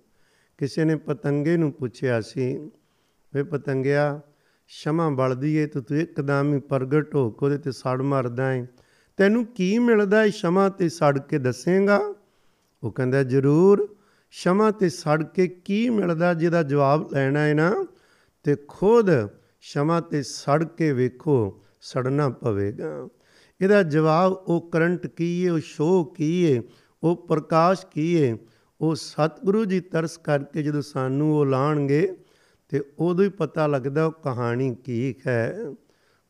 ਕਿਸੇ 0.59 0.85
ਨੇ 0.85 0.97
ਪਤੰਗੇ 0.97 1.57
ਨੂੰ 1.57 1.73
ਪੁੱਛਿਆ 1.73 2.21
ਸੀ 2.21 2.71
ਵੇ 3.35 3.43
ਪਤੰਗਿਆ, 3.43 4.21
ਸ਼ਮਾ 4.69 5.09
ਬਲਦੀ 5.09 5.55
ਏ 5.57 5.67
ਤੂੰ 5.67 5.99
ਇੱਕਦਮ 5.99 6.55
ਹੀ 6.55 6.59
ਪ੍ਰਗਟ 6.61 7.15
ਹੋ 7.15 7.31
ਕੇ 7.31 7.47
ਉਹਦੇ 7.47 7.59
ਤੇ 7.59 7.73
ਸੜ 7.73 8.03
ਮਰਦਾ 8.03 8.53
ਏ। 8.53 8.67
ਤੈਨੂੰ 9.17 9.45
ਕੀ 9.47 9.79
ਮਿਲਦਾ 9.79 10.25
ਏ 10.25 10.31
ਸ਼ਮਾ 10.31 10.69
ਤੇ 10.69 10.89
ਸੜ 10.89 11.19
ਕੇ 11.19 11.39
ਦੱਸੇਗਾ? 11.39 12.15
ਉਹ 12.83 12.93
ਕਹਿੰਦਾ, 12.93 13.23
ਜ਼ਰੂਰ, 13.23 13.97
ਸ਼ਮਾ 14.31 14.71
ਤੇ 14.71 14.89
ਸੜ 14.89 15.23
ਕੇ 15.23 15.49
ਕੀ 15.49 15.91
ਮਿਲਦਾ 15.91 16.35
ਜਿਹਦਾ 16.35 16.63
ਜਵਾਬ 16.63 17.13
ਲੈਣਾ 17.13 17.41
ਹੈ 17.41 17.55
ਨਾ, 17.55 17.87
ਤੇ 18.43 18.57
ਖੁਦ 18.69 19.11
ਸ਼ਮਾ 19.63 20.01
ਤੇ 20.01 20.23
ਸੜ 20.23 20.63
ਕੇ 20.65 20.93
ਵੇਖੋ, 20.93 21.63
ਸੜਨਾ 21.81 22.29
ਪਵੇਗਾ। 22.29 23.09
ਇਹਦਾ 23.61 23.83
ਜਵਾਬ, 23.85 24.33
ਉਹ 24.33 24.71
ਕਰੰਟ 24.71 25.07
ਕੀ 25.07 25.47
ਹੈ 25.47 25.53
ਉਹ 25.53 25.59
ਸ਼ੋ 25.59 26.03
ਕੀ 26.05 26.31
ਹੈ 26.47 26.63
ਉਹ 27.03 27.17
ਪ੍ਰਕਾਸ਼ 27.29 27.85
ਕੀ 27.87 28.23
ਹੈ 28.23 28.37
ਉਹ 28.81 28.95
ਸਤਿਗੁਰੂ 28.95 29.65
ਜੀ 29.65 29.81
ਤਰਸ 29.81 30.17
ਕਰਕੇ 30.17 30.63
ਜਦੋਂ 30.63 30.83
ਸਾਨੂੰ 30.83 31.33
ਉਹ 31.37 31.47
ਲਾਣਗੇ 31.47 32.07
ਤੇ 32.73 32.83
ਉਦੋਂ 32.99 33.25
ਹੀ 33.25 33.29
ਪਤਾ 33.31 33.67
ਲੱਗਦਾ 33.67 34.05
ਉਹ 34.07 34.13
ਕਹਾਣੀ 34.25 34.75
ਕੀ 34.85 35.15
ਹੈ। 35.27 35.55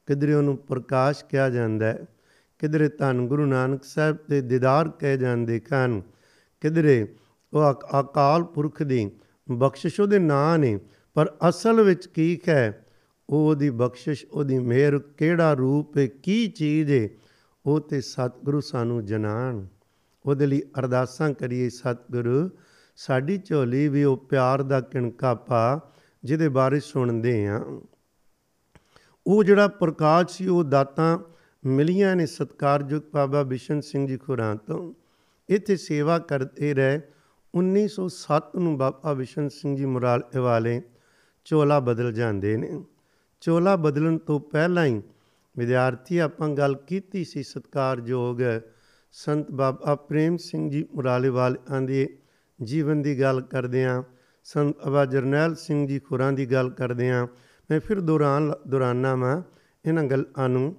ਕਿਧਰੇ 0.09 0.35
ਉਹਨੂੰ 0.35 0.57
ਪ੍ਰਕਾਸ਼ 0.59 1.25
ਕਿਹਾ 1.25 1.49
ਜਾਂਦਾ 1.51 1.87
ਹੈ, 1.87 2.07
ਕਿਧਰੇ 2.61 2.89
ਧੰਨ 2.89 3.27
ਗੁਰੂ 3.29 3.47
ਨਾਨਕ 3.47 3.85
ਸਾਹਿਬ 3.85 4.17
ਦੇ 4.31 4.41
ਦੀਦਾਰ 4.41 4.89
ਕਹੇ 5.01 5.17
ਜਾਂਦੇ 5.17 5.61
ਹਨ, 5.73 6.01
ਕਿਧਰੇ 6.63 7.07
ਉਹ 7.53 7.73
ਅਕਾਲ 8.01 8.45
ਪੁਰਖ 8.45 8.83
ਦੀ 8.83 9.11
ਬਖਸ਼ਿਸ਼ 9.49 10.01
ਉਹਦੇ 10.01 10.19
ਨਾਂ 10.19 10.59
ਨੇ, 10.59 10.79
ਪਰ 11.17 11.33
ਅਸਲ 11.49 11.83
ਵਿੱਚ 11.83 12.07
ਕੀ 12.07 12.39
ਹੈ 12.49 12.82
ਉਹਦੀ 13.31 13.71
ਬਖਸ਼ਿਸ਼, 13.71 14.27
ਉਹਦੀ 14.33 14.59
ਮਿਹਰ 14.59 14.99
ਕਿਹੜਾ 14.99 15.53
ਰੂਪ 15.53 15.99
ਹੈ, 15.99 16.07
ਕੀ 16.07 16.49
ਚੀਜ਼ 16.49 16.93
ਹੈ, 16.93 17.09
ਉਹ 17.67 17.81
ਤੇ 17.81 18.01
ਸਤਿਗੁਰੂ 18.01 18.61
ਸਾਨੂੰ 18.61 19.05
ਜਨਾਨ। 19.05 19.67
ਉਹਦੇ 20.27 20.47
ਲਈ 20.47 20.63
ਅਰਦਾਸਾਂ 20.79 21.35
ਕਰੀਏ 21.35 21.69
ਸਤਿਗੁਰੂ, 21.69 22.51
ਸਾਡੀ 22.97 23.39
ਝੋਲੀ 23.39 23.89
ਵੀ 23.89 24.05
ਉਹ 24.05 24.17
ਪਿਆਰ 24.17 24.63
ਦਾ 24.63 24.81
ਕਿਣਕਾ 24.81 25.35
ਪਾ, 25.35 25.93
ਜਿਹਦੇ 26.25 26.49
ਬਾਰੇ 26.49 26.81
ਸੁਣਦੇ 26.81 27.47
ਆ 27.47 27.65
ਉਹ 29.27 29.45
ਜਿਹੜਾ 29.45 29.69
ਪ੍ਰਕਾਸ਼ 29.69 30.37
ਸੀ, 30.37 30.47
ਉਹ 30.47 30.65
ਦਾਤਾਂ 30.65 31.19
ਮਿਲੀਆਂ 31.65 32.17
ਨੇ 32.17 32.27
ਸਤਕਾਰਯੋਗ 32.27 33.03
ਬਾਬਾ 33.15 33.43
ਬਿਸ਼ਨ 33.43 33.81
ਸਿੰਘ 33.81 34.07
ਜੀ 34.07 34.17
ਖੁਰਾਂ 34.17 34.57
ਤੋਂ। 34.57 34.95
ਇੱਥੇ 35.49 35.77
ਸੇਵਾ 35.77 36.19
ਕਰਦੇ 36.19 36.75
ਰਹੇ 36.75 37.01
1907 37.55 38.57
ਨੂੰ 38.57 38.79
ਬਾਬਾ 38.79 39.15
ਬਿਸ਼ਨ 39.15 39.49
ਸਿੰਘ 39.49 39.77
ਜੀ 39.77 39.85
ਮੁਰਾਲੇ 39.85 40.39
ਵਾਲੇ 40.39 40.83
ਚੋਲਾ 41.45 41.81
ਬਦਲ 41.81 42.13
ਜਾਂਦੇ 42.13 42.57
ਨੇ। 42.57 42.85
ਚੋਲਾ 43.43 43.77
ਬਦਲਣ 43.77 44.19
ਤੋਂ 44.19 44.41
ਪਹਿਲਾਂ 44.41 44.87
ਹੀ 44.87 45.03
ਵਿਦਿਆਰਥੀ 45.59 46.19
ਆਪਾਂ 46.19 46.49
ਗੱਲ 46.49 46.77
ਕੀਤੀ 46.77 47.25
ਸੀ 47.25 47.43
ਸਤਕਾਰਯੋਗ 47.43 48.39
ਸੰਤ 49.13 49.51
ਬਾਬਾ 49.51 49.95
ਪ੍ਰੇਮ 49.95 50.37
ਸਿੰਘ 50.37 50.71
ਜੀ 50.71 50.87
ਮੁਰਾਲੇ 50.95 51.29
ਵਾਲਿਆਂ 51.29 51.83
ਦੇ 51.83 52.19
ਜੀਵਨ 52.63 53.03
ਦੀ 53.03 53.21
ਗੱਲ 53.21 53.41
ਕਰਦੇ 53.41 53.85
ਆਂ 53.85 54.03
ਸੰਤ 54.45 54.77
ਅਬਾ 54.87 55.05
ਜਰਨੈਲ 55.05 55.55
ਸਿੰਘ 55.55 55.89
ਜੀ 55.89 55.99
ਖੁਰਾਂ 55.99 56.33
ਦੀ 56.33 56.47
ਗੱਲ 56.47 56.71
ਕਰਦੇ 56.71 57.11
ਆਂ 57.11 57.27
ਮੈਂ 57.71 57.81
ਫਿਰ 57.81 58.01
ਦੌਰਾਨ 58.01 58.55
ਦੌਰਾਨਾ 58.69 59.17
ਮੈਂ 59.17 59.43
ਇਹਨਾਂ 59.89 60.05
ਗੱਲਾਂ 60.05 60.49
ਨੂੰ 60.49 60.77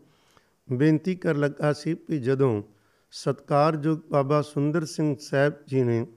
ਬੇਨਤੀ 0.74 1.16
ਕਰ 1.16 1.36
ਲੱਗਾ 1.36 1.74
ਸੀ 1.74 1.96
ਕਿ 1.96 2.20
ਜਦੋਂ 2.20 2.64
ਸਤਕਾਰਯੋਗ 3.12 4.00
ਬਾਬਾ 4.12 4.42
ਸੁੰਦਰ 4.42 4.86
ਸਿੰਘ 4.86 5.16
ਸਾਹਿਬ 5.20 5.54
ਜੀ 5.68 5.84
ਨੇ 5.84 6.08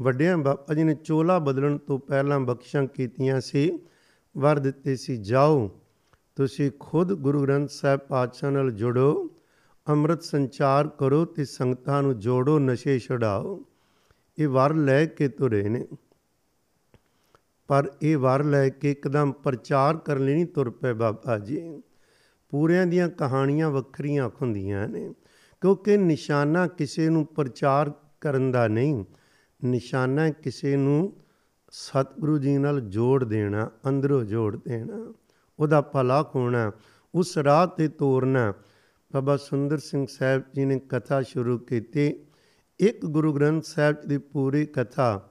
ਵੱਡਿਆਂ 0.00 0.38
ਬਾਬਾ 0.38 0.74
ਜੀ 0.74 0.84
ਨੇ 0.84 0.94
ਚੋਲਾ 0.94 1.38
ਬਦਲਣ 1.38 1.78
ਤੋਂ 1.78 1.98
ਪਹਿਲਾਂ 1.98 2.40
ਬਖਸ਼ਾਂ 2.40 2.86
ਕੀਤੀਆਂ 2.86 3.40
ਸੀ 3.40 3.78
ਵਰ 4.38 4.58
ਦਿੱਤੇ 4.58 4.96
ਸੀ, 4.96 5.16
ਜਾਓ, 5.16 5.70
ਤੁਸੀਂ 6.36 6.70
ਖੁਦ 6.80 7.12
ਗੁਰੂ 7.12 7.42
ਗ੍ਰੰਥ 7.42 7.68
ਸਾਹਿਬ 7.68 8.00
ਪਾਤਸ਼ਾਹ 8.00 8.50
ਨਾਲ 8.50 8.70
ਜੁੜੋ, 8.70 9.30
ਅੰਮ੍ਰਿਤ 9.88 10.22
ਸੰਚਾਰ 10.22 10.88
ਕਰੋ 10.88 11.24
ਤੇ 11.24 11.44
ਸੰਗਤਾਂ 11.44 12.02
ਨੂੰ 12.02 12.18
ਜੋੜੋ, 12.18 12.58
ਨਸ਼ੇ 12.58 12.98
ਛਡਾਓ। 12.98 13.64
ਇਹ 14.38 14.48
ਵਰ 14.48 14.74
ਲੈ 14.74 15.06
ਕੇ 15.06 15.28
ਤੁਰੇ 15.28 15.68
ਨੇ। 15.68 15.86
ਪਰ 17.68 17.92
ਇਹ 18.02 18.18
ਵਰ 18.18 18.44
ਲੈ 18.44 18.68
ਕੇ 18.68 18.90
ਇੱਕਦਮ 18.90 19.32
ਪ੍ਰਚਾਰ 19.32 19.96
ਕਰਨ 19.96 20.24
ਲਈ 20.24 20.34
ਨਹੀਂ 20.34 20.46
ਤੁਰ 20.46 20.70
ਪਏ 20.70 20.92
ਬਾਬਾ 20.92 21.38
ਜੀ। 21.38 21.82
ਪੂਰਿਆਂ 22.48 22.86
ਦੀਆਂ 22.86 23.08
ਕਹਾਣੀਆਂ 23.08 23.70
ਵੱਖਰੀਆਂ 23.70 24.30
ਹੁੰਦੀਆਂ 24.42 24.88
ਨੇ, 24.88 25.14
ਕਿਉਂਕਿ 25.60 25.96
ਨਿਸ਼ਾਨਾ 25.96 26.66
ਕਿਸੇ 26.66 27.08
ਨੂੰ 27.08 27.26
ਪ੍ਰਚਾਰ 27.26 27.92
ਕਰਨ 28.20 28.50
ਦਾ 28.50 28.68
ਨਹੀਂ, 28.68 29.04
ਨਿਸ਼ਾਨਾ 29.64 30.30
ਕਿਸੇ 30.30 30.76
ਨੂੰ 30.76 31.16
ਸਤਿਗੁਰੂ 31.76 32.38
ਜੀ 32.38 32.58
ਨਾਲ 32.58 32.80
ਜੋੜ 32.80 33.24
ਦੇਣਾ, 33.24 33.70
ਅੰਦਰੋਂ 33.88 34.24
ਜੋੜ 34.24 34.56
ਦੇਣਾ, 34.56 35.14
ਉਹਦਾ 35.58 35.80
ਭਲਾ 35.80 36.30
ਹੋਣਾ, 36.34 36.72
ਉਸ 37.14 37.38
ਰਾਹ 37.38 37.66
ਤੇ 37.66 37.88
ਤੋਰਨਾ। 37.88 38.54
ਬਾਬਾ 39.12 39.36
ਸੁੰਦਰ 39.36 39.78
ਸਿੰਘ 39.78 40.06
ਸਾਹਿਬ 40.10 40.42
ਜੀ 40.54 40.64
ਨੇ 40.64 40.78
ਕਥਾ 40.78 41.22
ਸ਼ੁਰੂ 41.22 41.58
ਕੀਤੀ। 41.58 42.26
ਇੱਕ 42.80 43.06
ਗੁਰੂ 43.06 43.32
ਗ੍ਰੰਥ 43.32 43.64
ਸਾਹਿਬ 43.64 43.96
ਦੀ 44.06 44.18
ਪੂਰੀ 44.18 44.66
ਕਥਾ 44.66 45.28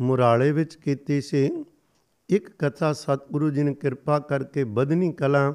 ਮੁਰਾਲੇ 0.00 0.52
ਵਿੱਚ 0.52 0.74
ਕੀਤੀ 0.74 1.20
ਸੀ। 1.20 1.64
ਇੱਕ 2.28 2.50
ਕਥਾ 2.58 2.92
ਸਤਿਗੁਰੂ 2.92 3.50
ਜੀ 3.50 3.62
ਨੇ 3.62 3.74
ਕਿਰਪਾ 3.74 4.18
ਕਰਕੇ 4.18 4.64
ਬਦਨੀ 4.64 5.12
ਕਲਾ 5.12 5.54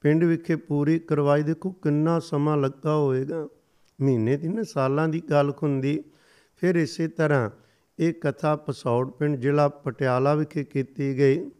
ਪਿੰਡ 0.00 0.24
ਵਿਖੇ 0.24 0.56
ਪੂਰੀ 0.56 0.98
ਕਰਵਾਈ। 0.98 1.42
ਦੇਖੋ 1.42 1.70
ਕਿੰਨਾ 1.70 2.18
ਸਮਾਂ 2.20 2.56
ਲੱਗਾ 2.56 2.94
ਹੋਵੇਗਾ 2.94 3.48
ਮਹੀਨੇ 4.00 4.36
ਦੀ 4.36 4.48
ਨਾ, 4.48 4.62
ਸਾਲਾਂ 4.62 5.08
ਦੀ 5.08 5.20
ਗੱਲ 5.20 5.52
ਹੁੰਦੀ। 5.62 6.04
ਫਿਰ 6.56 6.74
ਇਸੇ 6.74 7.08
ਤਰ੍ਹਾਂ 7.08 7.50
ਇਹ 7.98 8.12
ਕਥਾ 8.12 8.56
ਪਸੌੜ 8.56 9.10
ਪਿੰਡ 9.10 9.36
ਜ਼ਿਲ੍ਹਾ 9.36 9.68
ਪਟਿਆਲਾ 9.68 10.34
ਵਿਖੇ 10.34 10.64
ਕੀਤੀ 10.64 11.18
ਗਈ। 11.18 11.50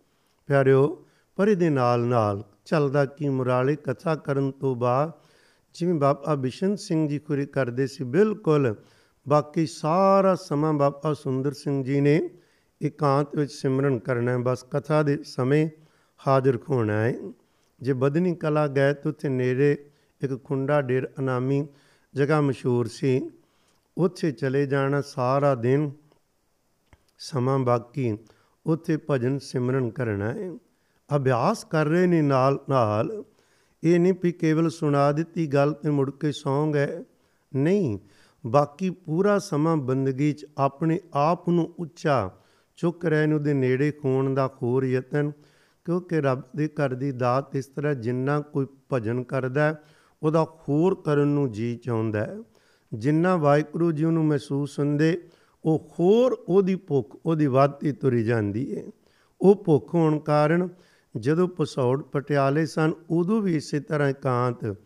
ਪਿਆਰਿਓ, 0.46 1.07
ਪਰ 1.37 1.49
ਇਹਦੇ 1.49 1.70
ਨਾਲ 1.70 2.01
ਨਾਲ 2.01 2.44
ਚੱਲਦਾ 2.64 3.05
ਕੀ 3.05 3.29
ਮੁਰਾਲੇ 3.29 3.77
ਕਥਾ 3.77 4.14
ਕਰਨ 4.14 4.51
ਤੋਂ 4.51 4.77
ਬਾਅਦ 4.77 5.12
ਜਿਵੇਂ 5.75 5.94
ਬਾਬਾ 5.94 6.35
ਬਿਸ਼ਨ 6.35 6.77
ਸਿੰਘ 6.77 7.09
ਜੀ 7.09 7.18
ਖੁਰੀ 7.18 7.46
ਕਰਦੇ 7.46 7.87
ਸੀ, 7.87 8.05
ਬਿਲਕੁਲ। 8.05 8.75
ਬਾਕੀ 9.29 9.66
ਸਾਰਾ 9.66 10.35
ਸਮਾਂ 10.35 10.72
ਬਾਬਾ 10.72 11.14
ਸੁੰਦਰ 11.14 11.53
ਸਿੰਘ 11.53 11.85
ਜੀ 11.85 12.01
ਨੇ 12.01 12.31
ਇਕਾਂਤ 12.83 13.37
ਵਿੱਚ 13.37 13.53
ਸਿਮਰਨ 13.53 13.99
ਕਰਨਾ 13.99 14.33
ਹੈ। 14.33 14.38
ਬਸ 14.38 14.66
ਕਥਾ 14.70 15.03
ਦੇ 15.03 15.22
ਸਮੇਂ 15.25 15.68
ਹਾਜ਼ਰ 16.27 16.59
ਹੋਣਾ 16.70 16.92
ਹੈ। 16.92 17.14
ਜੇ 17.83 17.92
ਬਦਨੀ 17.92 18.35
ਕਲਾ 18.35 18.66
ਗਏ 18.66 18.94
ਤਾਂ 18.94 19.11
ਉੱਥੇ 19.11 19.29
ਨੇੜੇ 19.29 19.90
ਇੱਕ 20.20 20.44
ਖੁੰਡਾ 20.44 20.83
ਡੇਰ 20.83 21.09
ਅਨਾਮੀ 21.18 21.66
ਜਗ੍ਹਾ 22.14 22.40
ਮਸ਼ਹੂਰ 22.40 22.87
ਸੀ। 22.87 23.31
ਉੱਥੇ 23.99 24.33
ਚਲੇ 24.33 24.66
ਜਾਣਾ 24.66 25.01
ਸਾਰਾ 25.01 25.55
ਦਿਨ 25.55 25.90
ਸਮਾਂ 27.18 27.59
ਬਾਕੀ। 27.59 28.16
ਉੱਥੇ 28.66 28.98
ਭਜਨ 29.11 29.38
ਸਿਮਰਨ 29.38 29.90
ਕਰਨਾ 29.90 30.33
ਹੈ। 30.33 30.50
ਅਭਿਆਸ 31.16 31.64
ਕਰ 31.64 31.87
ਰਹੇ 31.87 32.07
ਨੇ 32.07 32.22
ਨਾਲ 32.22 32.59
ਨਾਲ। 32.68 33.24
ਇਹ 33.85 34.00
ਨਹੀਂ 34.00 34.14
ਵੀ 34.22 34.33
ਕੇਵਲ 34.33 34.70
ਸੁਣਾ 34.70 35.12
ਦਿੱਤੀ 35.12 35.47
ਗੱਲ 35.47 35.72
ਤੇ 35.72 35.91
ਮੁੜ 35.91 36.11
ਕੇ 36.11 36.32
ਸੌਂ 36.32 36.72
ਗਏ 36.72 37.05
ਨਹੀਂ, 37.57 37.99
ਬਾਕੀ 38.47 38.91
ਪੂਰਾ 38.91 39.38
ਸਮਾਂ 39.38 39.76
ਬੰਦਗੀ 39.76 40.32
'ਚ 40.32 40.47
ਆਪਣੇ 40.59 41.01
ਆਪ 41.14 41.49
ਨੂੰ 41.49 41.74
ਉੱਚਾ 41.78 42.30
ਚੁੱਕ 42.76 43.05
ਰਹੇ 43.05 43.26
ਨੂੰ 43.26 43.43
ਦੇ 43.43 43.55
ਨੇੜੇ 43.55 43.91
ਖੋਣ 43.93 44.34
ਦਾ 44.34 44.49
ਖੋਰ 44.49 44.84
ਯਤਨ, 44.84 45.32
ਕਿਉਂਕਿ 45.84 46.20
ਰੱਬ 46.20 46.43
ਦੇ 46.57 46.68
ਘਰ 46.68 46.95
ਦੀ 46.95 47.12
ਦਾਤ 47.12 47.57
ਇਸ 47.57 47.66
ਤਰ੍ਹਾਂ 47.66 47.95
ਜਿੰਨਾ 47.95 48.41
ਕੋਈ 48.41 48.66
ਭਜਨ 48.93 49.22
ਕਰਦਾ 49.22 49.74
ਉਹਦਾ 50.22 50.45
ਖੋਰ 50.45 50.95
ਕਰਨ 50.95 51.28
ਨੂੰ 51.28 51.53
ਜੀ 51.53 51.76
ਚਾਹੁੰਦਾ 51.76 52.20
ਹੈ। 52.20 52.36
ਜਿੰਨਾ 52.95 53.36
ਵਾਹਿਗੁਰੂ 53.36 53.93
ਜੀ 53.93 54.05
ਨੂੰ 54.05 54.24
ਮਹਿਸੂਸ 54.24 54.78
ਹੁੰਦੇ 54.78 55.22
ਉਹ 55.67 55.91
ਹੋਰ 56.01 56.45
ਉਹਦੀ 56.49 56.75
ਭੁੱਖ 56.75 57.17
ਉਹਦੀ 57.27 57.47
ਵੱਧਦੀ 57.47 57.93
ਤੁਰੀ 57.93 58.25
ਜਾਂਦੀ 58.25 58.77
ਹੈ 58.77 58.83
ਉਹ 59.41 59.64
ਭੁੱਖ 59.64 59.95
ਹੋਣ 59.95 60.19
ਕਾਰਨ 60.19 60.69
ਜਦੋਂ 61.17 61.49
ਪਸੌੜ 61.49 62.03
ਪਟਿਆਲੇ 62.03 62.67
ਸਨ, 62.67 62.93
ਉਦੋਂ 63.11 63.43
ਵੀ 63.43 63.57
ਇਸੇ 63.57 63.81
ਤਰ੍ਹਾਂ 63.81 64.09
ਇਕਾਂਤ। 64.09 64.77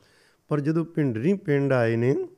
ਪਰ 0.48 0.60
ਜਦੋਂ 0.60 0.84
ਪਿੰਡਰੀ 0.84 1.34
ਪਿੰਡ 1.34 1.72
ਆਏ 1.72 1.96
ਨੇ, 1.96 2.28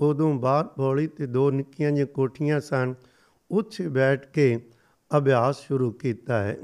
ਉਦੋਂ 0.00 0.34
ਬਾਹਰ 0.34 0.64
ਬੋਲੀ 0.64 1.06
ਤੇ 1.06 1.26
ਦੋ 1.26 1.50
ਨਿੱਕੀਆਂ 1.50 1.90
ਜਿਹੀਆਂ 1.90 2.06
ਕੋਠੀਆਂ 2.06 2.60
ਸਨ। 2.60 2.94
ਉੱਥੇ 3.50 3.88
ਬੈਠ 3.88 4.26
ਕੇ 4.26 4.60
ਅਭਿਆਸ 5.16 5.60
ਸ਼ੁਰੂ 5.60 5.92
ਕੀਤਾ 5.92 6.42
ਹੈ। 6.42 6.56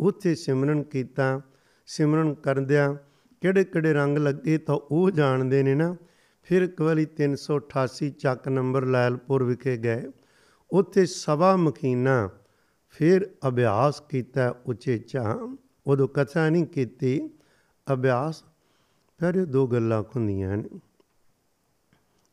ਉੱਥੇ 0.00 0.34
ਸਿਮਰਨ 0.34 0.82
ਕੀਤਾ। 0.82 1.40
ਸਿਮਰਨ 1.86 2.34
ਕਰਦਿਆਂ 2.34 2.94
ਕਿਹੜੇ 3.40 3.64
ਕਿਹੜੇ 3.64 3.92
ਰੰਗ 3.92 4.18
ਲੱਗੇ 4.18 4.58
ਤਾਂ 4.58 4.78
ਉਹ 4.90 5.10
ਜਾਣਦੇ 5.10 5.62
ਨੇ 5.62 5.74
ਨਾ। 5.74 5.96
ਫਿਰ 6.42 6.62
ਇੱਕ 6.62 6.80
ਵਾਰੀ 6.80 7.06
388 7.06 8.10
ਚੱਕ 8.10 8.48
ਨੰਬਰ 8.48 8.84
ਲੈਲਪੁਰ 8.84 9.42
ਵਿਖੇ 9.42 9.76
ਗਏ। 9.76 10.10
ਉੱਥੇ 10.70 11.06
ਸਵਾ 11.06 11.56
ਮਖੀਨਾ 11.56 12.30
ਫਿਰ 12.88 13.30
ਅਭਿਆਸ 13.48 14.02
ਕੀਤਾ 14.08 14.54
ਉਚੇਚਾ 14.66 15.38
ਉਦੋਂ 15.86 16.08
ਕਥਾ 16.08 16.50
ਨਹੀਂ 16.50 16.66
ਕੀਤੀ, 16.66 17.30
ਅਭਿਆਸ। 17.92 18.44
ਫਿਰ 19.18 19.34
ਇਹ 19.34 19.46
ਦੋ 19.46 19.66
ਗੱਲਾਂ 19.66 20.02
ਹੁੰਦੀਆਂ 20.02 20.56
ਨੇ। 20.56 20.80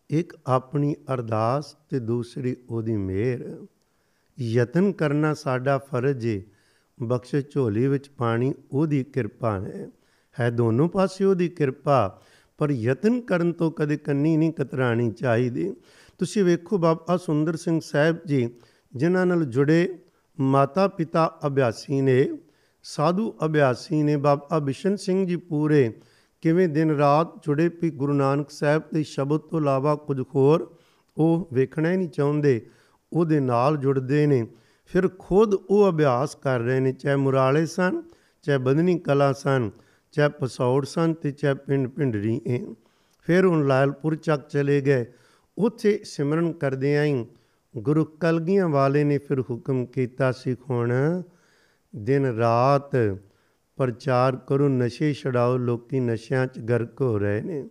ਇੱਕ 0.10 0.38
ਆਪਣੀ 0.48 0.96
ਅਰਦਾਸ 1.14 1.78
ਤੇ 1.90 2.00
ਦੂਸਰੀ 2.00 2.58
ਉਹਦੀ 2.70 2.98
ਮਿਹਰ। 2.98 3.66
ਯਤਨ 4.40 4.92
ਕਰਨਾ 4.92 5.34
ਸਾਡਾ 5.34 5.78
ਫਰਜ਼ 5.78 6.28
ਹੈ 6.28 6.42
ਬਖਸ਼ 7.04 7.36
ਝੋਲੀ 7.52 7.88
ਵਿੱਚ 7.88 8.10
ਪਾਣੀ, 8.10 8.54
ਉਹਦੀ 8.72 9.04
ਕਿਰਪਾ 9.04 9.60
ਹੈ 9.60 9.90
ਹੈ 10.40 10.50
ਦੋਨੋਂ 10.50 10.90
ਪਾਸੇ 10.90 11.26
ਉਹਦੀ 11.26 11.50
ਕਿਰਪਾ, 11.50 12.22
ਪਰ 12.58 12.72
ਯਤਨ 12.72 13.22
ਕਰਨ 13.22 13.52
ਤੋਂ 13.52 13.72
ਕਦੇ 13.72 13.98
ਕੰਨੀ 13.98 14.38
ਨਹੀਂ 14.38 14.54
ਕਤਰਾਣੀ 14.54 15.12
ਚਾਹੀਦੀ। 15.12 15.76
ਤੁਸੀਂ 16.20 16.44
ਵੇਖੋ 16.44 16.78
ਬਾਬਾ 16.78 17.18
ਸੁੰਦਰ 17.18 17.56
ਸਿੰਘ 17.56 17.80
ਸਾਹਿਬ 17.84 18.18
ਜੀ, 18.26 18.50
ਜਿਨ੍ਹਾਂ 18.96 19.26
ਨਾਲ 19.26 19.46
ਜੁੜੇ 19.46 20.00
ਮਾਤਾ 20.40 20.88
ਪਿਤਾ 20.88 21.40
ਅਭਿਆਸੀ 21.48 22.02
ਨੇ, 22.02 22.28
ਸਾਧੂ 22.84 23.34
ਅਭਿਆਸੀ 23.46 24.04
ਨੇ, 24.04 24.18
ਬਾਬਾ 24.18 24.60
ਬਿਸ਼ਨ 24.60 24.96
ਸਿੰਘ 24.96 25.28
ਜੀ 25.28 25.36
ਪੂਰੇ 25.36 25.92
ਕਿਵੇਂ 26.42 26.68
ਦਿਨ 26.70 26.92
ਰਾਤ 26.92 27.46
ਜੁੜੇ 27.46 27.70
ਪਈ 27.70 27.90
ਗੁਰੂ 27.90 28.14
ਨਾਨਕ 28.14 28.50
ਸਾਹਿਬ 28.50 28.84
ਦੇ 28.94 29.04
ਸ਼ਬਦ 29.04 29.38
ਤੋਂ 29.38 29.60
ਇਲਾਵਾ 29.60 29.96
ਕੁਝ 29.96 30.22
ਹੋਰ 30.36 30.76
ਉਹ 31.18 31.50
ਵੇਖਣਾ 31.54 31.92
ਹੀ 31.92 31.98
ਨਹੀਂ 31.98 32.10
ਚਾਹੁੰਦੇ, 32.10 32.66
ਉਹਦੇ 33.14 33.40
ਨਾਲ 33.40 33.78
ਜੁੜਦੇ 33.78 34.28
ਨੇ। 34.28 34.48
ਫਿਰ 34.86 35.10
ਖੁਦ 35.20 35.54
ਉਹ 35.54 35.90
ਅਭਿਆਸ 35.90 36.36
ਕਰ 36.36 36.60
ਰਹੇ 36.60 36.80
ਨੇ, 36.80 36.92
ਚਾਹੇ 36.92 37.16
ਮੁਰਾਲੇ 37.16 37.66
ਸਨ, 37.66 38.02
ਚਾਹੇ 38.44 38.58
ਬਦਨੀ 38.58 39.00
ਕਲਾ 39.00 39.34
ਸਨ, 39.34 39.72
ਚਾਹੇ 40.12 40.30
ਪਸੌੜ 40.30 40.86
ਸਨ 40.86 41.14
ਤੇ 41.14 41.32
ਚਾਹੇ 41.32 41.54
ਪਿੰਡ 41.54 41.88
ਪਿੰਡਰੀ 41.88 42.42
ਇਹ 42.46 42.66
ਫਿਰ 43.22 43.46
ਹੁਣ 43.46 43.68
ਲਾਲਪੁਰ 43.68 44.16
ਚੱਕ 44.16 44.48
ਚਲੇ 44.48 44.82
ਗਏ। 44.82 45.06
ਉੱਥੇ 45.58 46.02
ਸਿਮਰਨ 46.04 46.54
ਕਰਦੇ 46.54 46.98
ਆਂ 46.98 47.26
ਗੁਰੂ 47.78 48.06
ਕਲਗੀਆਂ 48.06 48.70
ਵਾਲੇ 48.70 49.04
ਨੇ 49.04 49.18
ਫਿਰ 49.18 49.42
ਹੁਕਮ 49.42 49.86
ਕੀਤਾ 49.86 50.32
ਸੀ 50.32 50.56
ਹੁਣ 50.70 50.94
ਦਿਨ 51.96 52.26
ਰਾਤ 52.26 53.20
ਪ੍ਰਚਾਰ 53.76 54.36
ਕਰੋ, 54.36 54.68
ਨਸ਼ੇ 54.68 55.14
ਛਡਾਓ, 55.14 55.58
ਲੋਕੀ 55.58 56.00
ਨਸ਼ਿਆਂ 56.00 56.48
'ਚ 56.48 56.60
ਗਰਕ 56.60 57.02
ਹੋ 57.02 57.18
ਰਹੇ 57.18 57.42
ਨੇ। 57.42 57.70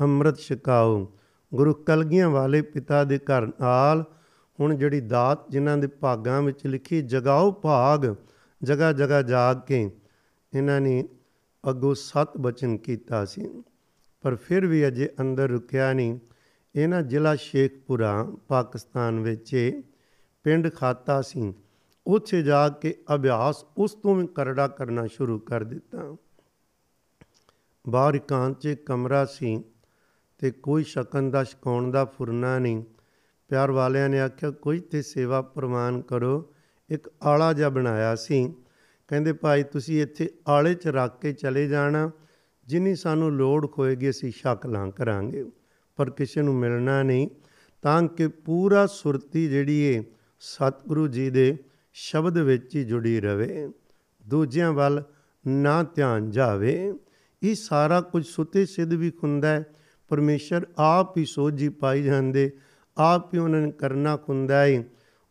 ਅੰਮ੍ਰਿਤ 0.00 0.36
ਛਕਾਓ। 0.38 1.12
ਗੁਰੂ 1.54 1.74
ਕਲਗੀਆਂ 1.74 2.30
ਵਾਲੇ 2.30 2.62
ਪਿਤਾ 2.62 3.04
ਦੇ 3.04 3.18
ਘਰ 3.18 3.46
ਨਾਲ 3.46 4.04
ਹੁਣ 4.60 4.74
ਜਿਹੜੀ 4.74 5.00
ਦਾਤ 5.00 5.50
ਜਿਨ੍ਹਾਂ 5.50 5.78
ਦੇ 5.78 5.86
ਭਾਗਾਂ 5.86 6.42
ਵਿੱਚ 6.42 6.66
ਲਿਖੀ, 6.66 7.02
ਜਗਾਓ 7.02 7.52
ਭਾਗ, 7.52 8.14
ਜਗਾ 8.62 8.92
ਜਗਾ 8.92 9.22
ਜਾਗ 9.22 9.60
ਕੇ 9.66 9.90
ਇਹਨਾਂ 10.54 10.80
ਨੇ 10.80 11.08
ਅੱਗੋਂ 11.70 11.94
ਸਤ 11.94 12.36
ਬਚਨ 12.40 12.76
ਕੀਤਾ 12.76 13.24
ਸੀ। 13.24 13.62
ਪਰ 14.22 14.34
ਫਿਰ 14.34 14.66
ਵੀ 14.66 14.88
ਅਜੇ 14.88 15.08
ਅੰਦਰ 15.20 15.48
ਰੁਕਿਆ 15.48 15.92
ਨਹੀਂ। 15.92 16.18
ਇਹਨਾਂ 16.76 17.02
ਜ਼ਿਲ੍ਹਾ 17.02 17.34
ਸ਼ੇਖਪੁਰਾ, 17.34 18.28
ਪਾਕਿਸਤਾਨ 18.48 19.20
ਵਿੱਚ 19.20 19.80
ਪਿੰਡ 20.42 20.74
ਖਾਤਾ 20.74 21.22
ਸੀ। 21.22 21.54
ਉੱਥੇ 22.06 22.42
ਜਾ 22.42 22.68
ਕੇ 22.68 23.02
ਅਭਿਆਸ 23.14 23.64
ਉਸ 23.76 23.94
ਤੋਂ 23.94 24.16
ਵੀ 24.16 24.26
ਕਰੜਾ 24.26 24.68
ਕਰਨਾ 24.68 25.06
ਸ਼ੁਰੂ 25.06 25.38
ਕਰ 25.38 25.64
ਦਿੱਤਾ। 25.64 26.16
ਬਾਹਰ 27.88 28.14
ਇਕਾਂਤ 28.14 28.60
'ਚ 28.60 28.68
ਕਮਰਾ 28.86 29.24
ਸੀ 29.24 29.64
ਤੇ 30.38 30.50
ਕੋਈ 30.50 30.84
ਸ਼ਕਨ 30.84 31.30
ਦਾ 31.30 31.44
ਸ਼ਕਾਉਣ 31.44 31.90
ਦਾ 31.90 32.04
ਫੁਰਨਾ 32.04 32.58
ਨਹੀਂ। 32.58 32.84
ਪਿਆਰ 33.48 33.70
ਵਾਲਿਆਂ 33.70 34.08
ਨੇ 34.08 34.20
ਆਖਿਆ, 34.20 34.50
ਕੋਈ 34.50 34.80
ਤੇ 34.80 35.02
ਸੇਵਾ 35.02 35.42
ਪ੍ਰਵਾਨ 35.42 36.02
ਕਰੋ। 36.02 36.54
ਇੱਕ 36.90 37.10
ਆਲਾ 37.22 37.52
ਜਿਹਾ 37.52 37.68
ਬਣਾਇਆ 37.68 38.14
ਸੀ। 38.14 38.54
ਕਹਿੰਦੇ, 39.08 39.32
ਭਾਈ, 39.32 39.62
ਤੁਸੀਂ 39.62 40.02
ਇੱਥੇ 40.02 40.30
ਆਲੇ 40.48 40.74
'ਚ 40.74 40.88
ਰੱਖ 40.88 41.20
ਕੇ 41.20 41.32
ਚਲੇ 41.32 41.66
ਜਾਣਾ। 41.66 42.10
ਜਿੰਨੀ 42.66 42.94
ਸਾਨੂੰ 42.94 43.32
ਲੋੜ 43.32 43.66
ਹੋਏਗੀ, 43.78 44.10
ਅਸੀਂ 44.10 44.32
ਸ਼ਕਲਾਂ 44.36 44.90
ਕਰਾਂਗੇ। 44.90 45.44
ਪਰ 45.96 46.10
ਕਿਸੇ 46.10 46.42
ਨੂੰ 46.42 46.54
ਮਿਲਣਾ 46.54 47.02
ਨਹੀਂ, 47.02 47.28
ਤਾਂ 47.82 48.02
ਕਿ 48.02 48.28
ਪੂਰਾ 48.28 48.86
ਸੁਰਤੀ 48.86 49.48
ਜਿਹੜੀ 49.48 49.78
ਏ, 49.78 50.04
ਸਤਿਗੁਰੂ 50.40 51.08
ਜੀ 51.08 51.30
ਦੇ 51.30 51.56
ਸ਼ਬਦ 51.92 52.38
ਵਿੱਚ 52.38 52.76
ਹੀ 52.76 52.84
ਜੁੜੀ 52.84 53.20
ਰਵੇ। 53.20 53.72
ਦੂਜਿਆਂ 54.28 54.72
ਵੱਲ 54.72 55.02
ਨਾ 55.46 55.82
ਧਿਆਨ 55.82 56.30
ਜਾਵੇ। 56.30 56.94
ਇਹ 57.42 57.54
ਸਾਰਾ 57.54 58.00
ਕੁਝ 58.00 58.26
ਸੁਤੇ 58.26 58.66
ਸਿੱਧ 58.66 58.92
ਵੀ 58.92 59.12
ਹੁੰਦਾ 59.24 59.48
ਹੈ। 59.48 59.66
ਪਰਮੇਸ਼ਰ 60.08 60.66
ਆਪ 60.78 61.18
ਹੀ 61.18 61.24
ਸੋਝੀ 61.24 61.68
ਪਾਈ 61.68 62.02
ਜਾਂਦੇ, 62.02 62.50
ਆਪ 62.98 63.34
ਹੀ 63.34 63.38
ਉਹਨਾਂ 63.38 63.60
ਨੇ 63.60 63.72
ਕਰਨਾ 63.72 64.18
ਹੁੰਦਾ 64.28 64.62
ਹੈ 64.62 64.84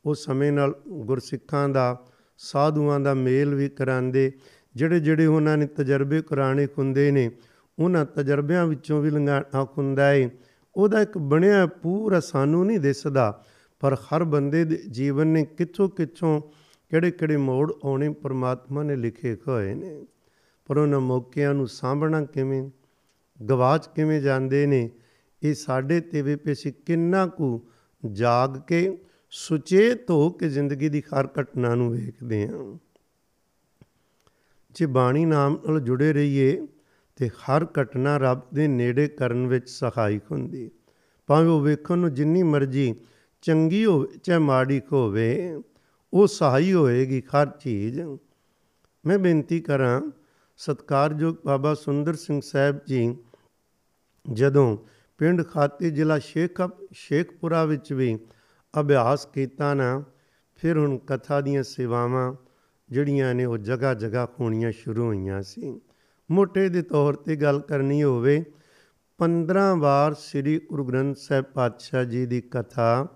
ਉਹ 0.05 0.16
ਸਮੇਂ 0.16 0.51
ਨਾਲ 0.51 0.76
ਗੁਰਸਿੱਖਾਂ 0.88 1.70
ਦਾ, 1.70 2.05
ਸਾਧੂਆਂ 2.38 2.99
ਦਾ 2.99 3.14
ਮੇਲ 3.14 3.55
ਵੀ 3.55 3.70
ਕਰਾਂਦੇ 3.70 4.32
ਜਿਹੜੇ 4.76 4.99
ਜਿਹੜੇ 4.99 5.26
ਉਹਨਾਂ 5.26 5.57
ਨੇ 5.57 5.68
ਤਜਰਬੇ 5.68 6.22
ਕਰਾਣੇ 6.22 6.66
ਹੁੰਦੇ 6.66 7.11
ਨੇ, 7.11 7.32
ਉਹਨਾਂ 7.80 8.05
ਤਜਰਬਿਆਂ 8.05 8.68
ਵਿੱਚੋਂ 8.68 9.01
ਵੀ 9.01 9.09
ਲੰਘਾਣਾ 9.09 9.68
ਹੁੰਦਾ 9.78 10.07
ਹੈ 10.07 10.30
ਉਹਦਾ 10.76 11.01
ਇੱਕ 11.01 11.17
ਬਣਿਆ 11.17 11.65
ਪੂਰਾ 11.65 12.19
ਸਾਨੂੰ 12.19 12.65
ਨਹੀਂ 12.65 12.80
ਦਿਸਦਾ, 12.80 13.43
ਪਰ 13.80 13.93
ਹਰ 13.93 14.24
ਬੰਦੇ 14.24 14.65
ਦੇ 14.65 14.76
ਜੀਵਨ 14.76 15.28
ਨੇ 15.28 15.45
ਕਿੱਥੋਂ 15.45 15.89
ਕਿੱਥੋਂ 15.89 16.41
ਕਿਹੜੇ 16.89 17.11
ਕਿਹੜੇ 17.11 17.38
ਮੋੜ 17.38 17.74
ਆਉਣੇ 17.84 18.09
ਪਰਮਾਤਮਾ 18.09 18.84
ਨੇ 18.84 18.95
ਲਿਖੇ 18.95 19.38
ਹੋਏ 19.47 19.74
ਨੇ। 19.74 20.05
ਪਰ 20.65 20.78
ਉਹਨਾਂ 20.78 20.99
ਮੌਕਿਆਂ 20.99 21.53
ਨੂੰ 21.53 21.67
ਸਾਂਭਣਾ 21.67 22.26
ਕਿਵੇਂ, 22.26 22.69
ਗਵਾਚ 23.45 23.88
ਕਿਵੇਂ 23.88 24.21
ਜਾਂਦੇ 24.21 24.65
ਨੇ, 24.65 24.89
ਇਹ 25.43 25.53
ਸਾਡੇ 25.53 26.01
ਤੇ 26.01 26.21
ਵੀ 26.21 26.36
ਪੇਸੀ 26.36 26.71
ਕਿੰਨਾ 26.71 27.28
ਕੁ 27.28 27.61
ਜਾਗ 28.11 28.57
ਕੇ 28.57 28.97
ਸੁਚੇਤ 29.32 30.11
ਹੋ 30.11 30.30
ਕੇ 30.30 30.49
ਜ਼ਿੰਦਗੀ 30.49 30.89
ਦੀ 30.89 31.01
ਹਰ 31.01 31.28
ਘਟਨਾ 31.41 31.76
ਨੂੰ 31.76 31.91
ਵੇਖਦੇ 31.91 32.47
ਹਾਂ। 32.47 32.78
ਜੇ 34.71 34.86
ਬਾਣੀ 34.86 35.26
ਨਾਮ 35.26 35.59
ਨਾਲ 35.65 35.80
ਜੁੜੇ 35.80 36.13
ਰਹੀਏ 36.13 36.67
ਤੇ 37.16 37.30
ਹਰ 37.30 37.68
ਘਟਨਾ 37.82 38.18
ਰੱਬ 38.18 38.41
ਦੇ 38.53 38.68
ਨੇੜੇ 38.68 39.07
ਕਰਨ 39.07 39.47
ਵਿੱਚ 39.47 39.70
ਸਹਾਇਕ 39.70 40.32
ਹੁੰਦੀ। 40.32 40.72
ਭਾਵੇਂ 41.28 41.49
ਉਹ 41.49 41.61
ਵੇਖਣ 41.61 41.97
ਨੂੰ 41.97 42.14
ਜਿੰਨੀ 42.14 42.43
ਮਰਜ਼ੀ 42.43 42.95
ਚੰਗੀ 43.41 43.86
ਹੋਵੇ, 43.86 44.07
ਚਾਹੇ 44.24 44.39
ਮਾੜੀ 44.39 44.82
ਹੋਵੇ, 44.91 45.61
ਉਹ 46.14 46.28
ਸਹਾਈ 46.28 46.74
ਹੋਏਗੀ 46.74 47.22
ਹਰ 47.22 47.47
ਚੀਜ਼। 47.47 47.99
ਮੈਂ 49.05 49.20
ਬੇਨਤੀ 49.20 49.59
ਕਰਾਂ, 49.59 50.01
ਸਤਕਾਰਯੋਗ 50.57 51.36
ਬਾਬਾ 51.45 51.74
ਸੁੰਦਰ 51.74 52.16
ਸਿੰਘ 52.16 52.41
ਸਾਹਿਬ 52.41 52.80
ਜੀ, 52.88 53.16
ਜਦੋਂ 54.32 54.78
ਪਿੰਡ 55.18 55.45
ਖਾਤੇ 55.47 55.89
ਜ਼ਿਲ੍ਹਾ 55.89 56.20
ਸ਼ੇਖ 56.20 56.61
ਸ਼ੇਖਪੁਰਾ 56.91 57.66
ਵਿੱਚ 57.66 57.93
ਵੀ 57.93 58.18
ਅਭਿਆਸ 58.80 59.26
ਕੀਤਾ 59.26 59.74
ਨਾ, 59.74 60.03
ਫਿਰ 60.55 60.78
ਹੁਣ 60.78 60.97
ਕਥਾ 60.97 61.41
ਦੀਆਂ 61.41 61.64
ਸੇਵਾਵਾਂ 61.64 62.34
ਜਿਹੜੀਆਂ 62.89 63.36
ਨੇ 63.36 63.45
ਉਹ 63.45 63.57
ਜਗ੍ਹਾ 63.57 63.93
ਜਗ੍ਹਾ 63.93 64.28
ਹੋਣੀਆਂ 64.39 64.72
ਸ਼ੁਰੂ 64.72 65.05
ਹੋਈਆਂ 65.05 65.41
ਸੀ। 65.41 65.82
ਮੋਟੇ 66.34 66.69
ਦੇ 66.69 66.81
ਤੌਰ 66.81 67.13
ਤੇ 67.13 67.36
ਗੱਲ 67.36 67.59
ਕਰਨੀ 67.59 68.03
ਹੋਵੇ 68.03 68.45
15 69.19 69.75
ਵਾਰ 69.77 70.13
ਸ੍ਰੀ 70.13 70.61
ਗੁਰੂ 70.69 70.86
ਗ੍ਰੰਥ 70.86 71.17
ਸਾਹਿਬ 71.17 71.45
ਪਾਤਸ਼ਾਹ 71.45 72.03
ਜੀ 72.03 72.25
ਦੀ 72.25 72.41
ਕਥਾ, 72.41 73.07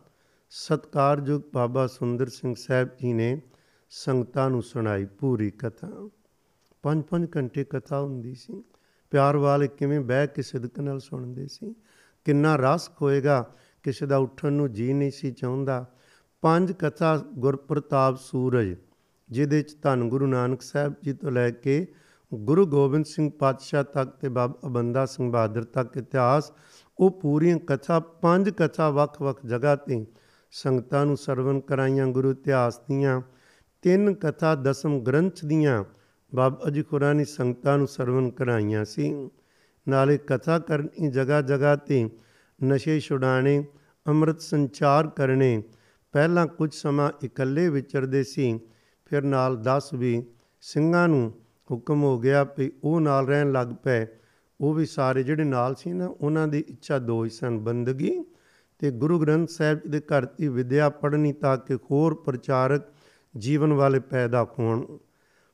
ਸਤਕਾਰਯੋਗ 0.50 1.42
ਬਾਬਾ 1.54 1.88
ਸੁੰਦਰ 1.88 2.28
ਸਿੰਘ 2.28 2.56
ਸਾਹਿਬ 2.58 2.90
ਜੀ 3.02 3.14
ਨੇ 3.14 3.42
ਸੰਗਤਾਂ 3.90 4.50
ਨੂੰ 4.50 4.64
ਸੁਣਾਈ 4.64 5.06
ਪੂਰੀ 5.06 5.52
ਕਥਾ। 5.52 6.10
ਪੰਜ 6.84 7.04
ਪੰਜ 7.04 7.28
ਘੰਟੇ 7.38 7.64
ਕਥਾ 7.64 8.02
ਹੁੰਦੀ 8.02 8.36
ਸੀ। 8.36 8.64
ਪਿਆਰ 9.12 9.38
ਵਾਲੇ 9.38 9.68
ਕਿਵੇਂ 9.68 10.00
ਬਹਿ 10.00 10.28
ਕੇ 10.28 10.42
ਸਿਦਕ 10.42 10.80
ਨਾਲ 10.80 11.00
ਸੁਣਦੇ 11.00 11.48
ਸੀ? 11.48 11.76
ਕਿੰਨਾ 12.26 12.56
ਰਸ 12.56 12.92
ਹੋਏਗਾ 13.02 13.54
ਕਿਸੇ 13.84 14.06
ਦਾ 14.06 14.18
ਉੱਠਣ 14.18 14.54
ਨੂੰ 14.54 14.74
ਜੀ 14.74 14.94
ਨਹੀਂ 14.94 15.12
ਸੀ 15.12 15.32
ਚਾਹੁੰਦਾ। 15.32 15.94
ਪੰਜ 16.42 16.72
ਕਥਾ 16.72 17.18
ਗੁਰਪ੍ਰਤਾਪ 17.18 18.16
ਸੂਰਜ, 18.16 18.76
ਜਿਹਦੇ 19.30 19.62
ਚ 19.62 19.82
ਧੰਨ 19.82 20.10
ਗੁਰੂ 20.10 20.28
ਨਾਨਕ 20.28 20.62
ਸਾਹਿਬ 20.62 20.94
ਜੀ 21.04 21.14
ਤੋਂ 21.14 21.32
ਲੈ 21.32 21.52
ਕੇ 21.52 21.88
ਗੁਰੂ 22.34 22.66
ਗੋਬਿੰਦ 22.66 23.06
ਸਿੰਘ 23.06 23.32
ਪਾਤਸ਼ਾਹ 23.32 23.84
ਤੱਕ 23.84 24.10
ਤੇ 24.10 24.30
ਬਾਬਾ 24.30 24.70
ਬੰਦਾ 24.70 25.06
ਸਿੰਘ 25.06 25.32
ਬਹਾਦਰ 25.32 25.64
ਤੱਕ 25.64 25.98
ਇਤਿਹਾਸ, 25.98 26.52
ਉਹ 27.00 27.12
ਪੂਰੀਆਂ 27.12 27.60
ਕਥਾ, 27.60 28.00
ਪੰਜ 28.00 28.50
ਕਥਾ 28.50 28.90
ਵੱਖ-ਵੱਖ 28.90 29.46
ਜਗ੍ਹਾ 29.46 29.76
ਤੇ 29.76 30.06
ਸੰਗਤਾਂ 30.52 31.06
ਨੂੰ 31.06 31.18
ਸਰਵਨ 31.18 31.60
ਕਰਾਈਆਂ, 31.60 32.08
ਗੁਰੂ 32.08 32.32
ਇਤਿਹਾਸ 32.32 32.80
ਦੀਆਂ 32.80 33.22
ਤਿੰਨ 33.82 34.14
ਕਥਾ 34.14 34.56
ਦਸਮ 34.56 35.00
ਗ੍ਰੰਥ 35.00 35.46
ਦੀਆਂ 35.46 35.84
ਬਾਬਾ 36.36 36.70
ਜੀ 36.70 36.84
ਕੁਰਾਨੀ 36.84 37.26
ਸੰਗਤਾਂ 37.26 37.78
ਨੂੰ 37.78 37.88
ਸਰਵਨ 37.88 38.30
ਕਰਾਈਆਂ 38.30 38.86
ਸੀ। 38.86 39.30
ਨਾਲੇ 39.88 40.18
ਕਥਾ 40.18 40.60
ਕਰਨੀ 40.60 41.10
ਜਗ੍ਹਾ 41.12 41.42
ਜਗ੍ਹਾ 41.42 41.76
ਤੇ 41.76 42.10
ਨਸ਼ੇ 42.64 43.00
ਛੁਡਾਣੇ 43.00 43.66
ਅੰਮ੍ਰਿਤ 44.08 44.42
ਸੰਚਾਰ 44.42 45.08
ਕਰਨੇ, 45.08 45.64
ਪਹਿਲਾਂ 46.12 46.48
ਕੁਝ 46.48 46.74
ਸਮਾਂ 46.74 47.12
ਇਕੱਲੇ 47.24 47.70
ਵਿਚਰਦੇ 47.70 48.24
ਸੀ, 48.24 48.60
ਫਿਰ 49.06 49.22
ਨਾਲ 49.22 49.58
10 49.58 49.94
ਵੀ 49.94 50.24
ਸਿੰਘਾਂ 50.62 51.08
ਨੂੰ 51.08 51.34
ਹੁਕਮ 51.72 52.04
ਹੋ 52.04 52.20
ਗਿਆ 52.20 52.48
ਵੀ 52.58 52.72
ਉਹ 52.84 53.02
ਨਾਲ 53.02 53.28
ਰਹਿਣ 53.28 53.52
ਲੱਗ 53.52 53.68
ਪਏ। 53.84 54.08
ਉਹ 54.62 54.74
ਵੀ 54.74 54.86
ਸਾਰੇ 54.86 55.24
ਜਿਹੜੇ 55.24 55.44
ਨਾਲ 55.44 55.76
ਸੀ 55.76 55.94
ਨਾ, 55.94 56.08
ਉਹਨਾਂ 56.08 56.48
ਦੀ 56.48 56.64
ਇੱਛਾ 56.68 57.00
ਦੋ 57.00 57.26
ਹੀ 57.26 57.30
ਸਨ, 57.30 57.60
ਬੰਦਗੀ 57.60 58.24
ਤੇ 58.80 58.92
ਗੁਰੂ 58.92 59.20
ਗ੍ਰੰਥ 59.20 59.50
ਸਾਹਿਬ 59.50 59.80
ਦੇ 59.88 60.00
ਘਰ 60.00 60.26
ਦੀ 60.26 60.48
ਵਿਦਿਆ 60.48 60.90
ਪੜ੍ਹਨੀ 60.90 61.34
ਤਾਂ 61.34 61.58
ਕਿ 61.58 61.76
ਹੋਰ 61.76 62.16
ਪ੍ਰਚਾਰਕ 62.16 62.82
ਜੀਵਨ 63.38 63.74
ਵਾਲੇ 63.74 64.00
ਪੈਦਾ 64.00 64.48
ਹੋਣ। 64.60 64.98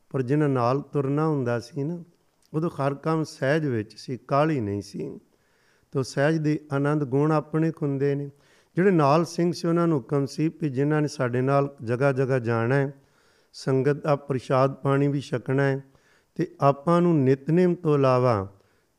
ਪਰ 0.09 0.21
ਜਿਨ੍ਹਾਂ 0.21 0.49
ਨਾਲ 0.49 0.81
ਤੁਰਨਾ 0.81 1.27
ਹੁੰਦਾ 1.27 1.59
ਸੀ 1.59 1.83
ਨਾ, 1.83 2.03
ਉਦੋਂ 2.53 2.69
ਹਰ 2.69 2.95
ਕੰਮ 2.95 3.23
ਸਹਿਜ 3.23 3.65
ਵਿੱਚ 3.65 3.93
ਸੀ 3.97 4.17
ਕਾਲੀ 4.17 4.61
ਨਹੀਂ 4.61 4.81
ਸੀ। 4.81 5.19
ਤੋ 5.91 6.03
ਸਹਿਜ 6.03 6.37
ਦੇ 6.37 6.59
ਆਨੰਦ 6.73 7.03
ਗੁਣ 7.03 7.31
ਆਪਣੇ 7.31 7.69
ਹੁੰਦੇ 7.69 8.15
ਨੇ। 8.15 8.29
ਜਿਹੜੇ 8.75 8.91
ਨਾਲ 8.91 9.25
ਸਿੰਘ 9.25 9.51
ਸੀ, 9.51 9.67
ਉਹਨਾਂ 9.67 9.87
ਨੂੰ 9.87 9.97
ਹੁਕਮ 9.97 10.25
ਸੀ 10.25 10.49
ਕਿ 10.49 10.69
ਜਿਨ੍ਹਾਂ 10.69 11.01
ਨੇ 11.01 11.07
ਸਾਡੇ 11.07 11.41
ਨਾਲ 11.41 11.75
ਜਗਾ 11.83 12.11
ਜਗਾ 12.11 12.39
ਜਾਣਾ 12.39 12.75
ਹੈ, 12.75 12.93
ਸੰਗਤ 13.53 14.03
ਦਾ 14.03 14.15
ਪ੍ਰਸ਼ਾਦ 14.15 14.73
ਪਾਣੀ 14.73 15.07
ਵੀ 15.07 15.21
ਛਕਣਾ 15.21 15.63
ਹੈ 15.63 15.83
ਤੇ 16.35 16.55
ਆਪਾਂ 16.61 17.01
ਨੂੰ 17.01 17.23
ਨਿਤਨੇਮ 17.23 17.75
ਤੋਂ 17.75 17.95
ਇਲਾਵਾ 17.95 18.53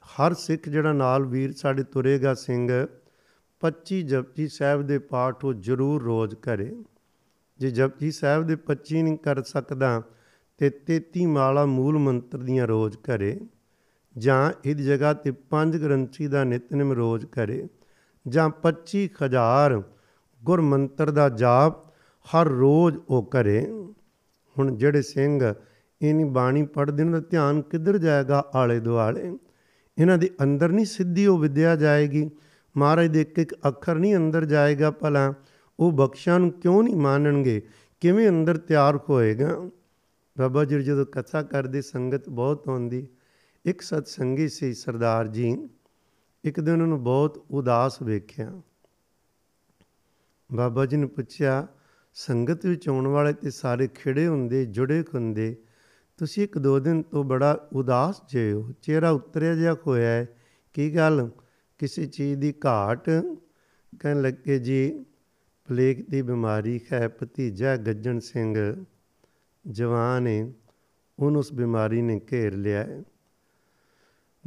ਹਰ 0.04 0.34
ਸਿੱਖ 0.34 0.68
ਜਿਹੜਾ 0.68 0.92
ਨਾਲ 0.92 1.24
ਵੀਰ 1.24 1.52
ਸਾਡੇ 1.52 1.82
ਤੁਰੇਗਾ 1.82 2.34
ਸਿੰਘ 2.34 2.86
25 3.60 4.02
ਜਪਜੀ 4.02 4.48
ਸਾਹਿਬ 4.48 4.82
ਦੇ 4.82 4.98
ਪਾਠ 4.98 5.44
ਉਹ 5.44 5.54
ਜ਼ਰੂਰ 5.54 6.02
ਰੋਜ਼ 6.02 6.34
ਕਰੇ। 6.34 6.76
ਜੇ 7.58 7.70
ਜਪਜੀ 7.70 8.10
ਸਾਹਿਬ 8.10 8.46
ਦੇ 8.46 8.56
25 8.56 9.02
ਨਹੀਂ 9.02 9.18
ਕਰ 9.18 9.42
ਸਕਦਾ, 9.42 10.02
ਤੇ 10.58 10.70
33 10.70 11.26
ਮਾਲਾ 11.26 11.66
ਮੂਲ 11.66 11.98
ਮੰਤਰ 11.98 12.38
ਦੀਆਂ 12.38 12.66
ਰੋਜ਼ 12.66 12.96
ਕਰੇ। 12.96 13.40
ਜਾਂ 14.18 14.52
ਇਹਦੀ 14.64 14.84
ਜਗ੍ਹਾ 14.84 15.14
ਤੇ 15.14 15.30
ਪੰਜ 15.30 15.76
ਗ੍ਰੰਥੀ 15.76 16.26
ਦਾ 16.26 16.44
ਨਿਤਨੇਮ 16.44 16.92
ਰੋਜ਼ 16.92 17.26
ਕਰੇ। 17.26 17.68
ਜਾਂ 18.28 18.50
25000 18.50 19.82
ਗੁਰ 20.44 20.60
ਮੰਤਰ 20.60 21.10
ਦਾ 21.10 21.28
ਜਾਪ 21.28 21.88
ਹਰ 22.26 22.48
ਰੋਜ਼ 22.48 22.98
ਉਹ 23.08 23.26
ਕਰੇ। 23.26 23.66
ਹੁਣ 24.58 24.76
ਜਿਹੜੇ 24.76 25.02
ਸਿੰਘ 25.02 25.54
ਇਨੀ 26.02 26.24
ਬਾਣੀ 26.24 26.62
ਪੜ੍ਹਦੇ 26.62 27.04
ਨੇ 27.04 27.12
ਦਾ 27.12 27.20
ਧਿਆਨ 27.20 27.62
ਕਿੱਧਰ 27.62 27.98
ਜਾਏਗਾ 27.98 28.50
ਆਲੇ 28.54 28.80
ਦੁਆਲੇ? 28.80 29.38
ਇਹਨਾਂ 29.98 30.18
ਦੇ 30.18 30.30
ਅੰਦਰ 30.42 30.68
ਨਹੀਂ 30.68 30.86
ਸਿੱਧੀ 30.86 31.26
ਉਹ 31.26 31.38
ਵਿਦਿਆ 31.38 31.76
ਜਾਏਗੀ। 31.76 32.30
ਮਹਾਰਾਜ 32.76 33.06
ਦੇ 33.06 33.20
ਇੱਕ 33.20 33.38
ਇੱਕ 33.38 33.54
ਅੱਖਰ 33.54 33.94
ਨਹੀਂ 33.94 34.16
ਅੰਦਰ 34.16 34.44
ਜਾਏਗਾ 34.44 34.90
ਭਲਾ। 34.90 35.34
ਉਹ 35.80 35.92
ਬਖਸ਼ਾਂ 35.92 36.40
ਨੂੰ 36.40 36.50
ਕਿਉਂ 36.50 36.82
ਨਹੀਂ 36.82 36.96
ਮੰਨਣਗੇ? 36.96 37.62
ਕਿਵੇਂ 38.00 38.28
ਅੰਦਰ 38.28 38.56
ਤਿਆਰ 38.56 38.96
ਹੋਏਗਾ? 38.96 39.70
ਬਾਬਾ 40.38 40.64
ਜੀ 40.64 40.82
ਜਦੋਂ 40.82 41.06
ਕਥਾ 41.06 41.42
ਕਰਦੇ, 41.42 41.82
ਸੰਗਤ 41.82 42.28
ਬਹੁਤ 42.28 42.68
ਆਉਂਦੀ। 42.68 43.06
ਇੱਕ 43.64 43.80
ਸਤ 43.80 44.06
ਸੰਗੀ 44.06 44.48
ਸੀ 44.48 44.74
ਸਰਦਾਰ 44.74 45.26
ਜੀ। 45.26 45.68
ਇੱਕ 46.44 46.60
ਦਿਨ 46.60 46.82
ਉਹਨੂੰ 46.82 47.04
ਬਹੁਤ 47.04 47.44
ਉਦਾਸ 47.50 48.02
ਵੇਖਿਆ। 48.02 48.60
ਬਾਬਾ 50.52 50.86
ਜੀ 50.86 50.96
ਨੇ 50.96 51.06
ਪੁੱਛਿਆ, 51.06 51.66
ਸੰਗਤ 52.14 52.66
ਵਿੱਚ 52.66 52.88
ਆਉਣ 52.88 53.06
ਵਾਲੇ 53.06 53.32
ਤੇ 53.32 53.50
ਸਾਰੇ 53.50 53.88
ਖਿੜੇ 53.88 54.26
ਹੁੰਦੇ, 54.26 54.66
ਜੁੜੇ 54.66 55.04
ਹੁੰਦੇ 55.14 55.56
ਤੁਸੀਂ 56.16 56.44
ਇੱਕ 56.44 56.58
ਦੋ 56.58 56.78
ਦਿਨ 56.78 57.02
ਤੋਂ 57.02 57.24
ਬੜਾ 57.24 57.68
ਉਦਾਸ 57.72 58.22
ਜੇ 58.28 58.52
ਹੋ। 58.52 58.72
ਚਿਹਰਾ 58.82 59.10
ਉਤਰਿਆ 59.10 59.54
ਜਿਹਾ 59.54 59.76
ਹੋਇਆ 59.86 60.08
ਹੈ। 60.08 60.28
ਕੀ 60.72 60.96
ਗੱਲ? 60.96 61.30
ਕਿਸੇ 61.78 62.06
ਚੀਜ਼ 62.06 62.40
ਦੀ 62.40 62.54
ਘਾਟ? 62.66 63.10
ਕਹਿਣ 64.00 64.22
ਲੱਗੇ, 64.22 64.58
ਜੀ 64.58 65.04
ਪਲੇਗ 65.68 66.10
ਦੀ 66.10 66.22
ਬਿਮਾਰੀ 66.22 66.80
ਹੈ। 66.92 67.08
ਭਤੀਜਾ 67.08 67.76
ਗੱਜਣ 67.76 68.18
ਸਿੰਘ 68.18 68.84
ਜਵਾਨ 69.66 70.26
ਹੈ 70.26 70.52
ਉਹਨੂੰ 71.18 71.38
ਉਸ 71.38 71.52
ਬਿਮਾਰੀ 71.52 72.02
ਨੇ 72.02 72.20
ਘੇਰ 72.32 72.54
ਲਿਆ 72.54 72.84
ਹੈ। 72.84 73.02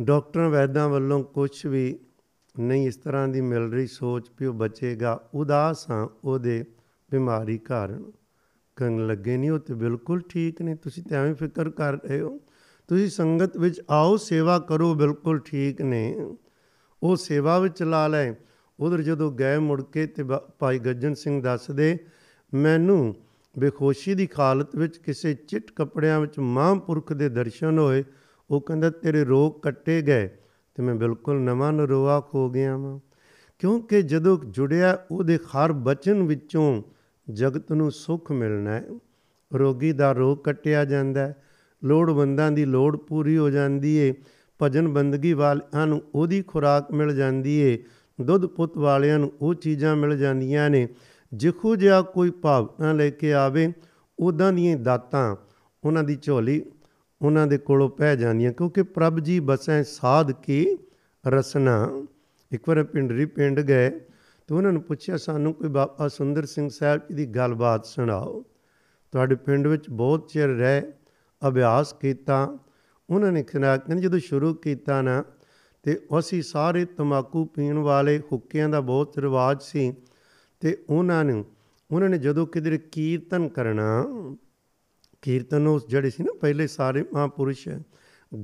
ਡਾਕਟਰਾਂ 0.02 0.50
ਵੈਦਾਂ 0.50 0.90
ਵੱਲੋਂ 0.90 1.24
ਕੁਝ 1.24 1.66
ਵੀ 1.66 2.00
ਨਹੀਂ 2.60 2.88
ਇਸ 2.88 2.96
ਤਰ੍ਹਾਂ 2.96 3.28
ਦੀ 3.28 3.42
ਮਿਲ 3.42 3.72
ਰਹੀ 3.72 3.88
ਸੋਚ 3.88 4.32
ਵੀ 4.40 4.46
ਉਹ 4.46 4.54
ਬਚੇਗਾ। 4.54 5.30
ਉਦਾਸ 5.34 5.90
ਹਾਂ 5.92 6.08
ਉਹਦੇ 6.24 6.66
ਬਿਮਾਰੀ 7.12 7.58
ਕਾਰਨ। 7.58 8.12
ਕਰਨ 8.78 9.08
ਲੱਗੇ 9.08 9.38
ਨਹੀਂ, 9.38 9.52
ਉਹ 9.52 9.60
ਤੇ 9.60 9.74
ਬਿਲਕੁਲ 9.74 10.22
ਠੀਕ 10.30 10.62
ਨੇ। 10.62 10.76
ਤੁਸੀਂ 10.76 11.04
ਤੇ 11.04 11.16
ਐਵੇਂ 11.16 11.36
ਫਿਕਰ 11.36 11.70
ਕਰ 11.70 11.94
ਰਹੇ 11.94 12.22
ਹੋ। 12.22 12.40
ਤੁਸੀਂ 12.88 13.10
ਸੰਗਤ 13.10 13.58
ਵਿੱਚ 13.58 13.82
ਆਓ, 13.90 14.18
ਸੇਵਾ 14.18 14.60
ਕਰੋ, 14.60 14.94
ਬਿਲਕੁਲ 14.94 15.40
ਠੀਕ 15.40 15.82
ਨੇ। 15.82 16.36
ਉਹ 17.04 17.16
ਸੇਵਾ 17.16 17.60
ਵਿੱਚ 17.60 17.84
ਲਾ 17.84 18.08
ਲੈ। 18.08 18.34
ਉਧਰ 18.80 19.02
ਜਦੋਂ 19.02 19.32
ਗਏ 19.32 19.58
ਮੁੜ 19.58 19.84
ਕੇ 19.84 20.08
ਤੇ 20.08 20.24
ਭਾਈ 20.60 20.80
ਗੱਜਨ 20.80 21.14
ਸਿੰਘ 21.14 21.42
ਦੱਸਦੇ, 21.42 21.98
ਮੈਨੂੰ 22.54 23.16
ਬੇਖੋਸ਼ੀ 23.60 24.16
ਦੀ 24.16 24.28
ਹਾਲਤ 24.40 24.76
ਵਿੱਚ 24.76 24.98
ਕਿਸੇ 24.98 25.34
ਚਿੱਟ 25.34 25.72
ਕੱਪੜਿਆਂ 25.76 26.20
ਵਿੱਚ 26.20 26.40
ਮਹਾਂਪੁਰਖ 26.40 27.14
ਦੇ 27.14 27.30
ਦਰਸ਼ਨ 27.30 27.80
ਹੋਏ। 27.80 28.04
ਉਹ 28.50 28.62
ਕਹਿੰਦਾ, 28.62 28.90
ਤੇਰੇ 28.90 29.24
ਰੋਗ 29.24 29.54
ਕੱਟੇ 29.62 30.02
ਗਏ। 30.02 30.30
ਤੇ 30.76 30.84
ਮੈਂ 30.84 30.96
ਬਿਲਕੁਲ 30.96 31.42
ਨਵਾਂ 31.42 31.74
ਨਰੋਆ 31.74 32.20
ਖੋ 32.20 32.50
ਗਿਆ 32.50 32.78
ਵਾਂ। 32.78 33.00
ਕਿਉਂਕਿ 33.60 34.02
ਜਦੋਂ 34.02 34.38
ਜੁੜਿਆ 34.46 35.06
ਉਹਦੇ 35.12 35.38
ਹਰ 35.38 35.72
ਬਚਨ 35.72 36.24
ਵਿੱਚੋਂ 36.24 36.84
ਜਗਤ 37.32 37.72
ਨੂੰ 37.72 37.92
ਸੁੱਖ 37.92 38.32
ਮਿਲਣਾ 38.32 38.72
ਹੈ। 38.72 38.84
ਰੋਗੀ 39.54 39.92
ਦਾ 39.92 40.12
ਰੋਗ 40.12 40.38
ਕੱਟਿਆ 40.38 40.86
ਜਾਂਦਾ 40.86 41.22
ਹੈ। 41.22 41.44
ਲੋੜਵੰਦਾਂ 41.84 42.52
ਦੀ 42.52 42.66
ਲੋੜ 42.66 42.98
ਪੂਰੀ 42.98 43.38
ਹੋ 43.38 43.50
ਜਾਂਦੀ 43.50 43.96
ਏ। 43.96 44.14
ਭਜਨ 44.62 44.88
ਬੰਦਗੀ 44.88 45.34
ਵਾਲਿਆਂ 45.34 45.88
ਨੂੰ 45.88 46.02
ਉਹਦੀ 46.16 46.42
ਖੁਰਾਕ 46.42 46.92
ਮਿਲ 46.92 47.16
ਜਾਂਦੀ 47.16 47.58
ਏ। 47.58 47.84
ਦੁੱਧ 48.22 48.46
ਪੁੱਤ 48.46 48.78
ਵਾਲਿਆਂ 48.78 49.20
ਨੂੰ 49.20 49.32
ਉਹ 49.42 49.54
ਚੀਜ਼ਾਂ 49.54 49.96
ਮਿਲ 49.96 50.18
ਜਾਂਦੀਆਂ 50.18 50.70
ਨੇ। 50.70 50.88
ਜਿਖੋ 51.34 51.76
ਜਿਹਾ 51.76 52.02
ਕੋਈ 52.02 52.30
ਭਾਵਨਾ 52.30 52.94
ਲੈ 52.94 53.10
ਕੇ 53.10 53.34
ਆਵੇ 53.34 53.74
ਉਦਾਂ 54.20 54.54
ਦੀਆਂ 54.54 54.78
ਦਾਤਾਂ 54.78 55.36
ਉਹਨਾਂ 55.84 56.04
ਦੀ 56.04 56.18
ਝੋਲੀ 56.22 56.66
ਉਹਨਾਂ 57.22 57.48
ਦੇ 57.48 57.58
ਕੋਲੋਂ 57.58 57.90
ਪੈ 57.90 58.16
ਜਾਂਦੀਆਂ। 58.16 58.54
ਕਿਉਂਕਿ 58.54 58.84
ਪ੍ਰਭ 58.84 59.20
ਜੀ 59.20 59.40
ਬਸੈ 59.40 59.84
ਸਾਧ 59.84 60.32
ਕੀ 60.32 60.78
ਰਸਨਾ। 61.28 62.06
ਇੱਕ 62.52 62.70
ਵਾਰ 62.70 62.84
ਪਿੰਡਰੀ 62.84 63.26
ਪਿੰਡ 63.26 63.60
ਗਏ। 63.60 64.00
ਤੇ 64.48 64.56
ਉਹਨਾਂ 64.56 64.72
ਨੂੰ 64.72 64.82
ਪੁੱਛਿਆ, 64.82 65.18
ਸਾਨੂੰ 65.18 65.54
ਕੋਈ 65.54 65.70
ਬਾਬਾ 65.70 66.08
ਸੁੰਦਰ 66.08 66.46
ਸਿੰਘ 66.46 66.70
ਸਾਹਿਬ 66.70 67.02
ਜੀ 67.02 67.16
ਦੀ 67.16 67.26
ਗੱਲਬਾਤ 67.26 67.86
ਸੁਣਾਓ। 67.86 68.46
ਤੁਹਾਡੇ 69.12 69.36
ਪਿੰਡ 69.36 69.68
ਵਿੱਚ 69.68 69.90
ਬਹੁਤ 69.90 70.30
ਚਿਰ 70.30 70.48
ਰਹਿ, 70.48 70.82
ਅਭਿਆਸ 71.48 71.94
ਕੀਤਾ। 71.94 72.58
ਉਹਨਾਂ 73.10 73.32
ਨੇ 73.32 73.44
ਕਿਹਾ 73.44 73.78
ਕਿ 73.78 73.96
ਜਦੋਂ 73.96 74.20
ਸ਼ੁਰੂ 74.20 74.54
ਕੀਤਾ 74.54 75.02
ਨਾ, 75.02 75.24
ਤੇ 75.84 76.00
ਅਸੀਂ 76.20 76.42
ਸਾਰੇ 76.42 76.86
ਤਮਾਕੂ 76.86 77.46
ਪੀਣ 77.46 77.78
ਵਾਲੇ 77.78 78.20
ਹੁੱਕਿਆਂ 78.20 78.70
ਦਾ 78.70 78.82
ਬਹੁਤ 78.82 79.20
ਰਿਵਾਜ 79.20 79.62
ਸੀ 79.62 79.94
ਤੇ 80.60 80.78
ਉਹਨਾਂ 80.90 81.26
ਨੂੰ, 81.26 81.46
ਉਹਨਾਂ 81.92 82.10
ਨੇ 82.10 82.18
ਜਦੋਂ 82.18 82.48
ਕਿਧਰੇ 82.48 82.78
ਕੀਰਤਨ 82.78 83.48
ਕਰਨਾ, 83.50 84.06
ਕੀਰਤਨ 85.22 85.68
ਉਸ 85.68 85.88
ਜਿਹੜੇ 85.88 86.10
ਸੀ 86.10 86.24
ਨਾ 86.24 86.38
ਪਹਿਲੇ 86.42 86.68
ਸਾਰੇ 86.68 87.06
ਮਹਾਪੁਰਸ਼, 87.14 87.70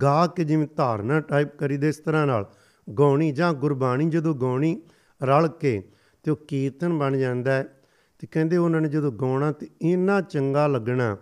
ਗਾ 0.01 0.27
ਕੇ 0.27 0.43
ਜਿਵੇਂ 0.43 0.67
ਧਾਰਨਾ 0.75 1.19
ਟਾਈਪ 1.19 1.55
ਕਰੀਦੇ, 1.55 1.89
ਇਸ 1.89 1.97
ਤਰ੍ਹਾਂ 1.97 2.27
ਨਾਲ 2.27 2.51
ਗਾਉਣੀ 2.99 3.31
ਜਾਂ 3.31 3.53
ਗੁਰਬਾਣੀ 3.53 4.09
ਜਦੋਂ 4.09 4.35
ਗਾਉਣੀ 4.35 4.81
ਰਲ 5.23 5.47
ਕੇ 5.47 5.83
ਤੇ 6.23 6.31
ਉਹ 6.31 6.35
ਕੀਰਤਨ 6.35 6.97
ਬਣ 6.97 7.17
ਜਾਂਦਾ 7.17 7.51
ਹੈ 7.51 7.81
ਤੇ 8.19 8.27
ਕਹਿੰਦੇ 8.27 8.57
ਉਹਨਾਂ 8.57 8.81
ਨੇ 8.81 8.89
ਜਦੋਂ 8.89 9.11
ਗਾਉਣਾ 9.11 9.51
ਤੇ 9.51 9.69
ਇੰਨਾ 9.81 10.21
ਚੰਗਾ 10.21 10.67
ਲੱਗਣਾ 10.67 11.17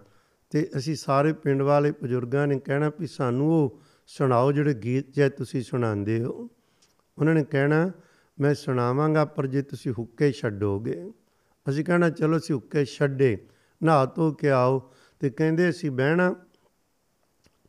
ਤੇ 0.50 0.70
ਅਸੀਂ 0.78 0.96
ਸਾਰੇ 0.96 1.34
ਪਿੰਡ 1.34 1.62
ਵਾਲੇ 1.62 1.92
ਬਜ਼ੁਰਗਾਂ 1.92 2.48
ਨੇ 2.48 2.60
ਕਹਿਣਾ 2.60 2.92
ਵੀ 3.00 3.08
ਸਾਨੂੰ 3.08 3.48
ਉਹ 3.48 3.82
ਸੁਣਾਓ 4.08 4.52
ਜਿਹੜੇ 4.52 4.74
ਗੀਤ 4.74 5.14
ਜੇ 5.14 5.30
ਤੁਸੀਂ 5.30 5.64
ਸੁਣਾਉਂਦੇ 5.64 6.24
ਹੋ। 6.24 6.50
ਉਹਨਾਂ 7.18 7.36
ਨੇ 7.36 7.44
ਕਹਿਣਾ, 7.44 7.92
ਮੈਂ 8.40 8.54
ਸੁਣਾਵਾਂਗਾ 8.54 9.26
ਪਰ 9.26 9.48
ਜੇ 9.48 9.62
ਤੁਸੀਂ 9.62 9.94
ਹੁੱਕੇ 9.98 10.32
ਛੱਡੋਗੇ। 10.32 11.12
ਅਸੀਂ 11.70 11.86
ਕਹਿਣਾ, 11.86 12.10
ਚਲੋ 12.10 12.38
ਅਸੀਂ 12.38 12.56
ਹੁੱਕੇ 12.56 12.86
ਛੱਡੇ, 12.86 13.48
ਨਹਾ 13.84 14.06
ਧੋ 14.06 14.32
ਕੇ 14.32 14.50
ਆਓ। 14.50 14.94
ਤੇ 15.20 15.30
ਕਹਿੰਦੇ 15.30 15.70
ਅਸੀਂ 15.70 15.92
ਬਹਿਣਾ, 15.92 16.36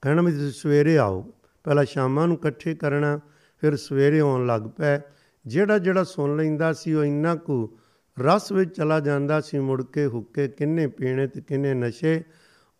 ਕਹਿਣਾ 0.02 0.22
ਵੀ 0.22 0.32
ਤੁਸੀਂ 0.32 0.52
ਸਵੇਰੇ 0.52 0.98
ਆਓ। 0.98 1.32
ਪਹਿਲਾਂ 1.64 1.84
ਸ਼ਾਮਾਂ 1.84 2.28
ਨੂੰ 2.28 2.36
ਇਕੱਠੇ 2.36 2.74
ਕਰਨਾ, 2.74 3.20
ਫਿਰ 3.60 3.76
ਸਵੇਰੇ 3.76 4.20
ਆਉਣ 4.20 4.46
ਲੱਗ 4.46 4.62
ਪਏ। 4.62 4.98
ਜਿਹੜਾ 5.46 5.78
ਜਿਹੜਾ 5.78 6.04
ਸੁਣ 6.04 6.36
ਲੈਂਦਾ 6.36 6.72
ਸੀ 6.72 6.94
ਉਹ 6.94 7.04
ਇੰਨਾ 7.04 7.34
ਕੁ 7.36 7.76
ਰਸ 8.20 8.52
ਵਿੱਚ 8.52 8.76
ਚਲਾ 8.76 9.00
ਜਾਂਦਾ 9.00 9.40
ਸੀ 9.40 9.58
ਮੁੜ 9.58 9.82
ਕੇ 9.82 10.06
ਹੁੱਕੇ 10.06 10.48
ਕਿੰਨੇ 10.48 10.86
ਪੀਣੇ 10.86 11.26
ਤੇ 11.26 11.40
ਕਿੰਨੇ 11.40 11.74
ਨਸ਼ੇ। 11.74 12.22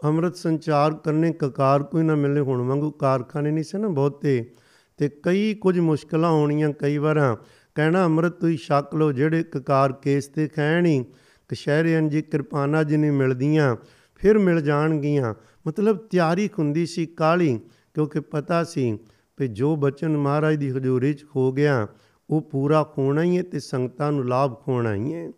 ਅੰਮ੍ਰਿਤ 0.05 0.37
ਸੰਚਾਰ 0.37 0.95
ਕਰਨੇ 0.95 1.33
ਕਕਾਰ 1.33 1.83
ਕੋਈ 1.83 2.03
ਨਾ 2.03 2.15
ਮਿਲੇ, 2.15 2.41
ਹੁਣ 2.41 2.61
ਵਾਂਗੂ 2.61 2.91
ਕਾਰਖਾਨੇ 2.91 3.51
ਨਹੀਂ 3.51 3.65
ਸੀ 3.65 3.79
ਨਾ 3.79 3.89
ਬਹੁਤੇ। 3.89 4.51
ਤੇ 4.97 5.09
ਕਈ 5.09 5.55
ਕੁਝ 5.55 5.79
ਮੁਸ਼ਕਲਾਂ 5.79 6.31
ਆਉਣੀਆਂ 6.31 6.71
ਕਈ 6.71 6.99
ਵਾਰਾਂ। 6.99 7.37
ਕਹਿਣਾ 7.75 8.05
ਅੰਮ੍ਰਿਤ 8.05 8.33
ਤੁਸੀਂ 8.33 8.59
ਛਕ 8.59 8.95
ਲੋ 8.95 9.13
ਜਿਹੜੇ 9.13 9.43
ਕਕਾਰ 9.43 9.93
ਕੇਸ 9.93 10.27
ਤੇ 10.27 10.49
ਖੈਣੀ 10.49 11.05
ਕਸ਼ਹਿਰਿਆਂ 11.49 12.03
ਜੀ 12.03 12.23
ਕਿਰਪਾਨਾ 12.23 12.83
ਜੀ 12.83 12.97
ਨਹੀਂ 12.97 13.13
ਮਿਲਦੀਆਂ, 13.13 13.77
ਫਿਰ 14.15 14.39
ਮਿਲ 14.39 14.61
ਜਾਣਗੀਆਂ। 14.61 15.35
ਮਤਲਬ 15.67 15.97
ਤਿਆਰੀ 15.97 16.49
ਹੁੰਦੀ 16.59 16.87
ਸੀ 16.87 17.07
ਕਾਲੀ 17.07 17.61
ਕਿਉਂਕਿ 17.95 18.21
ਪਤਾ 18.21 18.65
ਸੀ 18.65 18.99
ਕਿ 19.37 19.49
ਜੋ 19.49 19.77
ਬਚਨ 19.77 20.17
ਮਹਾਰਾਜ 20.17 20.57
ਦੀ 20.57 20.71
ਹਜ਼ੂਰੀ 20.71 21.15
'ਚ 21.15 21.25
ਹੋ 21.37 21.53
ਗਿਆ 21.53 21.87
ਉਹ 22.33 22.41
ਪੂਰਾ 22.41 22.93
ਹੋਣਾ 22.99 23.23
ਹੀ 23.23 23.39
ਹੈ 23.39 23.43
ਤੇ 23.43 23.61
ਸੰਗਤਾਂ 23.61 24.13
ਨੂੰ 24.13 24.29
ਲਾਭ 24.29 24.63
ਹੋਣਾ 24.69 24.95
ਹੀ 24.95 25.15
ਹੈ। 25.15 25.33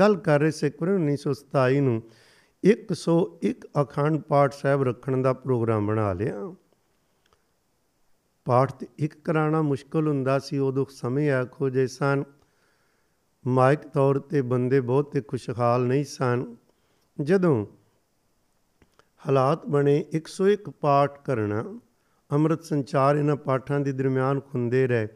ਗੱਲ 0.00 0.16
ਕਰ 0.16 0.40
ਰਹੇ 0.40 0.50
ਸੇ 0.50 0.70
1927 0.94 1.80
ਨੂੰ 1.80 2.02
101 2.64 3.66
ਅਖੰਡ 3.82 4.20
ਪਾਠ 4.20 4.52
ਸਾਹਿਬ 4.52 4.82
ਰੱਖਣ 4.82 5.22
ਦਾ 5.22 5.32
ਪ੍ਰੋਗਰਾਮ 5.32 5.86
ਬਣਾ 5.86 6.12
ਲਿਆ। 6.12 6.54
ਪਾਠ 8.44 8.72
ਤੇ 8.72 8.86
ਇੱਕ 8.98 9.24
ਕਰਾਣਾ 9.24 9.62
ਮੁਸ਼ਕਲ 9.62 10.08
ਹੁੰਦਾ 10.08 10.38
ਸੀ 10.38 10.58
ਉਦੋਂ 10.58 10.86
ਸਮੇਂ 10.90 11.30
ਆਖੋ 11.30 11.70
ਜੇ 11.70 11.86
ਸਨ। 11.86 12.24
ਮਾਇਕ 13.46 13.80
ਤੌਰ 13.80 14.18
ਤੇ 14.18 14.42
ਬੰਦੇ 14.42 14.80
ਬਹੁਤ 14.80 15.12
ਤੇ 15.12 15.20
ਖੁਸ਼ਹਾਲ 15.20 15.80
ਨਹੀਂ 15.82 16.04
ਸਨ। 16.04 16.56
ਜਦੋਂ 17.22 17.66
ਹਾਲਾਤ 19.26 19.66
ਬਣੇ 19.66 20.04
101 20.12 20.70
ਪਾਠ 20.70 21.18
ਕਰਨਾ, 21.24 21.80
ਅੰਮ੍ਰਿਤ 22.32 22.64
ਸੰਚਾਰ 22.64 23.16
ਇਹਨਾਂ 23.16 23.36
ਪਾਠਾਂ 23.36 23.80
ਦੇ 23.80 23.92
ਦਰਮਿਆਨ 23.92 24.40
ਖੁੰਦੇ 24.40 24.86
ਰਹੇ। 24.86 25.08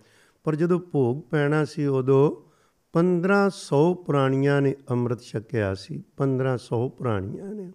ਪਰ 0.50 0.56
ਜਦੋਂ 0.56 0.80
ਭੋਗ 0.80 1.22
ਪੈਣਾ 1.30 1.64
ਸੀ 1.64 1.86
ਉਦੋਂ 1.86 2.48
1500 2.92 3.94
ਪ੍ਰਾਣੀਆਂ 3.94 4.62
ਨੇ 4.62 4.74
ਅੰਮ੍ਰਿਤ 4.90 5.20
ਛਕਿਆ 5.20 5.74
ਸੀ 5.74 6.02
1500 6.16 6.88
ਪ੍ਰਾਣੀਆਂ 6.88 7.54
ਨੇ। 7.54 7.72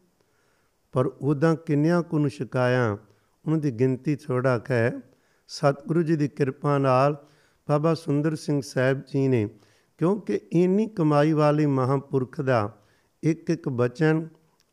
ਪਰ 0.92 1.06
ਉਦਾਂ 1.06 1.56
ਕਿੰਨਿਆਂ 1.56 2.04
ਕੁ 2.04 2.20
ਨੂੰ 2.20 2.30
ਛਕਾਇਆ, 2.30 2.98
ਉਹਨਾਂ 3.46 3.58
ਦੀ 3.58 3.72
ਗਿਣਤੀ 3.72 4.16
ਥੋੜਾ 4.16 4.62
ਹੈ। 4.72 5.02
ਸਤਿਗੁਰੂ 5.48 6.04
ਜੀ 6.04 6.16
ਦੀ 6.16 6.28
ਕਿਰਪਾ 6.28 6.78
ਨਾਲ 6.78 7.26
ਬਾਬਾ 7.70 7.94
ਸੁੰਦਰ 7.94 8.36
ਸਿੰਘ 8.36 8.62
ਸਾਹਿਬ 8.66 9.00
ਜੀ 9.00 9.28
ਨੇ, 9.28 9.50
ਕਿਉਂਕਿ 9.98 10.40
ਇੰਨੀ 10.54 10.88
ਕਮਾਈ 10.88 11.34
ਵਾਲੇ 11.34 11.66
ਮਹਾਪੁਰਖ 11.66 12.42
ਦਾ 12.42 12.82
ਇੱਕ 13.24 13.50
ਇੱਕ 13.50 13.70
ਬਚਨ 13.70 14.28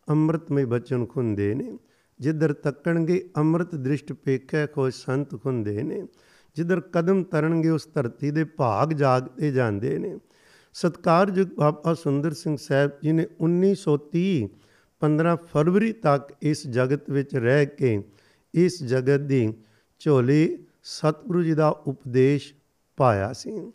ਅੰਮ੍ਰਿਤਮਈ 0.08 0.64
ਬਚਨ 0.64 1.06
ਖੁੰਦੇ 1.06 1.54
ਨੇ। 1.54 1.78
ਜਿੱਧਰ 2.20 2.52
ਤੱਕਣਗੇ 2.52 3.30
ਅੰਮ੍ਰਿਤ 3.36 3.74
ਦ੍ਰਿਸ਼ਟ 3.74 4.12
ਪੇਖੇ 4.12 4.66
ਕੋਈ 4.66 4.90
ਸੰਤ 4.90 5.42
ਖੁੰਦੇ 5.42 5.82
ਨੇ। 5.82 6.06
ਜਿੱਧਰ 6.54 6.80
ਕਦਮ 6.80 7.24
ਤਰਨਗੇ, 7.24 7.68
ਉਸ 7.68 7.88
ਧਰਤੀ 7.94 8.30
ਦੇ 8.30 8.44
ਭਾਗ 8.44 8.92
ਜਾਗਦੇ 8.92 9.52
ਜਾਂਦੇ 9.52 9.98
ਨੇ। 9.98 10.18
ਸਤਕਾਰਯੋਗ 10.72 11.48
ਬਾਬਾ 11.58 11.94
ਸੁੰਦਰ 11.94 12.32
ਸਿੰਘ 12.32 12.56
ਸਾਹਿਬ 12.56 12.90
ਜੀ 13.02 13.12
ਨੇ 13.12 13.26
1930 13.40 14.48
15 15.00 15.36
ਫਰਵਰੀ 15.36 15.92
ਤੱਕ 15.92 16.32
ਇਸ 16.42 16.66
ਜਗਤ 16.66 17.10
ਵਿੱਚ 17.10 17.36
ਰਹਿ 17.36 17.66
ਕੇ, 17.66 18.02
ਇਸ 18.54 18.82
ਜਗਤ 18.82 19.20
ਦੀ 19.20 19.54
ਝੋਲੀ 19.98 20.64
ਸਤਿਗੁਰੂ 20.82 21.42
ਜੀ 21.42 21.54
ਦਾ 21.54 21.68
ਉਪਦੇਸ਼ 21.68 22.54
ਪਾਇਆ 22.96 23.32
ਸੀ। 23.32 23.72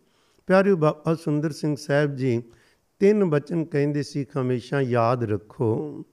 ਪਿਆਰਿਓ 0.47 0.75
ਬਾਬਾ 0.75 1.15
ਸੁੰਦਰ 1.15 1.51
ਸਿੰਘ 1.51 1.75
ਸਾਹਿਬ 1.75 2.15
ਜੀ, 2.15 2.43
ਤਿੰਨ 2.99 3.25
ਬਚਨ 3.25 3.65
ਕਹਿੰਦੇ 3.65 4.03
ਸੀ, 4.03 4.25
ਹਮੇਸ਼ਾ 4.37 4.81
ਯਾਦ 4.81 5.23
ਰੱਖੋ। 5.23 6.03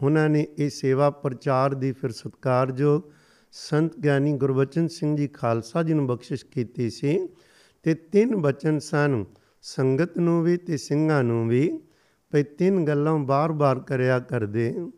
ਉਹਨਾਂ 0.00 0.28
ਨੇ 0.28 0.46
ਇਹ 0.58 0.70
ਸੇਵਾ 0.70 1.10
ਪ੍ਰਚਾਰ 1.10 1.74
ਦੀ 1.74 1.92
ਫਿਰ 1.92 2.10
ਸਤਕਾਰਯੋਗ 2.10 3.02
ਸੰਤ 3.54 3.98
ਗਿਆਨੀ 3.98 4.32
ਗੁਰਬਚਨ 4.32 4.88
ਸਿੰਘ 4.88 5.16
ਜੀ 5.16 5.28
ਖਾਲਸਾ 5.28 5.82
ਜੀ 5.82 5.94
ਨੂੰ 5.94 6.06
ਬਖਸ਼ਿਸ਼ 6.06 6.44
ਕੀਤੀ 6.46 6.90
ਸੀ 6.90 7.28
ਤੇ 7.82 7.94
ਤਿੰਨ 7.94 8.36
ਬਚਨ 8.36 8.78
ਸਨ, 8.78 9.24
ਸੰਗਤ 9.62 10.18
ਨੂੰ 10.18 10.42
ਵੀ 10.42 10.56
ਤੇ 10.56 10.76
ਸਿੰਘਾਂ 10.76 11.24
ਨੂੰ 11.24 11.48
ਵੀ। 11.48 11.80
ਭਈ 12.32 12.42
ਤਿੰਨ 12.42 12.84
ਗੱਲਾਂ 12.84 13.18
ਬਾਰ-ਬਾਰ 13.18 13.78
ਕਰਿਆ 13.78 14.18
ਕਰਦੇ। 14.18 14.90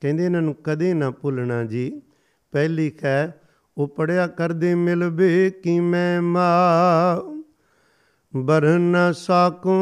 ਕਹਿੰਦੇ 0.00 0.24
ਇਹਨਾਂ 0.24 0.42
ਨੂੰ 0.42 0.56
ਕਦੇ 0.64 0.94
ਨਾ 0.94 1.10
ਭੁੱਲਣਾ 1.10 1.64
ਜੀ। 1.64 2.02
ਪਹਿਲੀ 2.52 2.92
ਹੈ 3.04 3.40
ਉਹ 3.78 3.88
ਪੜਿਆ 3.88 4.26
ਕਰਦੇ 4.26 4.74
ਮਿਲਵੇ 4.74 5.50
ਕਿ 5.50 5.80
ਮੈਂ 5.80 6.22
ਮਾ 6.22 6.50
ਬਰਨ 8.36 8.96
ਸਾਕੂ, 9.14 9.72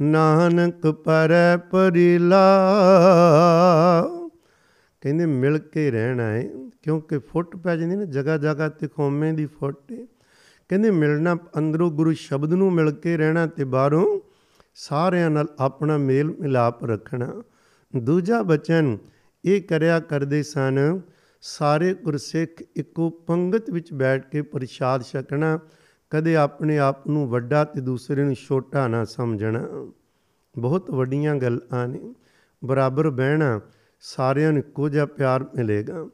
ਨਾਨਕ 0.00 0.86
ਪਰੈ 0.86 1.56
ਪਰਿਲਾ 1.56 2.44
ਕਹਿੰਦੇ 5.06 5.26
ਮਿਲ 5.26 5.58
ਕੇ 5.58 5.90
ਰਹਿਣਾ 5.90 6.22
ਹੈ 6.22 6.48
ਕਿਉਂਕਿ 6.82 7.18
ਫੁੱਟ 7.18 7.56
ਪੈ 7.56 7.76
ਜਾਂਦੀ 7.76 7.96
ਨਾ, 7.96 8.04
ਜਗਾ 8.04 8.36
ਜਗਾ 8.36 8.68
ਤੇ 8.68 8.88
ਖੋਮੇ 8.88 9.32
ਦੀ 9.32 9.46
ਫੁੱਟ 9.46 9.92
ਕਹਿੰਦੇ 10.68 10.90
ਮਿਲਣਾ 10.90 11.36
ਅੰਦਰੋਂ 11.58 11.90
ਗੁਰੂ 11.90 12.12
ਸ਼ਬਦ 12.12 12.52
ਨੂੰ 12.52 12.72
ਮਿਲ 12.72 12.90
ਕੇ 12.90 13.16
ਰਹਿਣਾ 13.16 13.46
ਤੇ 13.46 13.64
ਬਾਹਰੋਂ 13.64 14.20
ਸਾਰਿਆਂ 14.74 15.30
ਨਾਲ 15.30 15.46
ਆਪਣਾ 15.58 15.98
ਮੇਲ 15.98 16.34
ਮਿਲਾਪ 16.40 16.84
ਰੱਖਣਾ। 16.84 17.42
ਦੂਜਾ 17.96 18.42
ਬਚਨ, 18.42 18.98
ਇਹ 19.44 19.62
ਕਰਿਆ 19.62 20.00
ਕਰਦੇ 20.00 20.42
ਸਨ, 20.42 21.00
ਸਾਰੇ 21.40 21.94
ਗੁਰਸਿੱਖ 21.94 22.62
ਇੱਕੋ 22.76 23.10
ਪੰਗਤ 23.10 23.70
ਵਿੱਚ 23.70 23.92
ਬੈਠ 23.92 24.30
ਕੇ 24.30 24.42
ਪ੍ਰਸ਼ਾਦ 24.42 25.02
ਛਕਣਾ, 25.02 25.58
ਕਦੇ 26.10 26.36
ਆਪਣੇ 26.36 26.78
ਆਪ 26.78 27.06
ਨੂੰ 27.08 27.28
ਵੱਡਾ 27.28 27.64
ਤੇ 27.64 27.80
ਦੂਸਰੇ 27.80 28.24
ਨੂੰ 28.24 28.34
ਛੋਟਾ 28.34 28.88
ਨਾ 28.88 29.04
ਸਮਝਣਾ। 29.04 29.92
ਬਹੁਤ 30.58 30.90
ਵੱਡੀਆਂ 30.90 31.36
ਗੱਲਾਂ 31.36 31.88
ਨੇ। 31.88 32.14
ਬਰਾਬਰ 32.64 33.10
ਬਹਿਣਾ 33.10 33.60
ਸਾਰਿਆਂ 34.00 34.52
ਨੂੰ 34.52 34.58
ਇੱਕੋ 34.58 34.88
ਜਿਹਾ 34.88 35.06
ਪਿਆਰ 35.06 35.44
ਮਿਲੇਗਾ। 35.54 36.08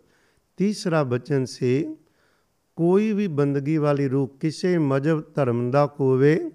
ਤੀਸਰਾ 0.57 1.03
ਬਚਨ 1.03 1.45
ਸੀ, 1.45 1.97
ਕੋਈ 2.76 3.12
ਵੀ 3.12 3.26
ਬੰਦਗੀ 3.26 3.76
ਵਾਲੀ 3.76 4.09
ਰੂਹ 4.09 4.28
ਕਿਸੇ 4.41 4.78
ਮਜਬ 4.78 5.22
ਧਰਮ 5.35 5.70
ਦਾ 5.70 5.95
ਹੋਵੇ, 6.01 6.51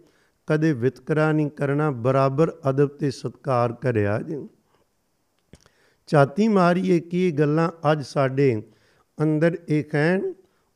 ਕਦੇ 0.48 0.74
ਵਿਤਕਰਾ 0.74 1.32
ਨਹੀਂ 1.32 1.50
ਕਰਨਾ, 1.50 1.92
ਬਰਾਬਰ 1.92 2.54
ਅਦਬ 2.70 2.88
ਤੇ 2.88 3.12
ਸਤਕਾਰ 3.12 3.74
ਕਰਿਆ 3.74 4.22
ਜੀ। 4.22 4.48
ਚਾਤੀ 6.08 6.48
ਮਾਰੀਏ, 6.48 7.00
ਕੀ 7.00 7.32
ਗੱਲਾਂ 7.32 7.92
ਅੱਜ 7.92 8.02
ਸਾਡੇ 8.02 8.64
ਅੰਦਰ 9.22 9.58
ਇਹ 9.70 9.84
ਕਹਿਣ? 9.84 10.34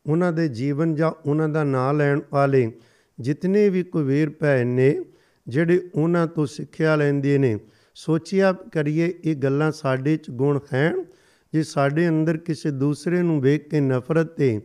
ਉਹਨਾਂ 0.09 0.33
ਦੇ 0.33 0.47
ਜੀਵਨ 0.47 0.95
ਜਾਂ 0.95 1.11
ਉਹਨਾਂ 1.25 1.49
ਦਾ 1.49 1.63
ਨਾਂ 1.63 1.93
ਲੈਣ 1.93 2.21
ਵਾਲੇ 2.31 2.71
ਜਿਤਨੇ 3.19 3.69
ਵੀ 3.69 3.83
ਕੁਵੇਰ 3.83 4.29
ਭੈ 4.29 4.63
ਨੇ, 4.63 5.05
ਜਿਹੜੇ 5.47 5.89
ਉਹਨਾਂ 5.95 6.27
ਤੋਂ 6.27 6.45
ਸਿੱਖਿਆ 6.45 6.95
ਲੈਂਦੇ 6.95 7.37
ਨੇ 7.37 7.59
ਸੋਚਿਆ 7.95 8.53
ਕਰੀਏ, 8.53 9.13
ਇਹ 9.23 9.35
ਗੱਲਾਂ 9.35 9.71
ਸਾਡੇ 9.71 10.17
ਚ 10.17 10.29
ਗੁਣ 10.29 10.59
ਹਨ 10.73 11.05
ਜੇ 11.53 11.63
ਸਾਡੇ 11.63 12.09
ਅੰਦਰ 12.09 12.37
ਕਿਸੇ 12.37 12.71
ਦੂਸਰੇ 12.71 13.21
ਨੂੰ 13.21 13.41
ਵੇਖ 13.41 13.69
ਕੇ 13.69 13.79
ਨਫ਼ਰਤ 13.79 14.27
ਤੇ 14.27 14.61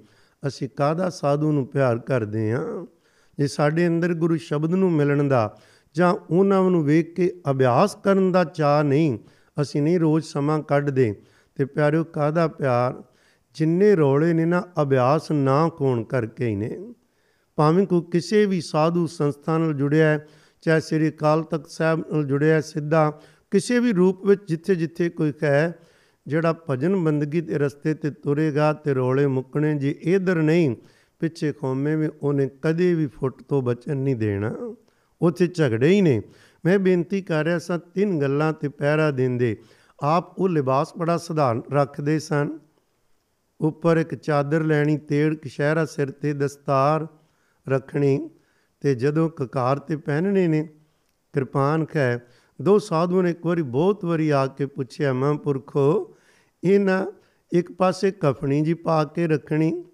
ਅਸੀਂ 0.47 0.69
ਕਾਦਾ 0.69 1.11
ਸਾਧੂ 1.11 1.53
ਨੂੰ 1.53 1.67
ਪਿਆਰ 1.67 1.99
ਕਰਦੇ 1.99 2.53
ਹਾਂ 2.53 2.87
ਜੇ 3.39 3.47
ਸਾਡੇ 3.47 3.87
ਅੰਦਰ 3.87 4.15
ਗੁਰੂ 4.15 4.37
ਸ਼ਬਦ 4.37 4.75
ਨੂੰ 4.75 4.93
ਮਿਲਣ 4.93 5.29
ਦਾ 5.29 5.59
ਜਾਂ 5.95 6.15
ਉਹਨਾਂ 6.31 6.71
ਨੂੰ 6.71 6.85
ਵੇਖ 6.85 7.15
ਕੇ 7.15 7.41
ਅਭਿਆਸ 7.51 7.97
ਕਰਨ 8.05 8.33
ਦਾ 8.33 8.45
ਚਾਹ 8.45 8.85
ਨਹੀਂ, 8.85 9.19
ਅਸੀਂ 9.61 9.83
ਨਹੀਂ 9.83 10.01
ਰੋਜ਼ 10.01 10.25
ਸਮਾਂ 10.25 10.63
ਕੱਢਦੇ। 10.63 11.21
ਤੇ 11.55 11.65
ਪਿਆਰਿਓ 11.65 12.05
ਕਾਦਾ 12.05 12.49
ਪਿਆਰ? 12.49 13.03
ਜਿੰਨੇ 13.55 13.97
ਰੋਲੇ 13.97 14.33
ਨੇ 14.33 14.45
ਨਾ, 14.45 14.63
ਅਭਿਆਸ 14.83 15.31
ਨਾ 15.31 15.69
ਕੋਣ 15.69 16.05
ਕਰਕੇ 16.05 16.47
ਹੀ 16.47 16.57
ਨੇ। 16.57 16.95
ਭਾਵੇਂ 17.57 17.87
ਕੋ 17.87 18.01
ਕਿਸੇ 18.01 18.47
ਵੀ 18.47 18.61
ਸਾਧੂ 18.61 19.07
ਸੰਸਥਾ 19.07 19.59
ਨਾਲ 19.59 19.75
ਜੁੜਿਆ 19.75 20.07
ਹੈ 20.07 20.27
ਚਾਹੇ 20.67 20.81
ਸ੍ਰੀ 20.81 21.09
ਅਕਾਲ 21.09 21.43
ਤਖਤ 21.43 21.71
ਸਾਹਿਬ 21.71 22.05
ਨਾਲ 22.13 22.25
ਜੁੜਿਆ 22.25 22.61
ਸਿੱਧਾ 22.61 23.21
ਕਿਸੇ 23.51 23.79
ਵੀ 23.79 23.93
ਰੂਪ 23.93 24.27
ਵਿੱਚ 24.27 24.41
ਜਿੱਥੇ 24.49 24.75
ਜਿੱਥੇ 24.75 25.09
ਕੋਈ 25.09 25.33
ਕਹੇ, 25.33 25.73
ਜਿਹੜਾ 26.27 26.55
ਭਜਨ 26.71 26.97
ਬੰਦਗੀ 26.97 27.41
ਦੇ 27.41 27.59
ਰਸਤੇ 27.59 27.95
ਤੇ 27.95 28.11
ਤੁਰੇਗਾ 28.11 28.73
ਤੇ 28.73 28.95
ਰੋਲੇ 28.95 29.27
ਮੁੱਕਣੇ 29.27 29.75
ਜੀ 29.75 29.91
ਇਧਰ 29.91 30.37
ਨਹੀਂ, 30.37 30.77
ਪਿੱਛੇ 31.19 31.53
ਖੋਮੇ 31.53 31.97
ਵੀ 31.97 32.09
ਉਹਨੇ 32.23 32.51
ਕਦੇ 32.63 32.95
ਵੀ 32.95 33.07
ਫੁੱਟ 33.07 33.43
ਤੋਂ 33.43 33.63
ਬਚਨ 33.63 33.97
ਨਹੀਂ 33.97 34.17
ਦੇਣਾ। 34.17 34.77
ਉੱਥੇ 35.23 35.47
ਝਗੜੇ 35.47 35.89
ਹੀ 35.89 36.01
ਨੇ। 36.01 36.23
ਮੈਂ 36.65 36.79
ਬੇਨਤੀ 36.79 37.23
ਕਰ 37.23 37.45
ਰਿਹਾ 37.45 37.59
ਸਾਂ, 37.59 37.79
ਤਿੰਨ 37.79 38.21
ਗੱਲਾਂ 38.21 38.53
ਤੇ 38.53 38.69
ਪਹਿਰਾ 38.69 39.11
ਦਿੰਦੇ। 39.11 39.57
ਆਪ 40.03 40.39
ਉਹ 40.39 40.49
ਲਿਬਾਸ 40.49 40.93
ਬੜਾ 40.99 41.17
ਸਧਾਰਨ 41.17 41.63
ਰੱਖਦੇ 41.73 42.19
ਸਨ। 42.19 42.59
ਉੱਪਰ 43.61 43.97
ਇੱਕ 43.97 44.15
ਚਾਦਰ 44.15 44.63
ਲੈਣੀ, 44.63 44.97
ਤੇੜ 44.97 45.35
ਕਸ਼ਹਿਰਾ 45.35 45.85
ਸਿਰ 45.85 46.11
ਤੇ 46.11 46.33
ਦਸਤਾਰ 46.33 47.07
ਰੱਖਣੀ। 47.69 48.31
ਤੇ 48.87 48.95
ਜਦੋਂ 48.95 49.31
ਕਕਾਰ 49.31 49.79
ਤੇ 49.79 49.97
ਪਹਿਨਣੇ 49.97 50.49
ਨੇ, 50.49 50.69
ਕਿਰਪਾਨ 51.33 51.85
ਖੈ। 51.85 52.19
ਦੋ 52.63 52.79
ਸਾਧੂ 52.79 53.23
ਨੇ 53.23 53.31
ਇੱਕ 53.31 53.47
ਵਾਰੀ 53.47 53.63
ਬਹੁਤ 53.63 54.05
ਵਾਰੀ 54.05 54.29
ਆ 54.31 54.47
ਕੇ 54.47 54.67
ਪੁੱਛਿਆ 54.67 55.13
ਮਹਾਂਪੁਰਖੋ 55.13 56.15
ਇਹਨਾਂ 56.65 57.07
ਇੱਕ 57.53 57.73
ਪਾਸੇ 57.73 58.11
ਕਫਣੀ 58.11 58.61
ਜੀ 58.61 58.75
ਪਾ 58.75 59.05
ਕੇ 59.05 59.27
ਰੱਖਣੀ 59.27 59.85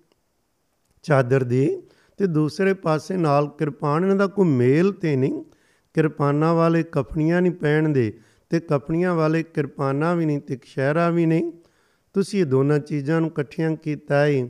ਚਾਦਰ 1.02 1.44
ਦੀ 1.44 1.82
ਤੇ 2.18 2.26
ਦੂਸਰੇ 2.26 2.74
ਪਾਸੇ 2.74 3.16
ਨਾਲ 3.16 3.48
ਕਿਰਪਾਨ 3.58 4.02
ਇਹਨਾਂ 4.02 4.16
ਦਾ 4.16 4.26
ਕੋਈ 4.26 4.48
ਮੇਲ 4.48 4.92
ਤੇ 4.92 5.16
ਨਹੀਂ। 5.16 5.42
ਕਿਰਪਾਨਾਂ 5.94 6.54
ਵਾਲੇ 6.54 6.82
ਕਫਣੀਆਂ 6.82 7.42
ਨਹੀਂ 7.42 7.52
ਪਹਿਨਦੇ 7.52 8.12
ਤੇ 8.50 8.60
ਕਫਣੀਆਂ 8.60 9.14
ਵਾਲੇ 9.14 9.42
ਕਿਰਪਾਨਾਂ 9.42 10.14
ਵੀ 10.16 10.26
ਨਹੀਂ 10.26 10.40
ਤੇ 10.40 10.56
ਕਸ਼ਹਿਰਾ 10.56 11.10
ਵੀ 11.10 11.26
ਨਹੀਂ। 11.26 11.52
ਤੁਸੀਂ 12.12 12.40
ਇਹ 12.40 12.46
ਦੋਨਾਂ 12.46 12.78
ਚੀਜ਼ਾਂ 12.78 13.20
ਨੂੰ 13.20 13.30
ਇਕੱਠੀਆਂ 13.30 13.76
ਕੀਤਾ 13.76 14.24
ਹੈ 14.26 14.48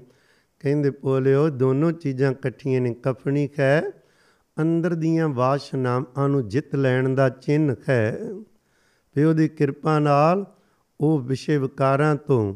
ਕਹਿੰਦੇ 0.61 0.91
ਬੋਲਿਓ 0.91 1.49
ਦੋਨੋਂ 1.49 1.93
ਚੀਜ਼ਾਂ 1.93 2.33
ਇਕੱਠੀਆਂ 2.33 2.81
ਨੇ, 2.81 2.95
ਕਫਣੀ 2.95 3.49
ਹੈ 3.59 3.83
ਅੰਦਰ 4.61 4.95
ਦੀਆਂ 4.95 5.29
ਵਾਸ਼ਨਾਵਾਂ 5.29 6.29
ਨੂੰ 6.29 6.49
ਜਿੱਤ 6.49 6.75
ਲੈਣ 6.75 7.15
ਦਾ 7.15 7.29
ਚਿੰਨ 7.29 7.75
ਹੈ। 7.89 8.19
ਵੀ 9.17 9.25
ਉਹਦੀ 9.25 9.49
ਕਿਰਪਾ 9.49 9.99
ਨਾਲ 9.99 10.45
ਉਹ 11.01 11.19
ਵਿਸ਼ੇ 11.19 11.59
ਵਿਕਾਰਾਂ 11.59 12.17
ਤੋਂ 12.17 12.55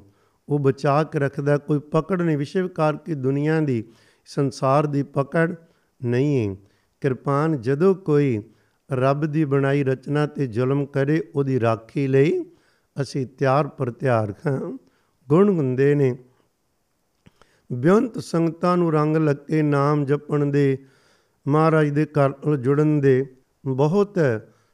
ਉਹ 0.49 0.59
ਬਚਾ 0.59 1.03
ਕੇ 1.05 1.19
ਰੱਖਦਾ, 1.19 1.59
ਕੋਈ 1.59 1.79
ਪਕੜ 1.79 2.23
ਨਹੀਂ। 2.23 2.39
ਵਿਸ਼ੇ 2.39 2.63
ਵਿਕਾਰ 2.63 2.97
ਕੀ 2.97 3.15
ਦੁਨੀਆ 3.15 3.61
ਦੀ, 3.61 3.85
ਸੰਸਾਰ 4.27 4.87
ਦੀ 4.87 5.03
ਪਕੜ 5.03 5.55
ਨਹੀਂ 6.05 6.49
ਹੈ 6.49 6.57
ਕਿਰਪਾਨ 7.01 7.61
ਜਦੋਂ 7.61 7.95
ਕੋਈ 7.95 8.43
ਰੱਬ 8.93 9.27
ਦੀ 9.27 9.45
ਬਣਾਈ 9.45 9.85
ਰਚਨਾ 9.85 10.27
ਤੇ 10.27 10.47
ਜ਼ੁਲਮ 10.47 10.87
ਕਰੇ, 10.87 11.23
ਉਹਦੀ 11.35 11.61
ਰਾਖੀ 11.61 12.07
ਲਈ 12.07 12.45
ਅਸੀਂ 12.97 13.27
ਤਿਆਰ 13.27 13.67
ਪਰ 13.69 13.91
ਤਿਆਰ 13.91 14.33
ਖਾਂ 14.33 14.79
ਗੁਣ 15.29 15.49
ਹੁੰਦੇ 15.49 15.95
ਨੇ। 15.95 16.17
ਬਿਆੰਤ 17.73 18.19
ਸੰਗਤਾਂ 18.19 18.77
ਨੂੰ 18.77 18.93
ਰੰਗ 18.93 19.17
ਲੱਗੇ, 19.17 19.63
ਨਾਮ 19.63 20.05
ਜਪਣ 20.05 20.47
ਦੇ 20.47 20.79
ਮਹਾਰਾਜ 21.49 21.89
ਦੇ 21.89 22.05
ਘਰ 22.05 22.31
ਨਾਲ 22.31 22.57
ਜੁੜਨ 22.57 23.01
ਦੇ 23.01 23.27
ਬਹੁਤ 23.67 24.19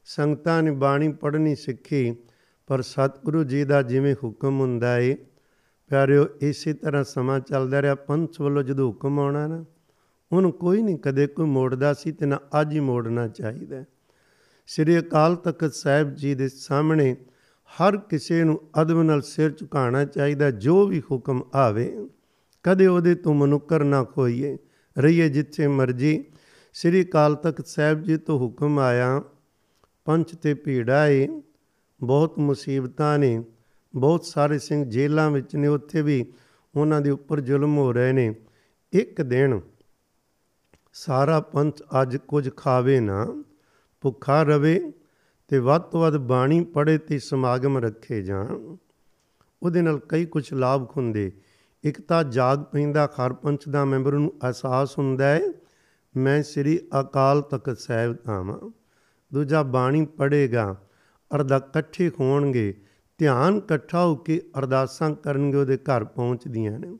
ਸੰਗਤਾਂ 0.04 0.62
ਨੇ 0.62 0.70
ਬਾਣੀ 0.70 1.12
ਪੜ੍ਹਨੀ 1.12 1.54
ਸਿੱਖੀ, 1.54 2.16
ਪਰ 2.66 2.82
ਸਤਿਗੁਰੂ 2.82 3.44
ਜੀ 3.44 3.64
ਦਾ 3.64 3.82
ਜਿਵੇਂ 3.82 4.14
ਹੁਕਮ 4.24 4.60
ਹੁੰਦਾ 4.60 4.98
ਏ, 4.98 5.16
ਪਿਆਰਿਓ, 5.90 6.26
ਇਸੇ 6.40 6.72
ਤਰ੍ਹਾਂ 6.72 7.04
ਸਮਾਂ 7.04 7.40
ਚੱਲਦਾ 7.40 7.82
ਰਿਹਾ, 7.82 7.94
ਪੰਥ 7.94 8.40
ਵੱਲੋਂ 8.40 8.62
ਜਦੋਂ 8.62 8.88
ਹੁਕਮ 8.88 9.20
ਆਉਣਾ 9.20 9.46
ਨਾ, 9.46 9.64
ਉਹਨੂੰ 10.32 10.52
ਕੋਈ 10.52 10.82
ਨਹੀਂ, 10.82 10.98
ਕਦੇ 10.98 11.26
ਕੋਈ 11.26 11.46
ਮੋੜਦਾ 11.46 11.92
ਸੀ 11.94 12.12
ਤੇ 12.12 12.26
ਨਾ 12.26 12.38
ਅੱਜ 12.60 12.72
ਹੀ 12.72 12.80
ਮੋੜਨਾ 12.80 13.28
ਚਾਹੀਦਾ 13.28 13.84
ਸ੍ਰੀ 14.66 14.98
ਅਕਾਲ 14.98 15.36
ਤਖਤ 15.36 15.74
ਸਾਹਿਬ 15.74 16.14
ਜੀ 16.14 16.34
ਦੇ 16.34 16.48
ਸਾਹਮਣੇ 16.48 17.16
ਹਰ 17.70 17.96
ਕਿਸੇ 17.96 18.44
ਨੂੰ 18.44 18.60
ਅਦਬ 18.82 19.02
ਨਾਲ 19.02 19.22
ਸਿਰ 19.22 19.50
ਝੁਕਾਉਣਾ 19.50 20.04
ਚਾਹੀਦਾ, 20.04 20.50
ਜੋ 20.50 20.86
ਵੀ 20.86 21.00
ਹੁਕਮ 21.00 21.42
ਆਵੇ, 21.54 22.08
ਕਦੇ 22.62 22.86
ਉਹਦੇ 22.86 23.14
ਤੋਂ 23.14 23.34
ਮਨੁੱਕਰ 23.34 23.84
ਨਾ 23.84 24.04
ਖੋਈਏ, 24.04 24.58
ਰਹੀਏ 24.98 25.28
ਜਿੱਥੇ 25.28 25.66
ਮਰਜ਼ੀ 25.66 26.24
ਸ੍ਰੀ 26.74 27.04
ਅਕਾਲ 27.04 27.34
ਤਖਤ 27.34 27.66
ਸਾਹਿਬ 27.66 28.02
ਜੀ 28.02 28.16
ਤੋਂ 28.16 28.38
ਹੁਕਮ 28.38 28.78
ਆਇਆ 28.78 29.22
ਪੰਚ 30.04 30.34
ਤੇ 30.34 30.54
ਭੀੜਾ 30.54 31.06
ਏ 31.06 31.28
ਬਹੁਤ 32.02 32.38
ਮੁਸੀਬਤਾਂ 32.38 33.18
ਨੇ, 33.18 33.44
ਬਹੁਤ 33.96 34.24
ਸਾਰੇ 34.24 34.58
ਸਿੰਘ 34.58 34.84
ਜੇਲ੍ਹਾਂ 34.84 35.30
ਵਿੱਚ 35.30 35.56
ਨੇ, 35.56 35.68
ਉੱਥੇ 35.68 36.02
ਵੀ 36.02 36.32
ਉਹਨਾਂ 36.76 37.00
ਦੇ 37.00 37.10
ਉੱਪਰ 37.10 37.40
ਜ਼ੁਲਮ 37.40 37.76
ਹੋ 37.76 37.92
ਰਹੇ 37.92 38.12
ਨੇ। 38.12 38.34
ਇੱਕ 38.92 39.22
ਦਿਨ 39.22 39.60
ਸਾਰਾ 40.92 41.40
ਪੰਥ 41.40 41.82
ਅੱਜ 42.02 42.16
ਕੁਝ 42.16 42.48
ਖਾਵੇ 42.56 43.00
ਨਾ, 43.00 43.42
ਭੁੱਖਾ 44.00 44.42
ਰਵੇ 44.42 44.92
ਤੇ 45.48 45.58
ਵੱਧ 45.58 45.82
ਤੋਂ 45.82 46.00
ਵੱਧ 46.00 46.16
ਬਾਣੀ 46.16 46.64
ਪੜ੍ਹੇ 46.64 46.98
ਤੇ 46.98 47.18
ਸਮਾਗਮ 47.18 47.78
ਰੱਖੇ 47.78 48.22
ਜਾਣ। 48.22 48.76
ਉਹਦੇ 49.62 49.82
ਨਾਲ 49.82 50.00
ਕਈ 50.08 50.26
ਕੁਝ 50.26 50.54
ਲਾਭ 50.54 50.90
ਹੁੰਦੇ 50.96 51.32
ਇੱਕ 51.84 52.00
ਤਾਂ 52.00 52.24
ਜਾਗ 52.24 52.58
ਪੈਂਦਾ, 52.62 53.06
ਹਰ 53.06 53.32
ਪੰਚ 53.32 53.68
ਦਾ 53.68 53.84
ਮੈਂਬਰ 53.84 54.12
ਨੂੰ 54.12 54.32
ਅਹਿਸਾਸ 54.42 54.98
ਹੁੰਦਾ 54.98 55.24
ਹੈ 55.24 55.61
ਮੈਂ 56.16 56.42
ਸ੍ਰੀ 56.42 56.78
ਅਕਾਲ 57.00 57.42
ਤਖਤ 57.42 57.78
ਸਾਹਿਬ 57.78 58.16
ਆਵਾਂ। 58.28 58.70
ਦੂਜਾ 59.34 59.62
ਬਾਣੀ 59.62 60.06
ਪੜ੍ਹੇਗਾ 60.06 60.88
ਅਰਦਾ 61.34 61.56
ਇਕੱਠੇ 61.56 62.10
ਹੋਣਗੇ, 62.20 62.80
ਧਿਆਨ 63.18 63.56
ਇਕੱਠਾ 63.56 64.04
ਹੋ 64.04 64.14
ਕੇ 64.16 64.42
ਅਰਦਾਸਾਂ 64.58 65.10
ਕਰਨਗੇ, 65.10 65.56
ਉਹਦੇ 65.56 65.76
ਘਰ 65.76 66.04
ਪਹੁੰਚਦੀਆਂ 66.04 66.78
ਨੇ। 66.78 66.98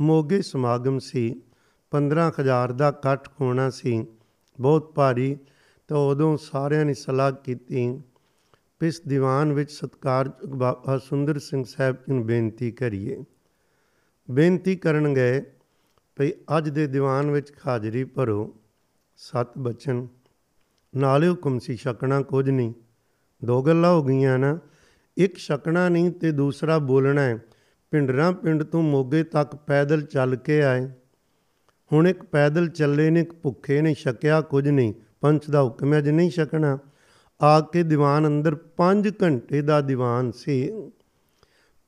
ਮੋਗੇ 0.00 0.42
ਸਮਾਗਮ 0.42 0.98
ਸੀ 0.98 1.42
15000 1.90 2.72
ਦਾ 2.72 2.88
ਇਕੱਠ 2.88 3.28
ਹੋਣਾ 3.40 3.70
ਸੀ, 3.70 4.06
ਬਹੁਤ 4.60 4.92
ਭਾਰੀ, 4.94 5.38
ਤਾਂ 5.88 5.96
ਉਦੋਂ 5.96 6.36
ਸਾਰਿਆਂ 6.36 6.84
ਨੇ 6.84 6.94
ਸਲਾਹ 6.94 7.32
ਕੀਤੀ। 7.32 8.00
ਇਸ 8.82 9.00
ਦੀਵਾਨ 9.00 9.52
ਵਿੱਚ 9.52 9.72
ਸਤਕਾਰ 9.72 10.32
ਬਾਬਾ 10.48 10.98
ਸੁੰਦਰ 10.98 11.38
ਸਿੰਘ 11.38 11.64
ਸਾਹਿਬ 11.64 11.96
ਨੂੰ 12.08 12.26
ਬੇਨਤੀ 12.26 12.70
ਕਰੀਏ। 12.70 13.24
ਬੇਨਤੀ 14.30 14.76
ਕਰਨ 14.76 15.14
ਗਏ 15.14 15.44
ਭਈ 16.18 16.30
ਅੱਜ 16.58 16.68
ਦੇ 16.68 16.86
ਦੀਵਾਨ 16.86 17.30
ਵਿੱਚ 17.30 17.52
ਹਾਜ਼ਰੀ 17.66 18.04
ਭਰੋ, 18.04 18.56
ਸਤ 19.16 19.58
ਬਚਨ। 19.58 20.08
ਨਾਲੇ 20.96 21.28
ਹੁਕਮ 21.28 21.58
ਸੀ, 21.58 21.76
ਛਕਣਾ 21.76 22.22
ਕੁਝ 22.22 22.50
ਨਹੀਂ। 22.50 22.72
ਦੋ 23.44 23.62
ਗੱਲਾਂ 23.62 23.92
ਹੋ 23.92 24.04
ਗਈਆਂ 24.04 24.38
ਨਾ। 24.38 24.58
ਇੱਕ, 25.16 25.36
ਛਕਣਾ 25.36 25.88
ਨਹੀਂ 25.88 26.10
ਤੇ 26.10 26.32
ਦੂਸਰਾ, 26.32 26.78
ਬੋਲਣਾ 26.78 27.22
ਹੈ। 27.22 27.38
ਪਿੰਡਰਾਂ 27.90 28.32
ਪਿੰਡ 28.32 28.62
ਤੋਂ 28.62 28.82
ਮੋਗੇ 28.82 29.24
ਤੱਕ 29.24 29.56
ਪੈਦਲ 29.56 30.02
ਚੱਲ 30.02 30.36
ਕੇ 30.36 30.62
ਆਏ। 30.62 30.88
ਹੁਣ 31.92 32.08
ਇੱਕ 32.08 32.22
ਪੈਦਲ 32.22 32.68
ਚੱਲੇ 32.68 33.10
ਨੇ, 33.10 33.20
ਇੱਕ 33.20 33.32
ਭੁੱਖੇ 33.32 33.80
ਨੇ, 33.80 33.94
ਛਕਿਆ 33.94 34.40
ਕੁਝ 34.40 34.68
ਨਹੀਂ। 34.68 34.94
ਪੰਚ 35.20 35.50
ਦਾ 35.50 35.62
ਹੁਕਮ 35.62 35.94
ਹੈ 35.94 36.00
ਜੇ 36.00 36.12
ਨਹੀਂ 36.12 36.30
ਛਕਣਾ। 36.30 36.78
ਆ 37.42 37.60
ਕੇ 37.60 37.82
ਦੀਵਾਨ 37.82 38.26
ਅੰਦਰ 38.26 38.54
5 38.54 39.12
ਘੰਟੇ 39.22 39.62
ਦਾ 39.62 39.80
ਦੀਵਾਨ 39.80 40.32
ਸੀ। 40.32 40.72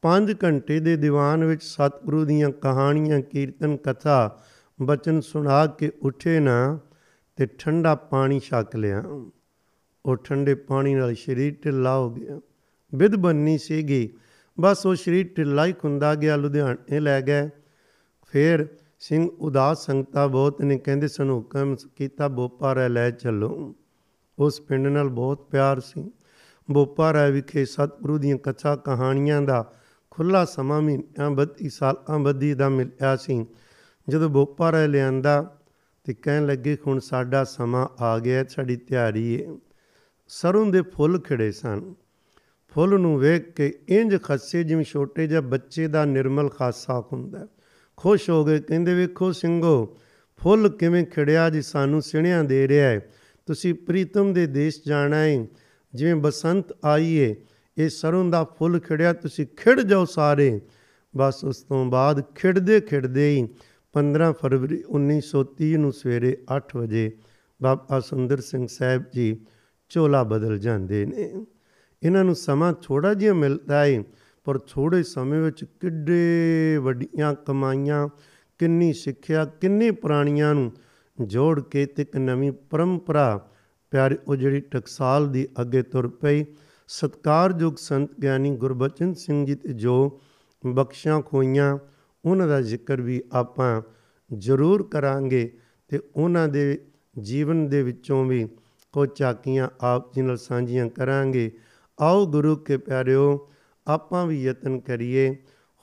5 0.03 0.35
ਘੰਟੇ 0.45 0.81
ਦੇ 0.81 0.97
ਦੀਵਾਨ 0.97 1.45
ਵਿੱਚ 1.45 1.65
ਸਤਿਗੁਰੂ 1.65 2.25
ਦੀਆਂ 2.25 2.51
ਕਹਾਣੀਆਂ, 2.51 3.21
ਕੀਰਤਨ, 3.21 3.77
ਕਥਾ, 3.77 4.39
ਬਚਨ 4.83 5.21
ਸੁਣਾ 5.21 5.67
ਕੇ 5.67 5.93
ਉੱਠੇ 6.03 6.41
ਨਾ 6.41 6.79
ਤੇ 7.37 7.47
ਠੰਡਾ 7.47 7.95
ਪਾਣੀ 7.95 8.41
ਛਕ 8.41 8.77
ਲਿਆ। 8.77 9.05
ਉਹ 10.07 10.17
ਠੰਡੇ 10.17 10.55
ਪਾਣੀ 10.55 10.95
ਨਾਲ 10.95 11.15
ਸਰੀਰ 11.15 11.57
ਢਿੱਲਾ 11.65 11.99
ਹੋ 11.99 12.11
ਗਿਆ। 12.11 12.41
ਵਿਧ 12.95 13.17
ਬੰਨੀ 13.17 13.59
ਸੀਗੀ। 13.59 14.11
ਬਸ 14.61 14.87
ਉਹ 14.87 14.95
ਸਰੀਰ 14.95 15.29
ਢਿੱਲਾ 15.37 15.67
ਹੀ 15.67 15.73
ਖੁੰਦਾ 15.73 16.15
ਗਿਆ, 16.15 16.37
ਲੁਧਿਆਣੇ 16.37 17.01
ਲੈ 17.01 17.21
ਗਏ। 17.21 17.51
ਫਿਰ 18.27 18.69
ਸਿੰਘ 19.01 19.31
ਉਦਾਸ 19.31 19.87
ਸੰਗਤਾ 19.87 20.27
ਬਹੁਤ 20.27 20.63
ਨੇ, 20.63 20.79
ਕਹਿੰਦੇ 20.79 21.09
ਸਾਨੂੰ 21.09 21.37
ਹੁਕਮ 21.37 21.77
ਕੀਤਾ 21.97 22.29
ਬੋਪਾ 22.29 22.73
ਰਹਿ 22.73 22.89
ਲੈ 22.89 23.11
ਚੱਲੋ। 23.11 23.75
ਉਸ 24.39 24.61
ਪਿੰਡ 24.61 24.87
ਨਾਲ 24.87 25.09
ਬਹੁਤ 25.09 25.49
ਪਿਆਰ 25.51 25.81
ਸੀ। 25.81 26.13
ਬੋਪਾ 26.71 27.13
ਰਾਏ 27.13 27.31
ਵਿਖੇ 27.31 27.65
ਸਤਿਗੁਰੂ 27.65 28.19
ਦੀਆਂ 28.19 28.37
ਕਥਾ 28.37 28.77
ਕਹਾਣੀਆਂ 28.77 29.43
ਦਾ 29.43 29.73
ਖੁੱਲਾ 30.11 30.45
ਸਮਾਂ 30.45 30.83
ਮਹੀਨਿਆਂ 30.83 31.31
ਬੱਧੀ 31.31 31.69
ਸਾਲਾਂ 31.69 32.19
ਬੱਧੀ 32.19 32.55
ਦਾ 32.55 32.69
ਮਿਲਿਆ 32.69 33.17
ਸੀ। 33.17 33.47
ਜਦੋਂ 34.09 34.29
ਬੋਪਾ 34.31 34.73
ਰਾਏ 34.73 34.87
ਲਿਆਂਦਾ 34.87 35.57
ਤੇ 36.05 36.15
ਕਹਿਣ 36.15 36.47
ਲੱਗੇ, 36.47 36.77
ਹੁਣ 36.87 36.99
ਸਾਡਾ 36.99 37.45
ਸਮਾਂ 37.45 37.89
ਆ 38.01 38.19
ਗਿਆ 38.19 38.45
ਸਾਡੀ 38.45 38.77
ਤਿਆਰੀ 38.77 39.43
ਹੈ 39.43 39.55
ਸਰੋਂ 40.29 40.67
ਦੇ 40.67 40.83
ਫੁੱਲ 40.83 41.21
ਖਿੜੇ 41.21 41.53
ਸਨ। 41.53 41.95
ਫੁੱਲ 42.75 42.99
ਨੂੰ 43.01 43.19
ਵੇਖ 43.19 43.53
ਕੇ 43.53 43.79
ਇੰਜ 43.89 44.17
ਖੱਸੇ 44.23 44.65
ਜਿਵੇਂ 44.65 44.85
ਛੋਟੇ 44.85 45.27
ਜਿਹੇ 45.27 45.41
ਬੱਚੇ 45.41 45.87
ਦਾ 45.87 46.05
ਨਿਰਮਲ 46.05 46.49
ਖਾਸਾ 46.49 47.05
ਹੁੰਦਾ 47.13 47.47
ਖੁਸ਼ 47.97 48.31
ਹੋ 48.31 48.45
ਗਏ, 48.45 48.59
ਕਹਿੰਦੇ, 48.61 48.95
ਵੇਖੋ 48.95 49.33
ਸਿੰਘੋ, 49.33 49.97
ਫੁੱਲ 50.37 50.69
ਕਿਵੇਂ 50.69 51.05
ਖਿੜਿਆ 51.05 51.51
ਜੀ, 51.51 51.63
ਸਾਨੂੰ 51.63 52.03
ਸਿਣਿਆਂ 52.03 52.45
ਦੇ 52.45 52.69
ਰਿਹਾ 52.69 52.89
ਹੈ 52.89 53.11
ਤੁਸੀਂ 53.47 53.75
ਪ੍ਰੀਤਮ 53.75 54.33
ਦੇ 54.33 54.47
ਦੇਸ਼ 54.47 54.81
ਜਾਣਾ 54.87 55.17
ਹੈ 55.17 55.47
ਜਿਵੇਂ 55.95 56.17
ਬਸੰਤ 56.17 56.67
ਆਈ 56.85 57.15
ਏ 57.15 57.35
ਇਹ 57.81 57.89
ਸਰੋਂ 57.89 58.25
ਦਾ 58.25 58.45
ਫੁੱਲ 58.45 58.79
ਖਿੜਿਆ, 58.81 59.13
ਤੁਸੀਂ 59.13 59.47
ਖਿੜ 59.57 59.81
ਜਾਓ 59.81 60.05
ਸਾਰੇ। 60.05 60.61
ਬਸ 61.17 61.45
ਉਸ 61.45 61.63
ਤੋਂ 61.63 61.85
ਬਾਅਦ 61.87 62.23
ਖਿੜਦੇ 62.35 62.81
ਖਿੜਦੇ 62.81 63.31
ਹੀ 63.31 63.49
15 63.95 64.33
ਫਰਵਰੀ 64.33 64.83
1930 64.89 65.77
ਨੂੰ 65.77 65.93
ਸਵੇਰੇ 65.93 66.37
8 66.57 66.77
ਵਜੇ 66.77 67.11
ਬਾਬਾ 67.63 68.01
ਸੁੰਦਰ 68.01 68.41
ਸਿੰਘ 68.41 68.67
ਸਾਹਿਬ 68.67 69.03
ਜੀ 69.15 69.41
ਚੋਲਾ 69.89 70.23
ਬਦਲ 70.23 70.59
ਜਾਂਦੇ 70.59 71.07
ਨੇ। 71.07 71.47
ਇਹਨਾਂ 72.03 72.25
ਨੂੰ 72.25 72.35
ਸਮਾਂ 72.35 72.73
ਥੋੜਾ 72.73 73.15
ਜਿਹਾ 73.15 73.35
ਮਿਲਦਾ 73.35 73.85
ਹੈ 73.85 74.03
ਪਰ 74.45 74.59
ਥੋੜੇ 74.59 75.03
ਸਮੇਂ 75.03 75.41
ਵਿੱਚ 75.41 75.65
ਕਿੱਡੇ 75.65 76.77
ਵੱਡੀਆਂ 76.77 77.35
ਕਮਾਈਆਂ, 77.35 78.09
ਕਿੰਨੀ 78.59 78.93
ਸਿੱਖਿਆ, 78.93 79.45
ਕਿੰਨੇ 79.45 79.91
ਪ੍ਰਾਣੀਆਂ 79.91 80.55
ਨੂੰ 80.55 80.73
ਜੋੜ 81.21 81.61
ਕੇ 81.61 81.87
ਤੇ 81.87 82.03
ਇੱਕ 82.03 82.17
ਨਵੀਂ 82.17 82.53
ਪਰੰਪਰਾ 82.53 83.49
ਪਿਆਰੇ, 83.91 84.19
ਉਹ 84.27 84.37
ਜਿਹੜੀ 84.37 84.61
ਟਕਸਾਲ 84.61 85.33
ਦੀ 85.33 85.49
ਅੱਗੇ 85.61 85.83
ਤੁਰ 85.83 86.09
ਪਈ 86.09 86.45
ਸਤਕਾਰਯੋਗ 86.93 87.75
ਸੰਤ 87.75 88.11
ਗਿਆਨੀ 88.23 88.57
ਗੁਰਬਚਨ 88.57 89.15
ਸਿੰਘ 89.15 89.47
ਜੀ 89.47 89.55
ਤੇ 89.55 89.73
ਜੋ 89.73 90.21
ਬਖਸ਼ਾਂ 90.67 91.23
ਖੋਈਆਂ, 91.23 91.79
ਉਹਨਾਂ 92.25 92.49
ਦਾ 92.49 92.61
ਜ਼ਿਕਰ 92.61 93.01
ਵੀ 93.01 93.23
ਆਪਾਂ 93.33 93.83
ਜ਼ਰੂਰ 94.35 94.83
ਕਰਾਂਗੇ 94.83 95.59
ਤੇ 95.89 96.01
ਉਹਨਾਂ 96.17 96.49
ਦੇ 96.49 96.79
ਜੀਵਨ 97.21 97.69
ਦੇ 97.69 97.83
ਵਿੱਚੋਂ 97.83 98.25
ਵੀ 98.25 98.49
ਕੁਝ 98.93 99.09
ਝਾਕੀਆਂ 99.17 99.69
ਆਪ 99.81 100.15
ਜੀ 100.15 100.23
ਨਾਲ 100.23 100.37
ਸਾਂਝੀਆਂ 100.37 100.89
ਕਰਾਂਗੇ। 100.89 101.53
ਆਓ 102.01 102.27
ਗੁਰੂ 102.27 102.57
ਕੇ 102.57 102.77
ਪਿਆਰਿਓ, 102.77 103.51
ਆਪਾਂ 103.87 104.27
ਵੀ 104.27 104.43
ਯਤਨ 104.43 104.81
ਕਰੀਏ, 104.81 105.37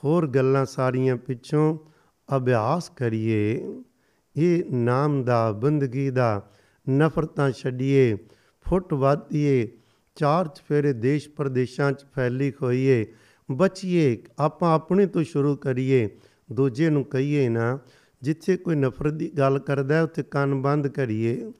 ਹੋਰ 0.03 0.27
ਗੱਲਾਂ 0.27 0.65
ਸਾਰੀਆਂ 0.65 1.15
ਪਿੱਛੋਂ 1.15 1.77
ਅਭਿਆਸ 2.37 2.89
ਕਰੀਏ। 2.89 3.73
ਇਹ 4.37 4.63
ਨਾਮ 4.71 5.23
ਦਾ, 5.23 5.51
ਬੰਦਗੀ 5.51 6.09
ਦਾ 6.09 6.49
ਨਫ਼ਰਤਾਂ 6.89 7.51
ਛੱਡੀਏ, 7.51 8.17
ਫੁੱਟ 8.65 8.93
ਵਾਧੀਏ 8.93 9.76
ਚਾਰ 10.17 10.47
ਚਫੇਰੇ 10.47 10.93
ਦੇਸ਼ 10.93 11.29
ਪ੍ਰਦੇਸ਼ਾਂ 11.29 11.91
'ਚ 11.91 12.05
ਫੈਲੀ 12.15 12.53
ਹੋਈਏ 12.61 13.05
ਬਚੀਏ, 13.51 14.23
ਆਪਾਂ 14.39 14.75
ਆਪਣੇ 14.75 15.05
ਤੋਂ 15.05 15.23
ਸ਼ੁਰੂ 15.23 15.55
ਕਰੀਏ, 15.55 16.09
ਦੂਜੇ 16.51 16.89
ਨੂੰ 16.89 17.05
ਕਹੀਏ 17.05 17.49
ਨਾ, 17.49 17.79
ਜਿੱਥੇ 18.21 18.57
ਕੋਈ 18.57 18.75
ਨਫ਼ਰਤ 18.75 19.13
ਦੀ 19.13 19.31
ਗੱਲ 19.37 19.59
ਕਰਦਾ 19.59 20.01
ਉੱਥੇ 20.01 20.23
ਕੰਨ 20.23 20.61
ਬੰਦ 20.61 20.87
ਕਰੀਏ। 20.87 21.51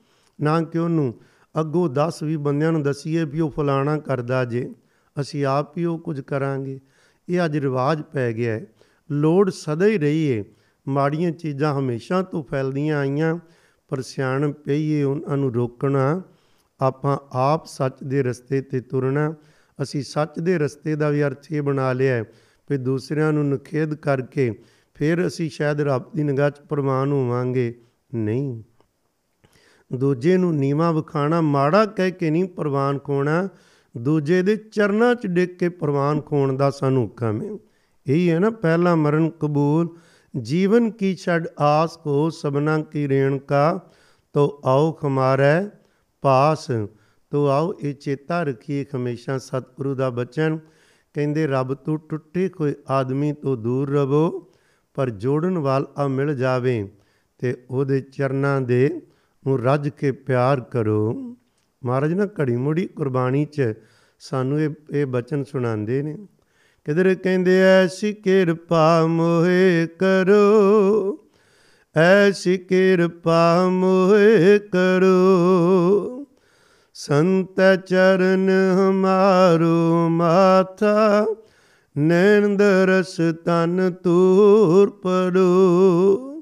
ਨਾ 0.41 0.61
ਕਿ 0.61 0.77
ਉਹਨੂੰ 0.77 1.13
ਅੱਗੋਂ 1.59 1.89
10 1.89 2.23
20 2.23 2.37
ਬੰਦਿਆਂ 2.37 2.71
ਨੂੰ 2.71 2.83
ਦਸੀਏ 2.83 3.23
ਵੀ 3.23 3.39
ਉਹ 3.39 3.49
ਫਲਾਣਾ 3.49 3.97
ਕਰਦਾ 3.97 4.45
ਜੇ, 4.45 4.73
ਅਸੀਂ 5.21 5.45
ਆਪ 5.45 5.77
ਹੀ 5.77 5.85
ਉਹ 5.85 5.99
ਕੁਝ 5.99 6.21
ਕਰਾਂਗੇ। 6.21 6.79
ਇਹ 7.29 7.45
ਅੱਜ 7.45 7.57
ਰਿਵਾਜ 7.57 8.01
ਪੈ 8.01 8.33
ਗਿਆ 8.33 8.53
ਹੈ। 8.53 8.65
ਲੋੜ 9.11 9.49
ਸਦਾ 9.49 9.85
ਹੀ 9.85 9.97
ਰਹੀ 9.97 10.37
ਹੈ 10.37 10.43
ਮਾੜੀਆਂ 10.87 11.31
ਚੀਜ਼ਾਂ 11.31 11.79
ਹਮੇਸ਼ਾ 11.79 12.21
ਤੋਂ 12.21 12.43
ਫੈਲਦੀਆਂ 12.43 12.99
ਆਈਆਂ, 12.99 13.39
ਪਰ 13.89 14.01
ਸਿਆਣ 14.01 14.51
ਪਈਏ 14.51 15.03
ਉਹਨਾਂ 15.03 15.37
ਨੂੰ 15.37 15.53
ਰੋਕਣਾ 15.53 16.21
ਆਪਾਂ 16.82 17.17
ਆਪ 17.32 17.65
ਸੱਚ 17.65 17.93
ਦੇ 18.03 18.23
ਰਸਤੇ 18.23 18.61
ਤੇ 18.61 18.80
ਤੁਰਨਾ, 18.80 19.36
ਅਸੀਂ 19.82 20.03
ਸੱਚ 20.03 20.39
ਦੇ 20.39 20.57
ਰਸਤੇ 20.57 20.95
ਦਾ 20.95 21.09
ਵੀ 21.09 21.23
ਅਰਥ 21.23 21.51
ਇਹ 21.51 21.61
ਬਣਾ 21.61 21.93
ਲਿਆ 21.93 22.15
ਹੈ 22.15 22.23
ਵੀ 22.69 22.78
ਦੂਸਰਿਆਂ 22.78 23.34
ਨੂੰ 23.34 23.49
ਨਖੇਦ 23.49 23.93
ਕਰਕੇ 23.93 24.59
ਫਿਰ 24.93 25.28
ਅਸੀਂ 25.28 25.49
ਸ਼ਾਇਦ 25.49 25.82
ਰੱਬ 25.82 26.03
ਦੀ 26.15 26.23
ਨਿਗਾਹ 26.23 26.49
'ਚ 26.49 26.59
ਪ੍ਰਵਾਨ 26.59 27.11
ਹੋਵਾਂਗੇ। 27.11 27.82
ਨਹੀਂ। 28.13 28.63
ਦੂਜੇ 29.93 30.38
ਨੂੰ 30.38 30.55
ਨੀਵਾ 30.55 30.91
ਵਿਖਾਣਾ 30.91 31.41
ਮਾੜਾ 31.41 31.86
ਕਹਿ 31.86 32.11
ਕੇ 32.11 32.30
ਨਹੀਂ 32.30 32.45
ਪ੍ਰਵਾਨ 32.45 32.99
ਖੋਣਾ, 32.99 33.49
ਦੂਜੇ 33.97 34.41
ਦੇ 34.41 34.55
ਚਰਨਾਂ 34.55 35.15
'ਚ 35.15 35.28
ਡਿੱਗ 35.28 35.49
ਕੇ 35.49 35.69
ਪ੍ਰਵਾਨ 35.69 36.21
ਖੋਣ 36.21 36.53
ਦਾ 36.53 36.69
ਸਾਨੂੰ 36.69 37.03
ਹੁਕਮ 37.03 37.41
ਹੈ 37.41 37.59
ਇਹੀ 38.07 38.32
ਹੈ 38.32 38.39
ਨਾ, 38.39 38.49
ਪਹਿਲਾ 38.49 38.95
ਮਰਨ 38.95 39.30
ਕਬੂਲ, 39.30 39.97
ਜੀਵਨ 40.41 40.91
ਕੀ 40.91 41.15
ਛੜ 41.15 41.47
ਆਸ 41.59 41.97
ਕੋ 41.97 42.30
ਸਬਨਾ 42.30 42.80
ਕੀ 42.80 43.07
ਰੇਣ 43.07 43.38
ਕਾ, 43.38 43.89
ਤੋ 44.34 44.61
ਆਓ 44.65 44.91
ਖਮਾਰੈ 44.91 45.65
ਪਾਸ। 46.22 46.68
ਤੋ 47.30 47.47
ਆਓ 47.47 47.74
ਇਹ 47.82 47.93
ਚੇਤਾ 47.93 48.43
ਰੱਖੀਏ 48.43 48.86
ਹਮੇਸ਼ਾ 48.95 49.38
ਸਤਿਗੁਰੂ 49.38 49.95
ਦਾ 49.95 50.09
ਬਚਨ। 50.09 50.59
ਕਹਿੰਦੇ, 51.13 51.47
ਰੱਬ 51.47 51.74
ਤੋਂ 51.74 51.97
ਟੁੱਟੇ 52.09 52.49
ਕੋਈ 52.49 52.74
ਆਦਮੀ 52.89 53.34
ਤੋਂ 53.34 53.57
ਦੂਰ 53.57 53.89
ਰਵੋ 53.89 54.47
ਪਰ 54.93 55.09
ਜੋੜਨ 55.09 55.57
ਵਾਲਾ 55.57 56.07
ਮਿਲ 56.07 56.36
ਜਾਵੇ 56.36 56.89
ਤੇ 57.38 57.65
ਉਹਦੇ 57.70 58.01
ਚਰਨਾਂ 58.01 58.61
ਦੇ 58.61 59.01
ਨੂੰ 59.47 59.63
ਰੱਜ 59.63 59.89
ਕੇ 59.89 60.11
ਪਿਆਰ 60.11 60.59
ਕਰੋ। 60.59 61.36
ਮਹਾਰਾਜ 61.84 62.13
ਨਾ 62.13 62.26
ਘੜੀ 62.26 62.55
ਮੁੜੀ 62.55 62.88
ਕੁਰਬਾਨੀ 62.88 63.45
'ਚ 63.45 63.74
ਸਾਨੂੰ 64.20 64.61
ਇਹ 64.61 64.70
ਇਹ 64.91 65.05
ਬਚਨ 65.05 65.43
ਸੁਣਾਉਂਦੇ 65.43 66.01
ਨੇ। 66.01 66.18
ਕਿਧਰ 66.86 67.15
ਕਹਿੰਦੇ, 67.15 67.61
ਐਸੀ 67.61 68.13
ਕਿਰਪਾ 68.13 69.05
ਮੋਹਿ 69.07 69.88
ਕਰੋ 69.88 71.26
ਐਸੀ 71.97 72.57
ਕਿਰਪਾ 72.57 73.69
ਮੋਹਿ 73.69 74.59
ਕਰੋ। 74.59 76.25
ਸੰਤ 76.93 77.85
ਚਰਨ 77.87 78.49
ਹਮਾਰੋ 78.49 80.09
ਮਾਥਾ 80.09 81.25
ਨੈਣ 81.97 82.57
ਦਰਸ 82.57 83.17
ਤਨ 83.45 83.93
ਤੂਰ 84.03 84.89
ਪੜੋ। 84.89 86.41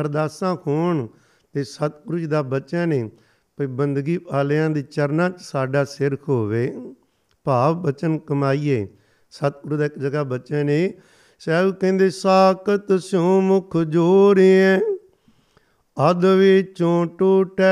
ਅਰਦਾਸਾਂ 0.00 0.56
ਹੋਣ 0.66 1.06
ਤੇ 1.52 1.64
ਸਤਿਗੁਰੂ 1.64 2.18
ਜੀ 2.18 2.26
ਦਾ 2.26 2.42
ਬਚਨ 2.42 2.92
ਹੈ 2.92 3.10
ਭਈ 3.56 3.66
ਬੰਦਗੀ 3.66 4.16
ਵਾਲਿਆਂ 4.16 4.70
ਦੇ 4.70 4.82
ਚਰਨਾਂ 4.82 5.30
'ਚ 5.30 5.40
ਸਾਡਾ 5.40 5.84
ਸਿਰ 5.84 6.16
ਖੋਵੇ। 6.16 6.94
ਭਾਵ 7.44 7.82
ਬਚਨ 7.82 8.18
ਕਮਾਈਏ। 8.18 8.88
ਸਤਿਗੁਰੂ 9.30 9.76
ਦਾ 9.76 9.84
ਇੱਕ 9.84 9.98
ਜਗ੍ਹਾ 9.98 10.22
ਬਚਨ 10.22 10.68
ਹੈ 10.68 10.90
ਸਾਹਿਬ 11.38 11.74
ਕਹਿੰਦੇ, 11.74 12.10
ਸਾਖਤ 12.10 13.02
ਸਿਉ 13.02 13.40
ਮੁਖ 13.40 13.76
ਜੋਰਿਐ 13.76 14.78
ਅਦ 16.10 16.24
ਵਿੱਚੋਂ 16.24 17.06
ਟੁੱਟੈ। 17.06 17.64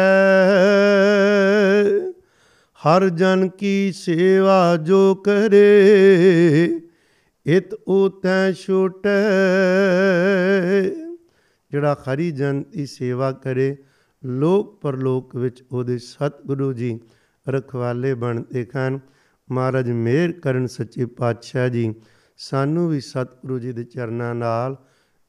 ਹਰ 2.75 3.09
ਜਨ 3.09 3.49
ਕੀ 3.49 3.93
ਸੇਵਾ 3.93 4.77
ਜੋ 4.77 5.15
ਕਰੇ, 5.15 6.81
ਇਤ 7.47 7.75
ਉਤੈ 7.75 8.53
ਛੁਟੈ। 8.53 9.23
ਜਿਹੜਾ 11.71 11.95
ਖਰੀ 11.95 12.31
ਜਨ 12.31 12.62
ਦੀ 12.62 12.87
ਸੇਵਾ 12.87 13.33
ਕਰੇ, 13.33 13.77
ਲੋਕ 14.25 14.81
ਪਰਲੋਕ 14.81 15.37
ਵਿੱਚ 15.37 15.65
ਉਹਦੇ 15.73 15.99
ਸਤਿਗੁਰੂ 15.99 16.73
ਜੀ 16.73 17.01
ਰਖਵਾਲੇ 17.49 18.15
ਬਣਦੇ 18.15 18.67
ਹਨ 18.77 19.01
ਮਹਾਰਾਜ 19.53 19.91
ਮਿਹਰ 19.91 20.33
ਕਰਨ 20.33 20.67
ਸੱਚੇ 20.67 21.07
ਪਾਤਸ਼ਾਹ 21.07 21.69
ਜੀ। 21.69 21.95
ਸਾਨੂੰ 22.37 22.89
ਵੀ 22.89 23.01
ਸਤਿਗੁਰੂ 23.01 23.59
ਜੀ 23.59 23.72
ਦੇ 23.72 23.85
ਚਰਨਾਂ 23.85 24.35
ਨਾਲ 24.35 24.76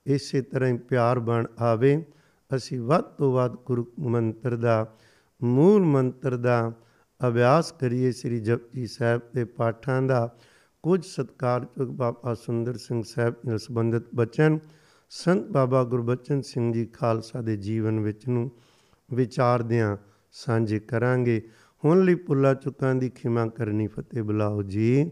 ਇਸੇ 0.06 0.42
ਤਰ੍ਹਾਂ 0.42 0.70
ਹੀ 0.70 0.78
ਪਿਆਰ 0.78 1.20
ਬਣ 1.20 1.46
ਆਵੇ। 1.60 2.06
ਅਸੀਂ 2.56 2.82
ਵੱਧ 2.82 3.04
ਤੋਂ 3.04 3.34
ਵੱਧ 3.34 3.56
ਗੁਰੂ 3.66 3.92
ਮੰਤਰ 4.00 4.56
ਦਾ, 4.56 4.96
ਮੂਲ 5.44 5.82
ਮੰਤਰ 5.82 6.38
ਦਾ 6.38 6.74
ਅਭਿਆਸ 7.28 7.72
ਕਰੀਏ 7.72 8.12
ਸ੍ਰੀ 8.12 8.40
ਜਪਜੀ 8.40 8.88
ਸਾਹਿਬ 8.88 9.22
ਦੇ 9.36 9.46
ਪਾਠਾਂ 9.46 10.02
ਦਾ। 10.02 10.36
ਕੁਝ 10.84 11.06
ਸਤਕਾਰਯੋਗ 11.06 11.90
ਬਾਬਾ 11.90 12.34
ਸੁੰਦਰ 12.34 12.78
ਸਿੰਘ 12.78 13.04
ਸਾਹਿਬ 13.08 13.36
ਨਾਲ 13.46 13.58
ਸੰਬੰਧਿਤ 13.58 14.04
ਬਚਨ, 14.16 14.60
ਸੰਤ 15.10 15.48
ਬਾਬਾ 15.48 15.84
ਗੁਰਬਚਨ 15.84 16.42
ਸਿੰਘ 16.42 16.74
ਜੀ 16.74 16.86
ਖਾਲਸਾ 16.86 17.42
ਦੇ 17.42 17.58
ਜੀਵਨ 17.58 18.00
ਵਿੱਚ 18.00 18.28
ਨੂੰ 18.28 18.52
ਵਿਚਾਰਦਿਆਂ 19.14 19.98
ਸਾਂਝੇ 20.32 20.80
ਕਰਾਂਗੇ। 20.80 21.50
ਹੁਣ 21.86 22.04
ਲਈ 22.04 22.16
ਪੁੱਲਾ 22.16 22.54
ਚੁੱਕਾਂ 22.54 22.96
ਦੀ 22.96 23.10
ਖਿਮਾ 23.10 23.48
ਕਰਨੀ 23.48 23.88
ਫਤਿਹ 23.88 24.24
ਬੁਲਾਓ 24.24 24.64
ਜੀ। 24.64 25.12